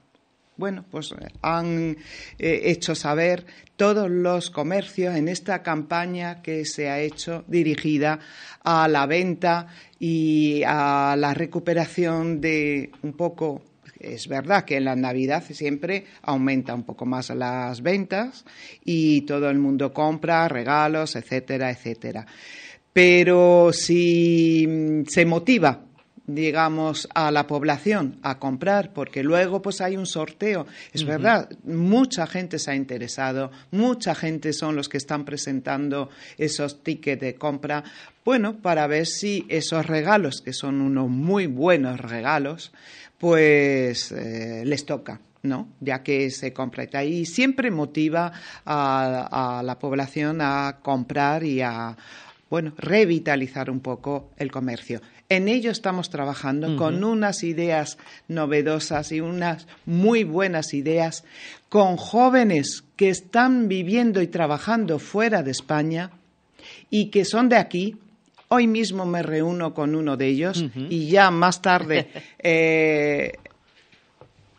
bueno, 0.61 0.85
pues 0.91 1.15
han 1.41 1.97
eh, 2.39 2.61
hecho 2.65 2.95
saber 2.95 3.47
todos 3.77 4.11
los 4.11 4.51
comercios 4.51 5.17
en 5.17 5.29
esta 5.29 5.63
campaña 5.63 6.43
que 6.43 6.67
se 6.67 6.91
ha 6.91 7.01
hecho 7.01 7.45
dirigida 7.49 8.19
a 8.63 8.87
la 8.87 9.07
venta 9.07 9.69
y 9.99 10.63
a 10.67 11.17
la 11.19 11.33
recuperación 11.33 12.43
de 12.43 12.91
un 13.03 13.15
poco 13.15 13.63
es 14.01 14.27
verdad 14.29 14.65
que 14.65 14.77
en 14.77 14.87
la 14.87 14.97
Navidad 14.97 15.45
siempre 15.51 16.07
aumenta 16.23 16.75
un 16.75 16.85
poco 16.85 17.07
más 17.07 17.31
las 17.31 17.83
ventas 17.83 18.45
y 18.85 19.23
todo 19.23 19.51
el 19.51 19.59
mundo 19.59 19.93
compra 19.93 20.49
regalos, 20.49 21.17
etcétera, 21.17 21.71
etcétera. 21.71 22.27
Pero 22.93 23.71
si 23.73 25.05
se 25.07 25.25
motiva 25.25 25.85
digamos, 26.35 27.09
a 27.15 27.31
la 27.31 27.47
población 27.47 28.19
a 28.23 28.39
comprar, 28.39 28.93
porque 28.93 29.23
luego 29.23 29.63
pues 29.63 29.81
hay 29.81 29.97
un 29.97 30.07
sorteo. 30.07 30.67
Es 30.93 31.05
verdad, 31.05 31.51
mucha 31.65 32.27
gente 32.27 32.59
se 32.59 32.71
ha 32.71 32.75
interesado, 32.75 33.51
mucha 33.71 34.15
gente 34.15 34.53
son 34.53 34.77
los 34.77 34.89
que 34.89 34.99
están 34.99 35.25
presentando 35.25 36.11
esos 36.39 36.83
tickets 36.83 37.21
de 37.21 37.35
compra, 37.35 37.85
bueno, 38.25 38.59
para 38.59 38.87
ver 38.87 39.07
si 39.07 39.47
esos 39.49 39.87
regalos, 39.87 40.41
que 40.43 40.53
son 40.53 40.81
unos 40.81 41.09
muy 41.09 41.47
buenos 41.47 41.99
regalos, 42.01 42.73
pues 43.21 44.11
eh, 44.13 44.65
les 44.65 44.85
toca. 44.85 45.21
¿no? 45.43 45.69
ya 45.81 46.03
que 46.03 46.31
se 46.31 46.53
completa 46.53 47.03
y 47.03 47.25
siempre 47.25 47.71
motiva 47.71 48.31
a, 48.67 49.63
la 49.65 49.79
población 49.79 50.41
a 50.43 50.81
comprar 50.83 51.45
y 51.45 51.63
a 51.63 51.97
bueno, 52.51 52.75
revitalizar 52.77 53.71
un 53.71 53.81
poco 53.81 54.33
el 54.37 54.51
comercio. 54.51 55.01
En 55.29 55.47
ello 55.47 55.71
estamos 55.71 56.11
trabajando 56.11 56.77
con 56.77 57.05
unas 57.05 57.45
ideas 57.45 57.97
novedosas 58.27 59.13
y 59.13 59.21
unas 59.21 59.69
muy 59.87 60.25
buenas 60.25 60.75
ideas 60.75 61.23
con 61.69 61.97
jóvenes 61.97 62.83
que 62.97 63.09
están 63.09 63.69
viviendo 63.69 64.21
y 64.21 64.27
trabajando 64.27 64.99
fuera 64.99 65.45
de 65.45 65.53
España 65.53 66.11
y 66.91 67.11
que 67.11 67.25
son 67.25 67.49
de 67.49 67.57
aquí, 67.57 67.97
Hoy 68.53 68.67
mismo 68.67 69.07
me 69.07 69.23
reúno 69.23 69.73
con 69.73 69.95
uno 69.95 70.17
de 70.17 70.27
ellos 70.27 70.65
y 70.75 71.09
ya 71.09 71.31
más 71.31 71.63
tarde, 71.63 72.09
eh, 72.41 73.35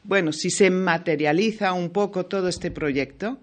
bueno, 0.06 0.32
si 0.32 0.49
se 0.49 0.69
materializa 0.69 1.73
un 1.73 1.89
poco 1.89 2.25
todo 2.25 2.47
este 2.47 2.71
proyecto, 2.71 3.38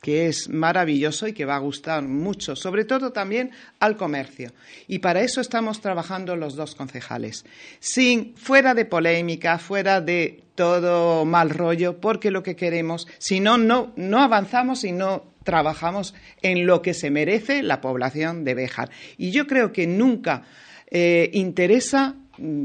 que 0.00 0.26
es 0.26 0.48
maravilloso 0.48 1.28
y 1.28 1.32
que 1.32 1.44
va 1.44 1.54
a 1.54 1.60
gustar 1.60 2.02
mucho, 2.02 2.56
sobre 2.56 2.84
todo 2.84 3.12
también 3.12 3.52
al 3.78 3.96
comercio. 3.96 4.50
Y 4.88 4.98
para 4.98 5.20
eso 5.20 5.40
estamos 5.40 5.80
trabajando 5.80 6.34
los 6.34 6.56
dos 6.56 6.74
concejales, 6.74 7.44
sin 7.78 8.34
fuera 8.36 8.74
de 8.74 8.84
polémica, 8.84 9.60
fuera 9.60 10.00
de 10.00 10.42
todo 10.56 11.24
mal 11.24 11.50
rollo, 11.50 12.00
porque 12.00 12.32
lo 12.32 12.42
que 12.42 12.56
queremos, 12.56 13.06
si 13.18 13.38
no, 13.38 13.58
no, 13.58 13.92
no 13.94 14.18
avanzamos 14.18 14.82
y 14.82 14.90
no 14.90 15.31
trabajamos 15.44 16.14
en 16.42 16.66
lo 16.66 16.82
que 16.82 16.94
se 16.94 17.10
merece 17.10 17.62
la 17.62 17.80
población 17.80 18.44
de 18.44 18.54
Béjar. 18.54 18.90
Y 19.18 19.30
yo 19.30 19.46
creo 19.46 19.72
que 19.72 19.86
nunca 19.86 20.42
eh, 20.90 21.30
interesa 21.32 22.14
mm, 22.38 22.64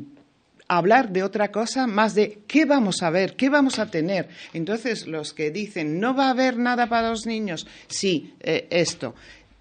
hablar 0.68 1.12
de 1.12 1.24
otra 1.24 1.52
cosa 1.52 1.88
más 1.88 2.14
de 2.14 2.40
qué 2.48 2.66
vamos 2.66 3.02
a 3.02 3.10
ver, 3.10 3.36
qué 3.36 3.50
vamos 3.50 3.80
a 3.80 3.90
tener. 3.90 4.28
Entonces, 4.54 5.08
los 5.08 5.34
que 5.34 5.52
dicen 5.52 6.00
no 6.00 6.16
va 6.16 6.28
a 6.28 6.32
haber 6.32 6.58
nada 6.58 6.88
para 6.88 7.10
los 7.10 7.26
niños, 7.26 7.68
sí, 7.88 8.34
eh, 8.40 8.68
esto 8.70 9.16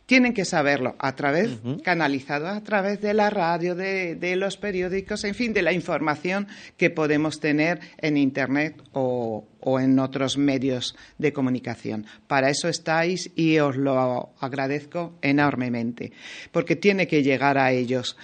tienen 0.07 0.33
que 0.33 0.45
saberlo 0.45 0.95
a 1.01 1.16
través, 1.16 1.59
canalizado 1.83 2.47
a 2.47 2.62
través 2.62 3.01
de 3.01 3.12
la 3.12 3.29
radio, 3.29 3.75
de, 3.75 4.35
los 4.37 4.57
periódicos, 4.57 5.25
en 5.25 5.35
fin, 5.35 5.53
de 5.53 5.62
la 5.62 5.73
información 5.73 6.47
que 6.77 6.90
podemos 6.90 7.40
tener 7.40 7.81
en 7.99 8.16
Internet 8.16 8.81
o, 8.92 9.45
en 9.81 9.99
otros 9.99 10.38
medios 10.38 10.97
de 11.19 11.33
comunicación. 11.33 12.07
Para 12.29 12.51
eso 12.51 12.69
estáis 12.69 13.33
y 13.35 13.59
os 13.59 13.77
lo 13.77 14.31
agradezco 14.38 15.19
enormemente, 15.23 16.12
porque 16.53 16.77
tiene 16.77 17.09
que 17.09 17.25
llegar 17.25 17.59
a 17.59 17.73
ellos. 17.73 18.16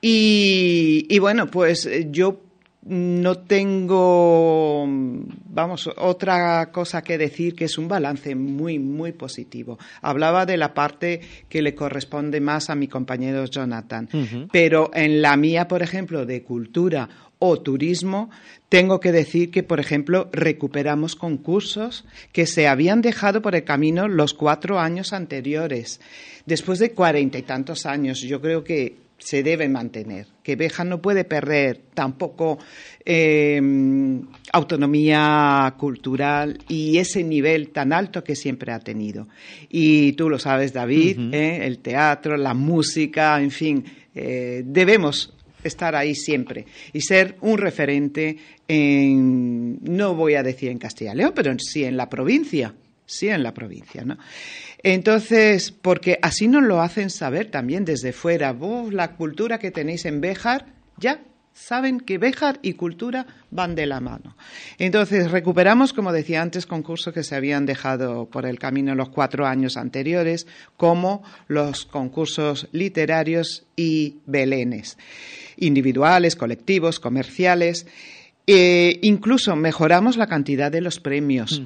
Y, 0.00 1.06
y 1.10 1.18
bueno, 1.18 1.50
pues 1.50 1.88
yo 2.10 2.45
no 2.88 3.38
tengo, 3.38 4.86
vamos, 4.86 5.90
otra 5.96 6.70
cosa 6.70 7.02
que 7.02 7.18
decir 7.18 7.56
que 7.56 7.64
es 7.64 7.78
un 7.78 7.88
balance 7.88 8.34
muy, 8.36 8.78
muy 8.78 9.12
positivo. 9.12 9.78
Hablaba 10.02 10.46
de 10.46 10.56
la 10.56 10.72
parte 10.72 11.20
que 11.48 11.62
le 11.62 11.74
corresponde 11.74 12.40
más 12.40 12.70
a 12.70 12.76
mi 12.76 12.86
compañero 12.86 13.44
Jonathan, 13.46 14.08
pero 14.52 14.90
en 14.94 15.20
la 15.20 15.36
mía, 15.36 15.66
por 15.66 15.82
ejemplo, 15.82 16.24
de 16.26 16.44
cultura 16.44 17.08
o 17.38 17.60
turismo, 17.60 18.30
tengo 18.68 19.00
que 19.00 19.12
decir 19.12 19.50
que, 19.50 19.62
por 19.62 19.80
ejemplo, 19.80 20.28
recuperamos 20.32 21.16
concursos 21.16 22.04
que 22.32 22.46
se 22.46 22.68
habían 22.68 23.02
dejado 23.02 23.42
por 23.42 23.54
el 23.56 23.64
camino 23.64 24.06
los 24.06 24.32
cuatro 24.32 24.78
años 24.78 25.12
anteriores. 25.12 26.00
Después 26.46 26.78
de 26.78 26.92
cuarenta 26.92 27.36
y 27.36 27.42
tantos 27.42 27.84
años, 27.84 28.20
yo 28.20 28.40
creo 28.40 28.62
que 28.62 29.05
se 29.18 29.42
debe 29.42 29.68
mantener, 29.68 30.26
que 30.42 30.56
Béjar 30.56 30.86
no 30.86 31.00
puede 31.00 31.24
perder 31.24 31.80
tampoco 31.94 32.58
em, 33.04 34.22
autonomía 34.52 35.74
cultural 35.78 36.58
y 36.68 36.98
ese 36.98 37.24
nivel 37.24 37.70
tan 37.70 37.92
alto 37.92 38.22
que 38.22 38.36
siempre 38.36 38.72
ha 38.72 38.78
tenido. 38.78 39.28
Y 39.68 40.12
tú 40.12 40.28
lo 40.28 40.38
sabes, 40.38 40.72
David, 40.72 41.34
¿eh? 41.34 41.66
el 41.66 41.78
teatro, 41.78 42.36
la 42.36 42.54
música, 42.54 43.40
en 43.40 43.50
fin, 43.50 43.84
eh, 44.14 44.62
debemos 44.64 45.34
estar 45.64 45.96
ahí 45.96 46.14
siempre 46.14 46.66
y 46.92 47.00
ser 47.00 47.36
un 47.40 47.58
referente 47.58 48.36
en, 48.68 49.78
no 49.82 50.14
voy 50.14 50.34
a 50.34 50.42
decir 50.42 50.70
en 50.70 50.78
Castilla 50.78 51.14
y 51.14 51.16
León, 51.16 51.32
pero 51.34 51.54
sí 51.58 51.84
en 51.84 51.96
la 51.96 52.08
provincia, 52.08 52.74
sí 53.04 53.28
en 53.28 53.42
la 53.42 53.52
provincia, 53.52 54.04
¿no? 54.04 54.18
Entonces, 54.88 55.72
porque 55.72 56.20
así 56.22 56.46
nos 56.46 56.62
lo 56.62 56.80
hacen 56.80 57.10
saber 57.10 57.50
también 57.50 57.84
desde 57.84 58.12
fuera. 58.12 58.52
Vos, 58.52 58.94
la 58.94 59.16
cultura 59.16 59.58
que 59.58 59.72
tenéis 59.72 60.04
en 60.04 60.20
Béjar, 60.20 60.66
ya 60.96 61.24
saben 61.52 61.98
que 61.98 62.18
Béjar 62.18 62.60
y 62.62 62.74
cultura 62.74 63.26
van 63.50 63.74
de 63.74 63.86
la 63.86 63.98
mano. 63.98 64.36
Entonces, 64.78 65.32
recuperamos, 65.32 65.92
como 65.92 66.12
decía 66.12 66.40
antes, 66.40 66.66
concursos 66.66 67.12
que 67.12 67.24
se 67.24 67.34
habían 67.34 67.66
dejado 67.66 68.26
por 68.26 68.46
el 68.46 68.60
camino 68.60 68.94
los 68.94 69.08
cuatro 69.08 69.44
años 69.44 69.76
anteriores, 69.76 70.46
como 70.76 71.24
los 71.48 71.84
concursos 71.84 72.68
literarios 72.70 73.66
y 73.74 74.18
belenes, 74.26 74.98
individuales, 75.56 76.36
colectivos, 76.36 77.00
comerciales. 77.00 77.88
E 78.46 79.00
incluso 79.02 79.56
mejoramos 79.56 80.16
la 80.16 80.28
cantidad 80.28 80.70
de 80.70 80.80
los 80.80 81.00
premios. 81.00 81.60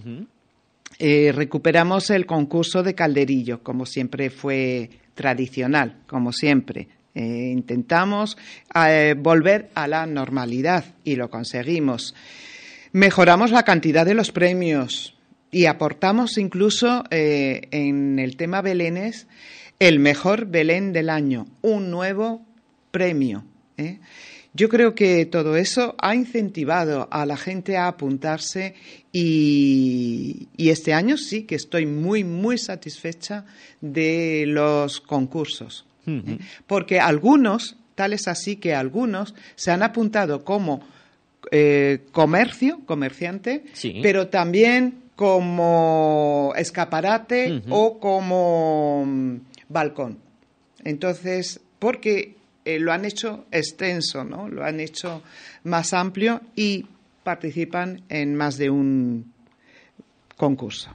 Eh, 1.02 1.32
recuperamos 1.32 2.10
el 2.10 2.26
concurso 2.26 2.82
de 2.82 2.94
calderillo, 2.94 3.62
como 3.62 3.86
siempre 3.86 4.28
fue 4.28 4.90
tradicional, 5.14 6.02
como 6.06 6.30
siempre. 6.30 6.88
Eh, 7.14 7.50
intentamos 7.52 8.36
eh, 8.74 9.14
volver 9.16 9.70
a 9.74 9.88
la 9.88 10.04
normalidad 10.04 10.84
y 11.02 11.16
lo 11.16 11.30
conseguimos. 11.30 12.14
Mejoramos 12.92 13.50
la 13.50 13.62
cantidad 13.62 14.04
de 14.04 14.12
los 14.12 14.30
premios 14.30 15.16
y 15.50 15.64
aportamos 15.64 16.36
incluso 16.36 17.04
en 17.10 18.18
el 18.18 18.36
tema 18.36 18.60
Belénes 18.60 19.26
el 19.78 20.00
mejor 20.00 20.48
Belén 20.48 20.92
del 20.92 21.08
año, 21.08 21.46
un 21.62 21.90
nuevo 21.90 22.44
premio. 22.90 23.44
Yo 24.52 24.68
creo 24.68 24.94
que 24.94 25.26
todo 25.26 25.56
eso 25.56 25.94
ha 25.98 26.14
incentivado 26.14 27.08
a 27.10 27.24
la 27.24 27.36
gente 27.36 27.76
a 27.76 27.86
apuntarse 27.86 28.74
y, 29.12 30.48
este 30.58 30.92
año 30.92 31.16
sí 31.16 31.44
que 31.44 31.54
estoy 31.54 31.86
muy, 31.86 32.24
muy 32.24 32.58
satisfecha 32.58 33.44
de 33.80 34.44
los 34.46 35.00
concursos. 35.00 35.86
¿eh? 36.06 36.38
Porque 36.66 36.98
algunos, 36.98 37.76
tal 37.94 38.12
es 38.12 38.26
así 38.26 38.56
que 38.56 38.74
algunos 38.74 39.34
se 39.54 39.70
han 39.70 39.82
apuntado 39.82 40.44
como 40.44 40.80
eh, 41.52 42.06
comercio, 42.10 42.80
comerciante, 42.86 43.64
pero 44.02 44.28
también 44.28 45.00
como 45.14 46.52
escaparate 46.56 47.62
o 47.68 48.00
como 48.00 49.04
mm, 49.06 49.36
balcón. 49.68 50.18
Entonces, 50.82 51.60
porque 51.78 52.39
eh, 52.74 52.78
lo 52.78 52.92
han 52.92 53.04
hecho 53.04 53.46
extenso, 53.50 54.24
¿no? 54.24 54.48
Lo 54.48 54.64
han 54.64 54.80
hecho 54.80 55.22
más 55.64 55.92
amplio 55.92 56.40
y 56.54 56.86
participan 57.22 58.02
en 58.08 58.34
más 58.34 58.56
de 58.56 58.70
un 58.70 59.32
concurso. 60.36 60.94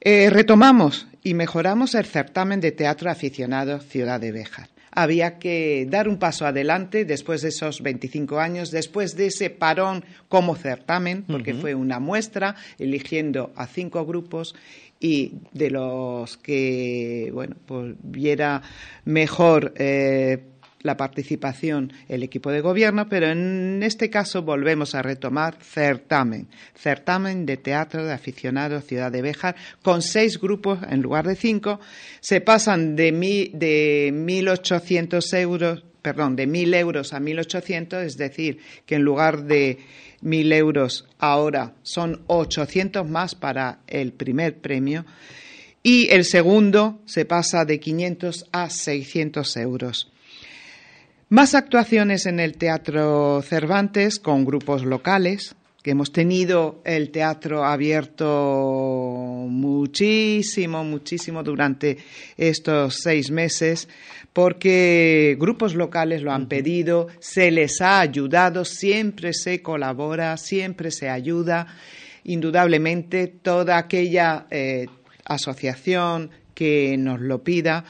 Eh, 0.00 0.30
retomamos 0.30 1.08
y 1.22 1.34
mejoramos 1.34 1.94
el 1.94 2.06
certamen 2.06 2.60
de 2.60 2.72
teatro 2.72 3.10
aficionado 3.10 3.80
Ciudad 3.80 4.20
de 4.20 4.30
Béjar. 4.30 4.68
Había 4.92 5.38
que 5.38 5.86
dar 5.90 6.08
un 6.08 6.18
paso 6.18 6.46
adelante 6.46 7.04
después 7.04 7.42
de 7.42 7.48
esos 7.48 7.82
25 7.82 8.38
años, 8.38 8.70
después 8.70 9.16
de 9.16 9.26
ese 9.26 9.50
parón 9.50 10.04
como 10.28 10.54
certamen, 10.54 11.24
porque 11.24 11.52
fue 11.52 11.74
una 11.74 11.98
muestra 11.98 12.54
eligiendo 12.78 13.52
a 13.56 13.66
cinco 13.66 14.06
grupos 14.06 14.54
y 15.00 15.34
de 15.52 15.70
los 15.70 16.36
que 16.38 17.30
bueno 17.32 17.56
pues 17.66 17.94
viera 18.02 18.62
mejor 19.04 19.74
eh, 19.76 20.42
la 20.86 20.96
participación 20.96 21.92
el 22.08 22.22
equipo 22.22 22.50
de 22.50 22.60
gobierno, 22.62 23.08
pero 23.08 23.26
en 23.26 23.82
este 23.82 24.08
caso 24.08 24.42
volvemos 24.42 24.94
a 24.94 25.02
retomar 25.02 25.56
certamen, 25.60 26.48
certamen 26.74 27.44
de 27.44 27.58
teatro 27.58 28.06
de 28.06 28.12
aficionados 28.12 28.84
Ciudad 28.84 29.12
de 29.12 29.20
Béjar, 29.20 29.56
con 29.82 30.00
seis 30.00 30.40
grupos 30.40 30.78
en 30.88 31.02
lugar 31.02 31.26
de 31.26 31.36
cinco, 31.36 31.80
se 32.20 32.40
pasan 32.40 32.96
de, 32.96 33.12
mi, 33.12 33.48
de 33.48 34.12
1.800 34.14 35.38
euros, 35.38 35.84
perdón, 36.00 36.36
de 36.36 36.46
1.000 36.46 36.74
euros 36.76 37.12
a 37.12 37.20
1.800, 37.20 38.02
es 38.02 38.16
decir, 38.16 38.60
que 38.86 38.94
en 38.94 39.02
lugar 39.02 39.42
de 39.42 39.78
mil 40.20 40.52
euros 40.52 41.06
ahora 41.18 41.74
son 41.82 42.22
800 42.26 43.08
más 43.08 43.34
para 43.34 43.80
el 43.86 44.12
primer 44.12 44.58
premio 44.58 45.04
y 45.82 46.08
el 46.10 46.24
segundo 46.24 47.00
se 47.06 47.24
pasa 47.24 47.64
de 47.64 47.78
500 47.78 48.46
a 48.50 48.70
600 48.70 49.56
euros. 49.56 50.10
Más 51.28 51.54
actuaciones 51.54 52.26
en 52.26 52.40
el 52.40 52.56
Teatro 52.56 53.42
Cervantes 53.42 54.18
con 54.18 54.44
grupos 54.44 54.84
locales, 54.84 55.56
que 55.86 55.92
hemos 55.92 56.10
tenido 56.10 56.82
el 56.84 57.12
teatro 57.12 57.64
abierto 57.64 58.26
muchísimo, 59.48 60.82
muchísimo 60.82 61.44
durante 61.44 61.98
estos 62.36 62.96
seis 62.96 63.30
meses, 63.30 63.88
porque 64.32 65.36
grupos 65.38 65.76
locales 65.76 66.22
lo 66.22 66.32
han 66.32 66.48
pedido, 66.48 67.06
se 67.20 67.52
les 67.52 67.80
ha 67.82 68.00
ayudado, 68.00 68.64
siempre 68.64 69.32
se 69.32 69.62
colabora, 69.62 70.36
siempre 70.38 70.90
se 70.90 71.08
ayuda. 71.08 71.68
Indudablemente, 72.24 73.28
toda 73.28 73.78
aquella 73.78 74.48
eh, 74.50 74.86
asociación 75.24 76.30
que 76.52 76.96
nos 76.98 77.20
lo 77.20 77.44
pida 77.44 77.84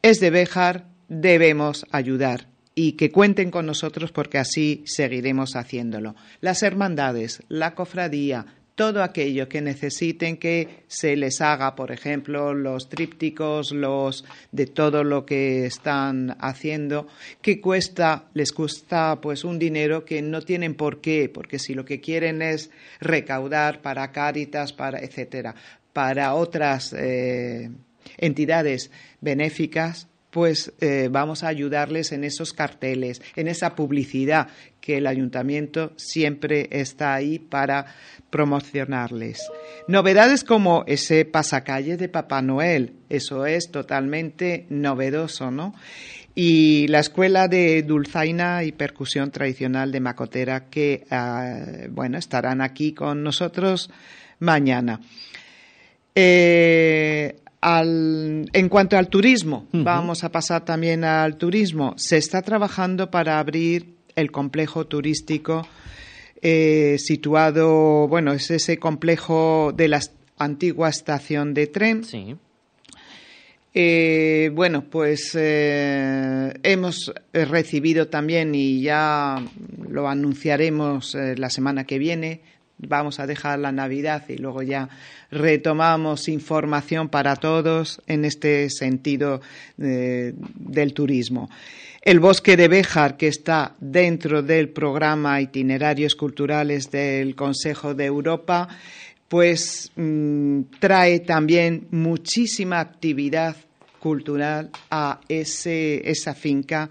es 0.00 0.20
de 0.20 0.30
Béjar, 0.30 0.86
debemos 1.10 1.84
ayudar 1.90 2.55
y 2.78 2.92
que 2.92 3.10
cuenten 3.10 3.50
con 3.50 3.64
nosotros 3.64 4.12
porque 4.12 4.38
así 4.38 4.82
seguiremos 4.84 5.56
haciéndolo. 5.56 6.14
Las 6.40 6.62
hermandades, 6.62 7.42
la 7.48 7.74
cofradía, 7.74 8.44
todo 8.74 9.02
aquello 9.02 9.48
que 9.48 9.62
necesiten 9.62 10.36
que 10.36 10.84
se 10.86 11.16
les 11.16 11.40
haga, 11.40 11.74
por 11.74 11.90
ejemplo, 11.90 12.52
los 12.52 12.90
trípticos, 12.90 13.72
los 13.72 14.26
de 14.52 14.66
todo 14.66 15.04
lo 15.04 15.24
que 15.24 15.64
están 15.64 16.36
haciendo, 16.38 17.08
que 17.40 17.62
cuesta, 17.62 18.28
les 18.34 18.52
cuesta 18.52 19.22
pues 19.22 19.42
un 19.44 19.58
dinero 19.58 20.04
que 20.04 20.20
no 20.20 20.42
tienen 20.42 20.74
por 20.74 21.00
qué, 21.00 21.30
porque 21.32 21.58
si 21.58 21.72
lo 21.72 21.86
que 21.86 22.02
quieren 22.02 22.42
es 22.42 22.70
recaudar 23.00 23.80
para 23.80 24.12
Cáritas, 24.12 24.74
para 24.74 24.98
etcétera, 24.98 25.54
para 25.94 26.34
otras 26.34 26.92
eh, 26.92 27.70
entidades 28.18 28.90
benéficas, 29.22 30.08
pues 30.30 30.72
eh, 30.80 31.08
vamos 31.10 31.42
a 31.42 31.48
ayudarles 31.48 32.12
en 32.12 32.24
esos 32.24 32.52
carteles, 32.52 33.22
en 33.36 33.48
esa 33.48 33.74
publicidad 33.74 34.48
que 34.80 34.98
el 34.98 35.06
ayuntamiento 35.06 35.92
siempre 35.96 36.68
está 36.70 37.14
ahí 37.14 37.38
para 37.38 37.86
promocionarles. 38.30 39.40
Novedades 39.88 40.44
como 40.44 40.84
ese 40.86 41.24
pasacalle 41.24 41.96
de 41.96 42.08
Papá 42.08 42.42
Noel, 42.42 42.92
eso 43.08 43.46
es 43.46 43.70
totalmente 43.70 44.66
novedoso, 44.68 45.50
¿no? 45.50 45.74
Y 46.34 46.86
la 46.88 47.00
escuela 47.00 47.48
de 47.48 47.82
dulzaina 47.82 48.62
y 48.62 48.72
percusión 48.72 49.30
tradicional 49.30 49.90
de 49.90 50.00
Macotera 50.00 50.66
que, 50.68 51.06
ah, 51.10 51.86
bueno, 51.88 52.18
estarán 52.18 52.60
aquí 52.60 52.92
con 52.92 53.22
nosotros 53.22 53.90
mañana. 54.38 55.00
Eh, 56.14 57.36
en 57.62 58.68
cuanto 58.68 58.96
al 58.96 59.08
turismo, 59.08 59.66
vamos 59.72 60.24
a 60.24 60.30
pasar 60.30 60.64
también 60.64 61.04
al 61.04 61.36
turismo. 61.36 61.94
Se 61.96 62.16
está 62.16 62.42
trabajando 62.42 63.10
para 63.10 63.38
abrir 63.38 63.96
el 64.14 64.30
complejo 64.30 64.86
turístico 64.86 65.66
eh, 66.42 66.96
situado, 66.98 68.08
bueno, 68.08 68.32
es 68.32 68.50
ese 68.50 68.78
complejo 68.78 69.72
de 69.74 69.88
la 69.88 70.00
antigua 70.38 70.88
estación 70.88 71.54
de 71.54 71.66
tren. 71.66 72.04
Sí. 72.04 72.36
Eh, 73.74 74.50
bueno, 74.54 74.84
pues 74.84 75.32
eh, 75.34 76.54
hemos 76.62 77.12
recibido 77.32 78.08
también 78.08 78.54
y 78.54 78.80
ya 78.80 79.42
lo 79.88 80.08
anunciaremos 80.08 81.14
la 81.14 81.50
semana 81.50 81.84
que 81.84 81.98
viene 81.98 82.40
vamos 82.78 83.20
a 83.20 83.26
dejar 83.26 83.58
la 83.58 83.72
Navidad 83.72 84.24
y 84.28 84.36
luego 84.36 84.62
ya 84.62 84.88
retomamos 85.30 86.28
información 86.28 87.08
para 87.08 87.36
todos 87.36 88.00
en 88.06 88.24
este 88.24 88.70
sentido 88.70 89.40
eh, 89.78 90.34
del 90.36 90.92
turismo. 90.92 91.48
El 92.02 92.20
bosque 92.20 92.56
de 92.56 92.68
Béjar, 92.68 93.16
que 93.16 93.26
está 93.26 93.74
dentro 93.80 94.42
del 94.42 94.68
programa 94.68 95.40
Itinerarios 95.40 96.14
Culturales 96.14 96.90
del 96.90 97.34
Consejo 97.34 97.94
de 97.94 98.04
Europa, 98.04 98.68
pues 99.28 99.90
mm, 99.96 100.60
trae 100.78 101.20
también 101.20 101.88
muchísima 101.90 102.78
actividad 102.78 103.56
cultural 103.98 104.70
a 104.88 105.20
ese, 105.28 106.08
esa 106.08 106.34
finca 106.34 106.88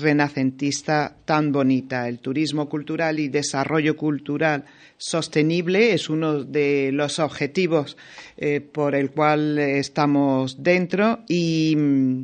renacentista 0.00 1.16
tan 1.24 1.52
bonita. 1.52 2.08
El 2.08 2.18
turismo 2.18 2.68
cultural 2.68 3.18
y 3.18 3.28
desarrollo 3.28 3.96
cultural 3.96 4.64
sostenible 4.98 5.92
es 5.92 6.08
uno 6.08 6.44
de 6.44 6.90
los 6.92 7.18
objetivos 7.18 7.96
eh, 8.36 8.60
por 8.60 8.94
el 8.94 9.10
cual 9.10 9.58
estamos 9.58 10.62
dentro 10.62 11.20
y 11.28 11.74
mm, 11.76 12.22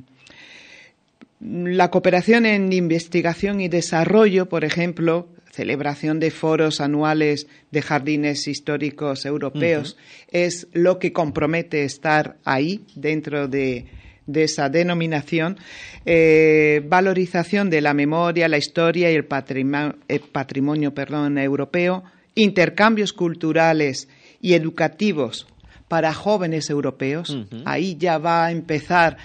la 1.40 1.90
cooperación 1.90 2.46
en 2.46 2.72
investigación 2.72 3.60
y 3.60 3.68
desarrollo, 3.68 4.48
por 4.48 4.64
ejemplo, 4.64 5.28
celebración 5.50 6.18
de 6.18 6.30
foros 6.30 6.80
anuales 6.80 7.46
de 7.70 7.82
jardines 7.82 8.48
históricos 8.48 9.26
europeos, 9.26 9.96
es 10.30 10.68
lo 10.72 10.98
que 10.98 11.12
compromete 11.12 11.84
estar 11.84 12.36
ahí 12.44 12.84
dentro 12.94 13.48
de 13.48 13.86
de 14.26 14.44
esa 14.44 14.68
denominación, 14.68 15.58
eh, 16.04 16.82
valorización 16.86 17.70
de 17.70 17.80
la 17.80 17.94
memoria, 17.94 18.48
la 18.48 18.58
historia 18.58 19.10
y 19.10 19.14
el 19.14 19.24
patrimonio, 19.24 20.94
perdón, 20.94 21.38
europeo, 21.38 22.04
intercambios 22.34 23.12
culturales 23.12 24.08
y 24.40 24.54
educativos 24.54 25.46
para 25.88 26.14
jóvenes 26.14 26.70
europeos. 26.70 27.36
Ahí 27.64 27.96
ya 27.98 28.18
va 28.18 28.46
a 28.46 28.50
empezar 28.50 29.18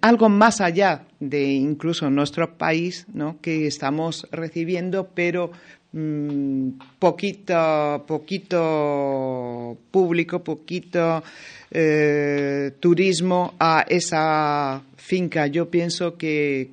algo 0.00 0.28
más 0.28 0.60
allá 0.60 1.06
de 1.20 1.44
incluso 1.44 2.10
nuestro 2.10 2.56
país, 2.56 3.06
¿no? 3.12 3.40
que 3.40 3.66
estamos 3.66 4.26
recibiendo, 4.32 5.08
pero 5.14 5.52
mm, 5.92 6.70
poquito, 6.98 8.04
poquito 8.06 9.76
público, 9.90 10.42
poquito 10.42 11.22
eh, 11.70 12.72
turismo 12.80 13.54
a 13.58 13.84
esa 13.88 14.82
finca. 14.96 15.46
Yo 15.46 15.70
pienso 15.70 16.16
que 16.16 16.70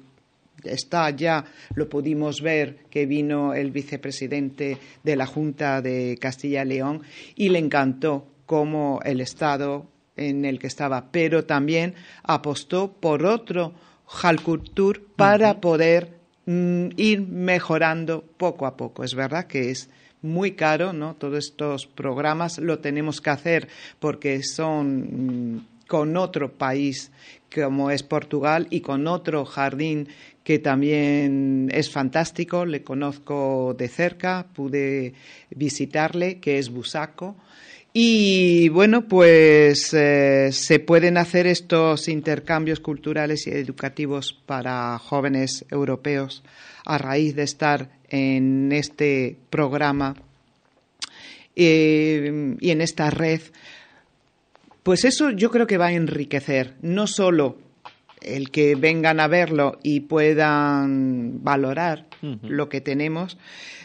está 0.63 1.09
ya, 1.11 1.45
lo 1.75 1.87
pudimos 1.87 2.41
ver, 2.41 2.79
que 2.89 3.05
vino 3.05 3.53
el 3.53 3.71
vicepresidente 3.71 4.77
de 5.03 5.15
la 5.15 5.25
Junta 5.25 5.81
de 5.81 6.17
Castilla 6.19 6.63
y 6.63 6.67
León 6.67 7.01
y 7.35 7.49
le 7.49 7.59
encantó 7.59 8.25
cómo 8.45 8.99
el 9.05 9.21
Estado 9.21 9.85
en 10.19 10.45
el 10.45 10.59
que 10.59 10.67
estaba, 10.67 11.11
pero 11.11 11.45
también 11.45 11.95
apostó 12.23 12.91
por 12.91 13.25
otro 13.25 13.73
Jalcultur 14.07 15.05
para 15.15 15.61
poder 15.61 16.19
mm, 16.45 16.87
ir 16.97 17.21
mejorando 17.21 18.23
poco 18.37 18.65
a 18.65 18.75
poco. 18.75 19.03
Es 19.03 19.15
verdad 19.15 19.45
que 19.45 19.71
es 19.71 19.89
muy 20.21 20.51
caro, 20.51 20.93
¿no? 20.93 21.15
Todos 21.15 21.45
estos 21.45 21.87
programas 21.87 22.57
lo 22.57 22.79
tenemos 22.79 23.21
que 23.21 23.29
hacer 23.29 23.67
porque 23.99 24.43
son 24.43 25.55
mm, 25.55 25.65
con 25.87 26.17
otro 26.17 26.51
país 26.53 27.11
como 27.53 27.89
es 27.89 28.03
Portugal 28.03 28.67
y 28.69 28.81
con 28.81 29.07
otro 29.07 29.45
jardín 29.45 30.07
que 30.43 30.59
también 30.59 31.69
es 31.71 31.91
fantástico, 31.91 32.65
le 32.65 32.83
conozco 32.83 33.75
de 33.77 33.87
cerca, 33.87 34.47
pude 34.53 35.13
visitarle, 35.51 36.39
que 36.39 36.57
es 36.57 36.69
Busaco. 36.69 37.35
Y 38.01 38.69
bueno, 38.69 39.09
pues 39.09 39.93
eh, 39.93 40.53
se 40.53 40.79
pueden 40.79 41.17
hacer 41.17 41.47
estos 41.47 42.07
intercambios 42.07 42.79
culturales 42.79 43.45
y 43.45 43.49
educativos 43.49 44.31
para 44.45 44.97
jóvenes 44.99 45.65
europeos 45.69 46.41
a 46.85 46.97
raíz 46.97 47.35
de 47.35 47.43
estar 47.43 47.89
en 48.07 48.71
este 48.71 49.35
programa 49.49 50.15
eh, 51.57 52.55
y 52.61 52.69
en 52.69 52.79
esta 52.79 53.09
red. 53.09 53.41
Pues 54.81 55.03
eso 55.03 55.31
yo 55.31 55.51
creo 55.51 55.67
que 55.67 55.77
va 55.77 55.87
a 55.87 55.91
enriquecer 55.91 56.75
no 56.81 57.05
solo 57.05 57.57
el 58.21 58.49
que 58.49 58.75
vengan 58.75 59.19
a 59.19 59.27
verlo 59.27 59.77
y 59.83 59.99
puedan 59.99 61.43
valorar 61.43 62.05
lo 62.43 62.69
que 62.69 62.79
tenemos, 62.79 63.37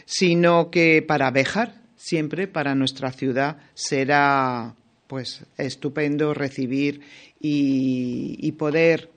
sino 0.05 0.71
que 0.71 1.03
para 1.05 1.31
Béjar, 1.31 1.84
siempre 2.05 2.47
para 2.47 2.75
nuestra 2.75 3.11
ciudad, 3.11 3.57
será 3.73 4.75
pues 5.07 5.43
estupendo 5.57 6.35
recibir 6.35 7.01
y, 7.39 8.51
poder 8.59 9.09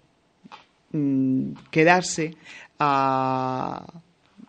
mm, 0.93 1.53
quedarse 1.71 2.35
a 2.79 3.85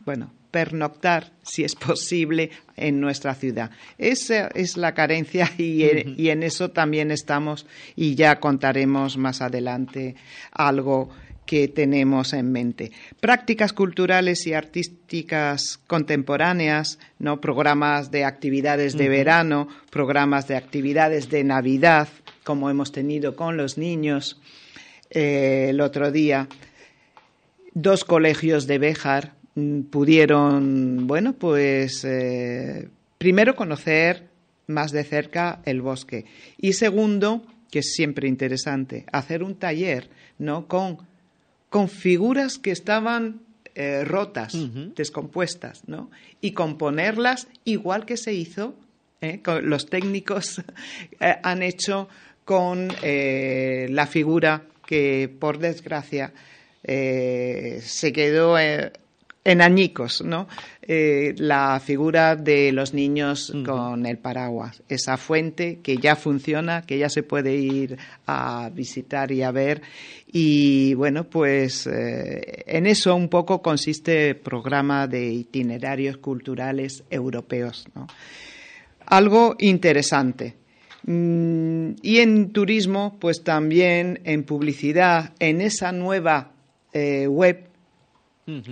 bueno 0.05 0.31
pernoctar, 0.51 1.31
si 1.43 1.65
es 1.65 1.75
posible, 1.75 2.49
en 2.77 3.01
nuestra 3.01 3.35
ciudad. 3.35 3.71
Esa 3.97 4.47
es 4.47 4.77
la 4.77 4.93
carencia 4.93 5.51
y, 5.57 5.83
en 5.83 6.43
eso 6.43 6.71
también 6.71 7.11
estamos 7.11 7.65
y 7.97 8.15
ya 8.15 8.39
contaremos 8.39 9.17
más 9.17 9.41
adelante 9.41 10.15
algo 10.53 11.09
que 11.49 11.67
tenemos 11.67 12.33
en 12.33 12.51
mente. 12.51 12.91
Prácticas 13.19 13.73
culturales 13.73 14.45
y 14.45 14.53
artísticas 14.53 15.79
contemporáneas, 15.87 16.99
¿no? 17.17 17.41
programas 17.41 18.11
de 18.11 18.23
actividades 18.23 18.95
de 18.95 19.09
verano, 19.09 19.67
programas 19.89 20.47
de 20.47 20.57
actividades 20.57 21.29
de 21.29 21.43
Navidad, 21.43 22.07
como 22.43 22.69
hemos 22.69 22.91
tenido 22.91 23.35
con 23.35 23.57
los 23.57 23.79
niños 23.79 24.39
eh, 25.09 25.67
el 25.69 25.81
otro 25.81 26.11
día. 26.11 26.47
Dos 27.73 28.03
colegios 28.03 28.67
de 28.67 28.77
Béjar, 28.77 29.39
Mm, 29.59 29.81
pudieron, 29.83 31.07
bueno, 31.07 31.33
pues 31.33 32.05
eh, 32.05 32.87
primero 33.17 33.55
conocer 33.55 34.29
más 34.67 34.91
de 34.91 35.03
cerca 35.03 35.61
el 35.65 35.81
bosque 35.81 36.25
y 36.57 36.73
segundo, 36.73 37.43
que 37.71 37.79
es 37.79 37.93
siempre 37.93 38.27
interesante, 38.27 39.05
hacer 39.11 39.43
un 39.43 39.55
taller, 39.55 40.09
¿no? 40.37 40.67
Con, 40.67 40.99
con 41.69 41.89
figuras 41.89 42.57
que 42.57 42.71
estaban 42.71 43.41
eh, 43.75 44.03
rotas, 44.03 44.53
descompuestas, 44.95 45.83
¿no? 45.87 46.09
Y 46.41 46.51
componerlas 46.51 47.47
igual 47.63 48.05
que 48.05 48.17
se 48.17 48.33
hizo, 48.33 48.75
¿eh? 49.21 49.41
los 49.61 49.85
técnicos 49.85 50.61
han 51.43 51.63
hecho 51.63 52.09
con 52.45 52.87
la 52.89 54.07
figura 54.07 54.63
que, 54.87 55.29
por 55.39 55.59
desgracia, 55.59 56.33
se 56.83 58.13
quedó 58.13 58.57
en 59.49 59.61
añicos, 59.61 60.21
¿no? 60.23 60.47
Eh, 60.81 61.33
la 61.37 61.79
figura 61.79 62.35
de 62.35 62.71
los 62.71 62.93
niños 62.93 63.51
con 63.65 64.05
el 64.05 64.17
paraguas, 64.19 64.83
esa 64.87 65.17
fuente 65.17 65.79
que 65.81 65.97
ya 65.97 66.15
funciona, 66.15 66.83
que 66.83 66.97
ya 66.97 67.09
se 67.09 67.23
puede 67.23 67.55
ir 67.55 67.97
a 68.27 68.69
visitar 68.73 69.31
y 69.31 69.41
a 69.41 69.51
ver. 69.51 69.81
Y 70.27 70.93
bueno, 70.93 71.23
pues 71.23 71.87
eh, 71.87 72.63
en 72.67 72.85
eso 72.85 73.15
un 73.15 73.29
poco 73.29 73.61
consiste 73.61 74.29
el 74.29 74.35
programa 74.35 75.07
de 75.07 75.25
itinerarios 75.25 76.17
culturales 76.17 77.03
europeos, 77.09 77.87
¿no? 77.95 78.05
Algo 79.07 79.55
interesante. 79.57 80.55
Mm, 81.07 81.93
y 82.03 82.17
en 82.17 82.51
turismo, 82.51 83.17
pues 83.19 83.43
también 83.43 84.19
en 84.25 84.43
publicidad, 84.43 85.33
en 85.39 85.61
esa 85.61 85.91
nueva 85.91 86.51
eh, 86.93 87.27
web 87.27 87.68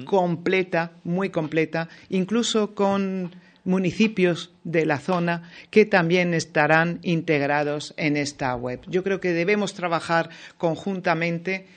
completa, 0.05 0.91
muy 1.03 1.29
completa, 1.29 1.89
incluso 2.09 2.73
con 2.75 3.31
municipios 3.67 4.51
de 4.63 4.85
la 4.85 4.97
zona 4.97 5.51
que 5.69 5.85
también 5.85 6.33
estarán 6.33 6.99
integrados 7.03 7.93
en 7.97 8.15
esta 8.17 8.55
web. 8.55 8.79
Yo 8.87 9.03
creo 9.03 9.19
que 9.19 9.33
debemos 9.33 9.73
trabajar 9.73 10.29
conjuntamente. 10.57 11.67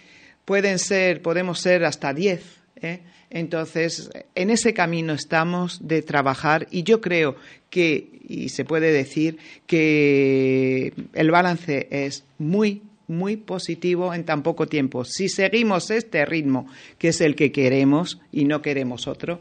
Pueden 0.44 0.78
ser, 0.78 1.20
podemos 1.20 1.60
ser 1.60 1.84
hasta 1.84 2.14
diez. 2.14 2.60
¿eh? 2.80 3.00
Entonces, 3.28 4.10
en 4.34 4.50
ese 4.50 4.72
camino 4.72 5.12
estamos 5.12 5.86
de 5.86 6.02
trabajar 6.02 6.68
y 6.70 6.84
yo 6.84 7.00
creo 7.00 7.36
que, 7.70 8.20
y 8.26 8.48
se 8.48 8.64
puede 8.64 8.92
decir, 8.92 9.38
que 9.66 10.92
el 11.12 11.30
balance 11.30 11.88
es 11.90 12.24
muy, 12.38 12.82
muy 13.10 13.36
positivo 13.36 14.14
en 14.14 14.24
tan 14.24 14.42
poco 14.42 14.66
tiempo. 14.66 15.04
Si 15.04 15.28
seguimos 15.28 15.90
este 15.90 16.24
ritmo, 16.24 16.66
que 16.96 17.08
es 17.08 17.20
el 17.20 17.34
que 17.34 17.52
queremos 17.52 18.20
y 18.32 18.44
no 18.44 18.62
queremos 18.62 19.06
otro, 19.06 19.40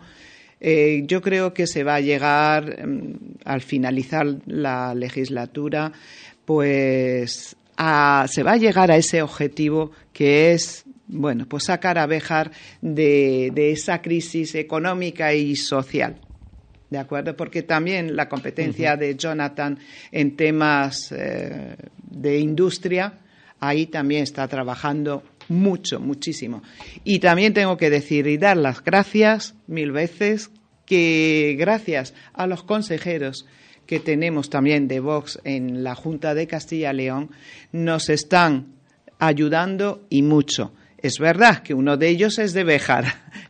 eh, 0.59 1.03
yo 1.05 1.21
creo 1.21 1.53
que 1.53 1.67
se 1.67 1.83
va 1.83 1.95
a 1.95 2.01
llegar, 2.01 2.85
mm, 2.85 3.37
al 3.45 3.61
finalizar 3.61 4.27
la 4.45 4.93
legislatura, 4.93 5.93
pues 6.43 7.55
se 8.27 8.43
va 8.43 8.51
a 8.51 8.57
llegar 8.57 8.91
a 8.91 8.97
ese 8.97 9.21
objetivo 9.21 9.91
que 10.11 10.51
es 10.51 10.83
bueno, 11.07 11.47
pues 11.47 11.63
sacar 11.63 11.97
a 11.97 12.05
Bejar 12.05 12.51
de, 12.81 13.51
esa 13.71 14.01
crisis 14.01 14.53
económica 14.55 15.33
y 15.33 15.55
social. 15.55 16.17
¿De 16.89 16.97
acuerdo? 16.97 17.35
Porque 17.35 17.63
también 17.63 18.15
la 18.15 18.29
competencia 18.29 18.95
de 18.95 19.15
Jonathan 19.15 19.77
en 20.11 20.35
temas 20.35 21.11
eh, 21.11 21.75
de 22.09 22.39
industria 22.39 23.13
ahí 23.59 23.85
también 23.85 24.23
está 24.23 24.47
trabajando 24.47 25.23
mucho, 25.47 25.99
muchísimo. 25.99 26.61
Y 27.03 27.19
también 27.19 27.53
tengo 27.53 27.77
que 27.77 27.89
decir 27.89 28.27
y 28.27 28.37
dar 28.37 28.57
las 28.57 28.83
gracias 28.83 29.55
mil 29.67 29.91
veces 29.91 30.51
que 30.85 31.55
gracias 31.57 32.13
a 32.33 32.47
los 32.47 32.63
consejeros 32.63 33.45
que 33.85 33.99
tenemos 33.99 34.49
también 34.49 34.87
de 34.87 34.99
Vox 34.99 35.39
en 35.43 35.83
la 35.83 35.95
Junta 35.95 36.35
de 36.35 36.47
Castilla 36.47 36.93
y 36.93 36.97
León, 36.97 37.31
nos 37.71 38.09
están 38.09 38.75
ayudando 39.17 40.05
y 40.09 40.21
mucho. 40.21 40.71
Es 41.01 41.17
verdad 41.19 41.63
que 41.63 41.73
uno 41.73 41.95
de 41.95 42.09
ellos 42.09 42.39
es 42.39 42.53
de 42.53 42.63
Bejar 42.63 43.05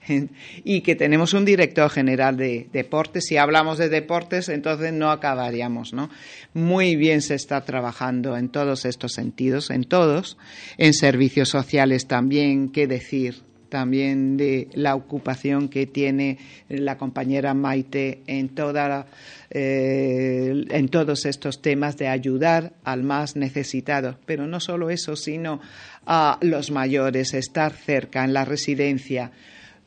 y 0.64 0.82
que 0.82 0.96
tenemos 0.96 1.34
un 1.34 1.46
director 1.46 1.90
general 1.90 2.38
de 2.38 2.68
deportes. 2.72 3.26
Si 3.26 3.38
hablamos 3.38 3.78
de 3.78 3.90
deportes, 3.90 4.50
entonces 4.50 4.94
no 4.94 5.10
acabaríamos, 5.10 5.94
¿no? 5.94 6.10
Muy 6.54 6.96
bien 6.96 7.22
se 7.22 7.36
está 7.36 7.66
trabajando 7.66 8.38
en 8.38 8.50
todos 8.50 8.86
estos 8.86 9.14
sentidos, 9.14 9.72
en 9.72 9.84
todos, 9.84 10.38
en 10.78 10.94
servicios 10.94 11.50
sociales 11.50 12.08
también, 12.08 12.70
qué 12.72 12.88
decir 12.88 13.49
también 13.70 14.38
de 14.38 14.68
la 14.74 14.96
ocupación 14.96 15.70
que 15.70 15.86
tiene 15.86 16.38
la 16.68 16.98
compañera 16.98 17.54
Maite 17.54 18.22
en 18.28 18.50
toda 18.50 19.08
eh, 19.52 20.66
en 20.70 20.90
todos 20.90 21.26
estos 21.26 21.62
temas 21.62 21.98
de 21.98 22.08
ayudar 22.08 22.74
al 22.84 23.04
más 23.04 23.36
necesitado. 23.36 24.18
Pero 24.26 24.48
no 24.48 24.60
solo 24.60 24.90
eso, 24.90 25.16
sino 25.16 25.60
a 26.06 26.38
los 26.42 26.72
mayores, 26.72 27.34
estar 27.34 27.74
cerca 27.74 28.24
en 28.24 28.34
la 28.34 28.46
residencia, 28.46 29.32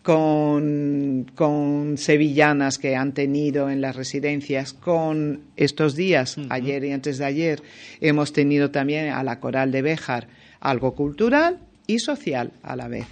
con, 0.03 1.31
con, 1.35 1.97
sevillanas 1.97 2.79
que 2.79 2.97
han 2.97 3.13
tenido 3.13 3.71
en 3.71 3.81
las 3.81 3.95
residencias, 3.95 4.73
con 4.73 5.43
estos 5.57 5.95
días, 5.95 6.37
ayer 6.49 6.85
y 6.85 6.93
antes 6.93 7.19
de 7.19 7.25
ayer, 7.25 7.63
hemos 8.01 8.33
tenido 8.33 8.71
también 8.71 9.11
a 9.11 9.23
la 9.23 9.39
coral 9.39 9.71
de 9.71 9.83
Béjar 9.83 10.27
algo 10.61 10.95
cultural 10.95 11.59
y 11.87 11.99
social 11.99 12.53
a 12.63 12.77
la 12.77 12.89
vez. 12.89 13.07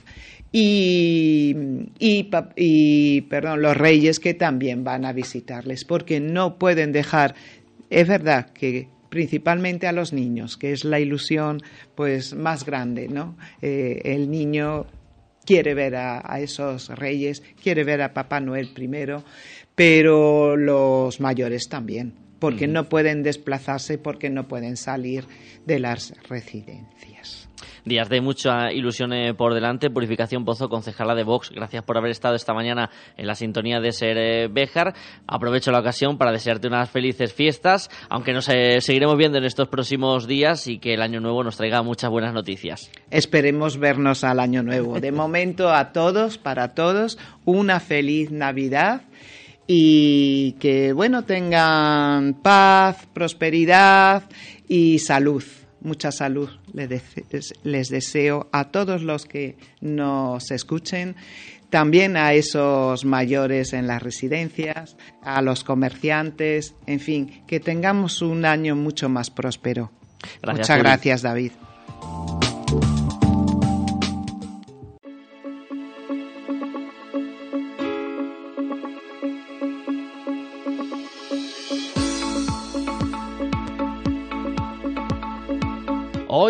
Y, 0.52 1.54
y, 1.98 3.20
perdón, 3.22 3.62
los 3.62 3.76
reyes 3.76 4.18
que 4.18 4.34
también 4.34 4.82
van 4.82 5.04
a 5.04 5.12
visitarles, 5.12 5.84
porque 5.84 6.18
no 6.18 6.58
pueden 6.58 6.90
dejar, 6.90 7.36
es 7.88 8.08
verdad 8.08 8.50
que 8.50 8.88
principalmente 9.10 9.86
a 9.86 9.92
los 9.92 10.12
niños, 10.12 10.56
que 10.56 10.72
es 10.72 10.84
la 10.84 10.98
ilusión 10.98 11.60
pues 11.94 12.34
más 12.34 12.64
grande, 12.64 13.08
¿no? 13.08 13.36
Eh, 13.62 14.00
el 14.04 14.30
niño 14.30 14.86
quiere 15.44 15.74
ver 15.74 15.96
a, 15.96 16.40
esos 16.40 16.88
reyes, 16.88 17.42
quiere 17.62 17.84
ver 17.84 18.02
a 18.02 18.14
Papá 18.14 18.40
Noel 18.40 18.70
primero, 18.72 19.24
pero 19.74 20.56
los 20.56 21.20
mayores 21.20 21.68
también, 21.68 22.14
porque 22.38 22.66
no 22.66 22.88
pueden 22.88 23.22
desplazarse, 23.22 23.98
porque 23.98 24.30
no 24.30 24.48
pueden 24.48 24.76
salir 24.76 25.24
de 25.66 25.78
las 25.78 26.14
residencias 26.28 27.49
días 27.84 28.08
de 28.08 28.20
mucha 28.20 28.72
ilusión 28.72 29.12
eh, 29.12 29.34
por 29.34 29.54
delante. 29.54 29.90
Purificación 29.90 30.44
Pozo, 30.44 30.68
concejala 30.68 31.14
de 31.14 31.24
Vox, 31.24 31.50
gracias 31.50 31.82
por 31.84 31.96
haber 31.96 32.10
estado 32.10 32.34
esta 32.34 32.54
mañana 32.54 32.90
en 33.16 33.26
la 33.26 33.34
sintonía 33.34 33.80
de 33.80 33.92
Ser 33.92 34.18
eh, 34.18 34.48
Béjar. 34.48 34.94
Aprovecho 35.26 35.72
la 35.72 35.80
ocasión 35.80 36.18
para 36.18 36.32
desearte 36.32 36.68
unas 36.68 36.90
felices 36.90 37.32
fiestas, 37.32 37.90
aunque 38.08 38.32
nos 38.32 38.48
eh, 38.48 38.80
seguiremos 38.80 39.16
viendo 39.16 39.38
en 39.38 39.44
estos 39.44 39.68
próximos 39.68 40.26
días 40.26 40.66
y 40.66 40.78
que 40.78 40.94
el 40.94 41.02
año 41.02 41.20
nuevo 41.20 41.42
nos 41.44 41.56
traiga 41.56 41.82
muchas 41.82 42.10
buenas 42.10 42.34
noticias. 42.34 42.90
Esperemos 43.10 43.78
vernos 43.78 44.24
al 44.24 44.40
año 44.40 44.62
nuevo. 44.62 45.00
De 45.00 45.12
momento 45.20 45.72
a 45.72 45.92
todos, 45.92 46.38
para 46.38 46.74
todos, 46.74 47.18
una 47.44 47.80
feliz 47.80 48.30
Navidad 48.30 49.02
y 49.66 50.52
que 50.58 50.92
bueno 50.92 51.24
tengan 51.24 52.34
paz, 52.34 53.06
prosperidad 53.12 54.24
y 54.66 54.98
salud 54.98 55.44
mucha 55.80 56.12
salud 56.12 56.50
les, 56.72 57.88
deseo 57.88 58.48
a 58.52 58.64
todos 58.70 59.02
los 59.02 59.26
que 59.26 59.56
nos 59.80 60.50
escuchen, 60.50 61.16
también 61.70 62.16
a 62.16 62.32
esos 62.34 63.04
mayores 63.04 63.72
en 63.72 63.86
las 63.86 64.02
residencias, 64.02 64.96
a 65.22 65.40
los 65.42 65.64
comerciantes, 65.64 66.74
en 66.86 67.00
fin, 67.00 67.42
que 67.46 67.60
tengamos 67.60 68.22
un 68.22 68.44
año 68.44 68.76
mucho 68.76 69.08
más 69.08 69.30
próspero. 69.30 69.90
Muchas 70.46 70.78
gracias, 70.78 71.22
David. 71.22 71.52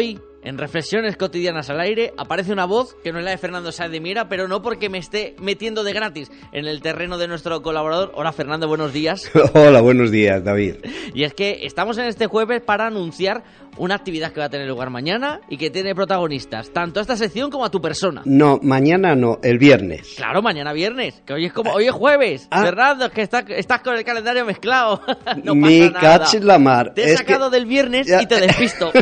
Hoy, 0.00 0.18
en 0.42 0.56
Reflexiones 0.56 1.18
Cotidianas 1.18 1.68
al 1.68 1.78
Aire, 1.78 2.14
aparece 2.16 2.54
una 2.54 2.64
voz 2.64 2.96
que 3.04 3.12
no 3.12 3.18
es 3.18 3.24
la 3.26 3.32
de 3.32 3.36
Fernando 3.36 3.70
Sáez 3.70 3.90
de 3.90 4.00
Mira, 4.00 4.30
pero 4.30 4.48
no 4.48 4.62
porque 4.62 4.88
me 4.88 4.96
esté 4.96 5.36
metiendo 5.38 5.84
de 5.84 5.92
gratis 5.92 6.30
en 6.52 6.66
el 6.66 6.80
terreno 6.80 7.18
de 7.18 7.28
nuestro 7.28 7.60
colaborador. 7.60 8.10
Hola 8.14 8.32
Fernando, 8.32 8.66
buenos 8.66 8.94
días. 8.94 9.30
Hola, 9.52 9.82
buenos 9.82 10.10
días, 10.10 10.42
David. 10.42 10.76
Y 11.12 11.24
es 11.24 11.34
que 11.34 11.66
estamos 11.66 11.98
en 11.98 12.04
este 12.04 12.28
jueves 12.28 12.62
para 12.62 12.86
anunciar 12.86 13.42
una 13.76 13.96
actividad 13.96 14.32
que 14.32 14.40
va 14.40 14.46
a 14.46 14.48
tener 14.48 14.68
lugar 14.68 14.88
mañana 14.88 15.40
y 15.48 15.56
que 15.56 15.68
tiene 15.68 15.94
protagonistas, 15.94 16.70
tanto 16.70 17.00
a 17.00 17.02
esta 17.02 17.16
sección 17.16 17.50
como 17.50 17.64
a 17.64 17.70
tu 17.70 17.80
persona. 17.80 18.22
No, 18.24 18.58
mañana 18.62 19.14
no, 19.16 19.38
el 19.42 19.58
viernes. 19.58 20.14
Claro, 20.16 20.40
mañana 20.40 20.72
viernes, 20.72 21.20
que 21.26 21.34
hoy 21.34 21.46
es 21.46 21.52
como 21.52 21.72
hoy 21.72 21.86
es 21.86 21.92
jueves. 21.92 22.46
Ah. 22.50 22.62
Fernando, 22.62 23.06
es 23.06 23.12
que 23.12 23.22
estás 23.22 23.80
con 23.82 23.96
el 23.96 24.04
calendario 24.04 24.46
mezclado. 24.46 25.02
no 25.44 25.54
Mi 25.54 25.90
nada. 25.90 26.26
la 26.40 26.58
mar. 26.58 26.94
Te 26.94 27.12
he 27.12 27.16
sacado 27.16 27.50
del 27.50 27.66
viernes 27.66 28.08
y 28.08 28.26
te 28.26 28.40
despisto. 28.40 28.92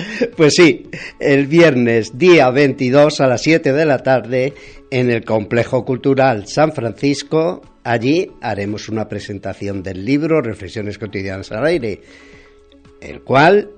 Pues 0.36 0.54
sí, 0.54 0.88
el 1.18 1.46
viernes 1.46 2.18
día 2.18 2.50
22 2.50 3.20
a 3.20 3.26
las 3.26 3.42
7 3.42 3.72
de 3.72 3.86
la 3.86 3.98
tarde 3.98 4.54
en 4.90 5.10
el 5.10 5.24
Complejo 5.24 5.84
Cultural 5.84 6.46
San 6.46 6.72
Francisco, 6.72 7.62
allí 7.84 8.30
haremos 8.40 8.88
una 8.88 9.08
presentación 9.08 9.82
del 9.82 10.04
libro 10.04 10.40
Reflexiones 10.40 10.98
cotidianas 10.98 11.52
al 11.52 11.66
aire, 11.66 12.00
el 13.00 13.22
cual 13.22 13.70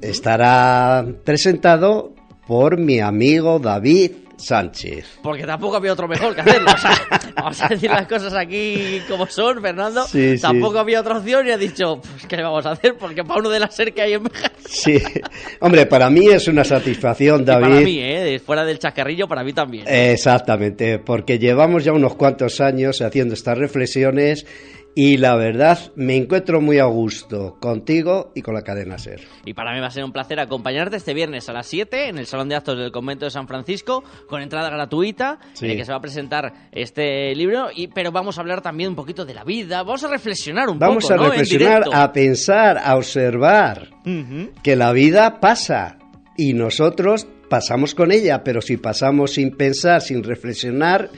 estará 0.00 1.06
presentado 1.24 2.14
por 2.46 2.78
mi 2.78 3.00
amigo 3.00 3.58
David 3.58 4.12
Sánchez. 4.40 5.18
Porque 5.22 5.44
tampoco 5.44 5.76
había 5.76 5.92
otro 5.92 6.08
mejor 6.08 6.34
que 6.34 6.40
hacerlo. 6.40 6.70
vamos 7.36 7.62
a 7.62 7.68
decir 7.68 7.90
las 7.90 8.06
cosas 8.06 8.34
aquí 8.34 9.00
como 9.08 9.26
son, 9.26 9.60
Fernando. 9.60 10.04
tampoco 10.40 10.78
había 10.78 11.00
otra 11.00 11.18
opción 11.18 11.46
y 11.46 11.50
ha 11.50 11.58
dicho, 11.58 12.00
pues, 12.00 12.26
¿qué 12.26 12.42
vamos 12.42 12.66
a 12.66 12.72
hacer? 12.72 12.96
Porque 12.98 13.24
para 13.24 13.40
uno 13.40 13.50
de 13.50 13.60
la 13.60 13.70
ser 13.70 13.92
que 13.92 14.02
hay 14.02 14.14
en 14.14 14.22
Sí. 14.66 14.98
Hombre, 15.60 15.86
para 15.86 16.10
mí 16.10 16.28
es 16.28 16.48
una 16.48 16.64
satisfacción, 16.64 17.44
David. 17.44 17.62
para 17.68 17.80
mí, 17.80 17.98
¿eh? 18.00 18.40
Fuera 18.44 18.64
del 18.64 18.78
chascarrillo, 18.78 19.26
para 19.28 19.44
mí 19.44 19.52
también. 19.52 19.84
Exactamente, 19.88 20.98
porque 20.98 21.38
llevamos 21.38 21.84
ya 21.84 21.92
unos 21.92 22.14
cuantos 22.14 22.60
años 22.60 23.00
haciendo 23.00 23.34
estas 23.34 23.58
reflexiones 23.58 24.46
y 24.94 25.18
la 25.18 25.36
verdad, 25.36 25.78
me 25.94 26.16
encuentro 26.16 26.60
muy 26.60 26.78
a 26.78 26.84
gusto 26.84 27.58
contigo 27.60 28.32
y 28.34 28.42
con 28.42 28.54
la 28.54 28.62
cadena 28.62 28.98
Ser. 28.98 29.20
Y 29.44 29.54
para 29.54 29.72
mí 29.72 29.80
va 29.80 29.86
a 29.86 29.90
ser 29.90 30.04
un 30.04 30.12
placer 30.12 30.40
acompañarte 30.40 30.96
este 30.96 31.14
viernes 31.14 31.48
a 31.48 31.52
las 31.52 31.66
7 31.66 32.08
en 32.08 32.18
el 32.18 32.26
Salón 32.26 32.48
de 32.48 32.56
Actos 32.56 32.76
del 32.76 32.90
Convento 32.90 33.24
de 33.24 33.30
San 33.30 33.46
Francisco, 33.46 34.02
con 34.28 34.42
entrada 34.42 34.68
gratuita, 34.68 35.38
en 35.60 35.70
el 35.70 35.76
que 35.76 35.84
se 35.84 35.92
va 35.92 35.98
a 35.98 36.00
presentar 36.00 36.52
este 36.72 37.34
libro. 37.36 37.68
Y, 37.74 37.88
pero 37.88 38.10
vamos 38.10 38.38
a 38.38 38.40
hablar 38.40 38.62
también 38.62 38.90
un 38.90 38.96
poquito 38.96 39.24
de 39.24 39.34
la 39.34 39.44
vida, 39.44 39.82
vamos 39.82 40.02
a 40.04 40.08
reflexionar 40.08 40.68
un 40.68 40.78
poco. 40.78 40.88
Vamos 40.88 41.10
a 41.10 41.16
reflexionar, 41.16 41.84
a 41.92 42.12
pensar, 42.12 42.78
a 42.78 42.96
observar 42.96 43.90
que 44.62 44.76
la 44.76 44.92
vida 44.92 45.40
pasa 45.40 45.98
y 46.36 46.52
nosotros 46.52 47.28
pasamos 47.50 47.94
con 47.94 48.12
ella, 48.12 48.42
pero 48.44 48.60
si 48.60 48.76
pasamos 48.76 49.32
sin 49.32 49.56
pensar, 49.56 50.00
sin 50.00 50.22
reflexionar, 50.22 51.10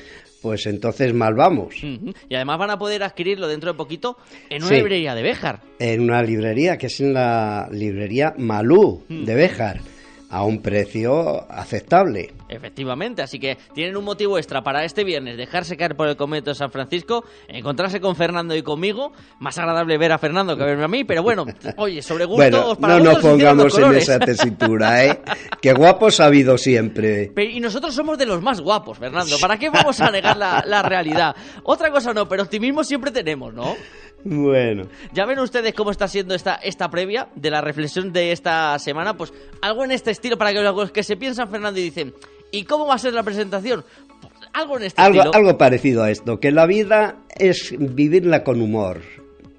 pues 0.42 0.66
entonces 0.66 1.14
mal 1.14 1.34
vamos. 1.34 1.74
Y 1.82 2.34
además 2.34 2.58
van 2.58 2.70
a 2.70 2.78
poder 2.78 3.02
adquirirlo 3.02 3.48
dentro 3.48 3.72
de 3.72 3.76
poquito 3.76 4.18
en 4.50 4.64
una 4.64 4.76
librería 4.76 5.14
de 5.14 5.22
Béjar. 5.22 5.60
En 5.78 6.02
una 6.02 6.22
librería, 6.22 6.76
que 6.76 6.86
es 6.86 7.00
en 7.00 7.14
la 7.14 7.68
librería 7.70 8.34
Malú 8.36 9.04
de 9.08 9.34
Béjar 9.34 9.91
a 10.32 10.44
un 10.44 10.62
precio 10.62 11.44
aceptable. 11.52 12.32
Efectivamente, 12.48 13.20
así 13.20 13.38
que 13.38 13.58
tienen 13.74 13.98
un 13.98 14.04
motivo 14.04 14.38
extra 14.38 14.62
para 14.62 14.82
este 14.82 15.04
viernes 15.04 15.36
dejarse 15.36 15.76
caer 15.76 15.94
por 15.94 16.08
el 16.08 16.16
convento 16.16 16.50
de 16.50 16.54
San 16.54 16.70
Francisco, 16.70 17.24
encontrarse 17.48 18.00
con 18.00 18.16
Fernando 18.16 18.56
y 18.56 18.62
conmigo. 18.62 19.12
Más 19.40 19.58
agradable 19.58 19.98
ver 19.98 20.10
a 20.10 20.18
Fernando 20.18 20.56
que 20.56 20.64
verme 20.64 20.84
a 20.84 20.88
mí, 20.88 21.04
pero 21.04 21.22
bueno, 21.22 21.44
oye, 21.76 22.00
sobre 22.00 22.24
gustos 22.24 22.78
bueno, 22.78 22.98
no 22.98 23.12
nos 23.12 23.18
pongamos 23.18 23.78
en 23.78 23.94
esa 23.94 24.18
tesitura, 24.18 25.04
¿eh? 25.04 25.20
que 25.60 25.74
guapos 25.74 26.18
ha 26.20 26.26
habido 26.26 26.56
siempre. 26.56 27.30
y 27.36 27.60
nosotros 27.60 27.94
somos 27.94 28.16
de 28.16 28.24
los 28.24 28.40
más 28.40 28.62
guapos, 28.62 28.98
Fernando. 28.98 29.36
¿Para 29.38 29.58
qué 29.58 29.68
vamos 29.68 30.00
a 30.00 30.10
negar 30.10 30.38
la, 30.38 30.64
la 30.66 30.82
realidad? 30.82 31.36
Otra 31.64 31.90
cosa 31.90 32.14
no, 32.14 32.26
pero 32.26 32.44
optimismo 32.44 32.84
siempre 32.84 33.10
tenemos, 33.10 33.52
¿no? 33.52 33.76
Bueno. 34.24 34.84
Ya 35.12 35.26
ven 35.26 35.38
ustedes 35.38 35.74
cómo 35.74 35.90
está 35.90 36.08
siendo 36.08 36.34
esta, 36.34 36.54
esta 36.56 36.88
previa 36.88 37.28
de 37.34 37.50
la 37.50 37.60
reflexión 37.60 38.12
de 38.12 38.32
esta 38.32 38.78
semana. 38.78 39.16
Pues 39.16 39.32
algo 39.60 39.84
en 39.84 39.90
este 39.90 40.10
estilo 40.10 40.36
para 40.36 40.52
que 40.52 40.60
los 40.60 40.92
que 40.92 41.02
se 41.02 41.16
piensan, 41.16 41.48
Fernando, 41.50 41.80
y 41.80 41.84
dicen, 41.84 42.14
¿y 42.50 42.64
cómo 42.64 42.86
va 42.86 42.94
a 42.94 42.98
ser 42.98 43.14
la 43.14 43.22
presentación? 43.22 43.84
Pues, 44.20 44.32
algo 44.52 44.76
en 44.76 44.84
este 44.84 45.02
estilo. 45.02 45.30
Algo 45.34 45.58
parecido 45.58 46.04
a 46.04 46.10
esto, 46.10 46.38
que 46.38 46.50
la 46.50 46.66
vida 46.66 47.16
es 47.36 47.74
vivirla 47.78 48.44
con 48.44 48.60
humor. 48.60 49.00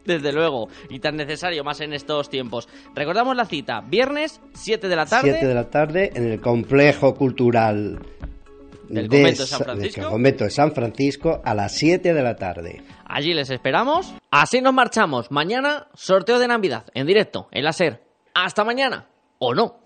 Desde 0.06 0.34
luego, 0.34 0.68
y 0.90 1.00
tan 1.00 1.16
necesario 1.16 1.64
más 1.64 1.80
en 1.80 1.94
estos 1.94 2.30
tiempos. 2.30 2.68
Recordamos 2.94 3.38
la 3.38 3.46
cita, 3.46 3.82
viernes, 3.82 4.42
7 4.54 4.90
de 4.90 4.96
la 4.98 5.06
tarde. 5.06 5.32
7 5.32 5.48
de 5.48 5.54
la 5.54 5.70
tarde 5.70 6.12
en 6.14 6.30
el 6.30 6.42
complejo 6.42 7.16
cultural 7.16 8.00
del 8.94 9.10
convento 9.10 9.42
de 9.42 9.48
San 9.48 9.64
Francisco. 9.64 10.10
convento 10.10 10.44
de 10.44 10.50
San 10.50 10.72
Francisco 10.74 11.42
a 11.44 11.54
las 11.54 11.74
7 11.74 12.14
de 12.14 12.22
la 12.24 12.36
tarde. 12.36 12.84
Allí 13.06 13.34
les 13.34 13.50
esperamos. 13.50 14.14
Así 14.32 14.62
nos 14.62 14.74
marchamos. 14.74 15.32
Mañana, 15.32 15.88
sorteo 15.94 16.40
de 16.40 16.48
Navidad 16.48 16.86
en 16.94 17.08
directo, 17.08 17.48
en 17.52 17.64
la 17.64 17.74
SER. 17.74 18.02
Hasta 18.34 18.64
mañana. 18.64 19.08
¿O 19.40 19.54
no? 19.54 19.83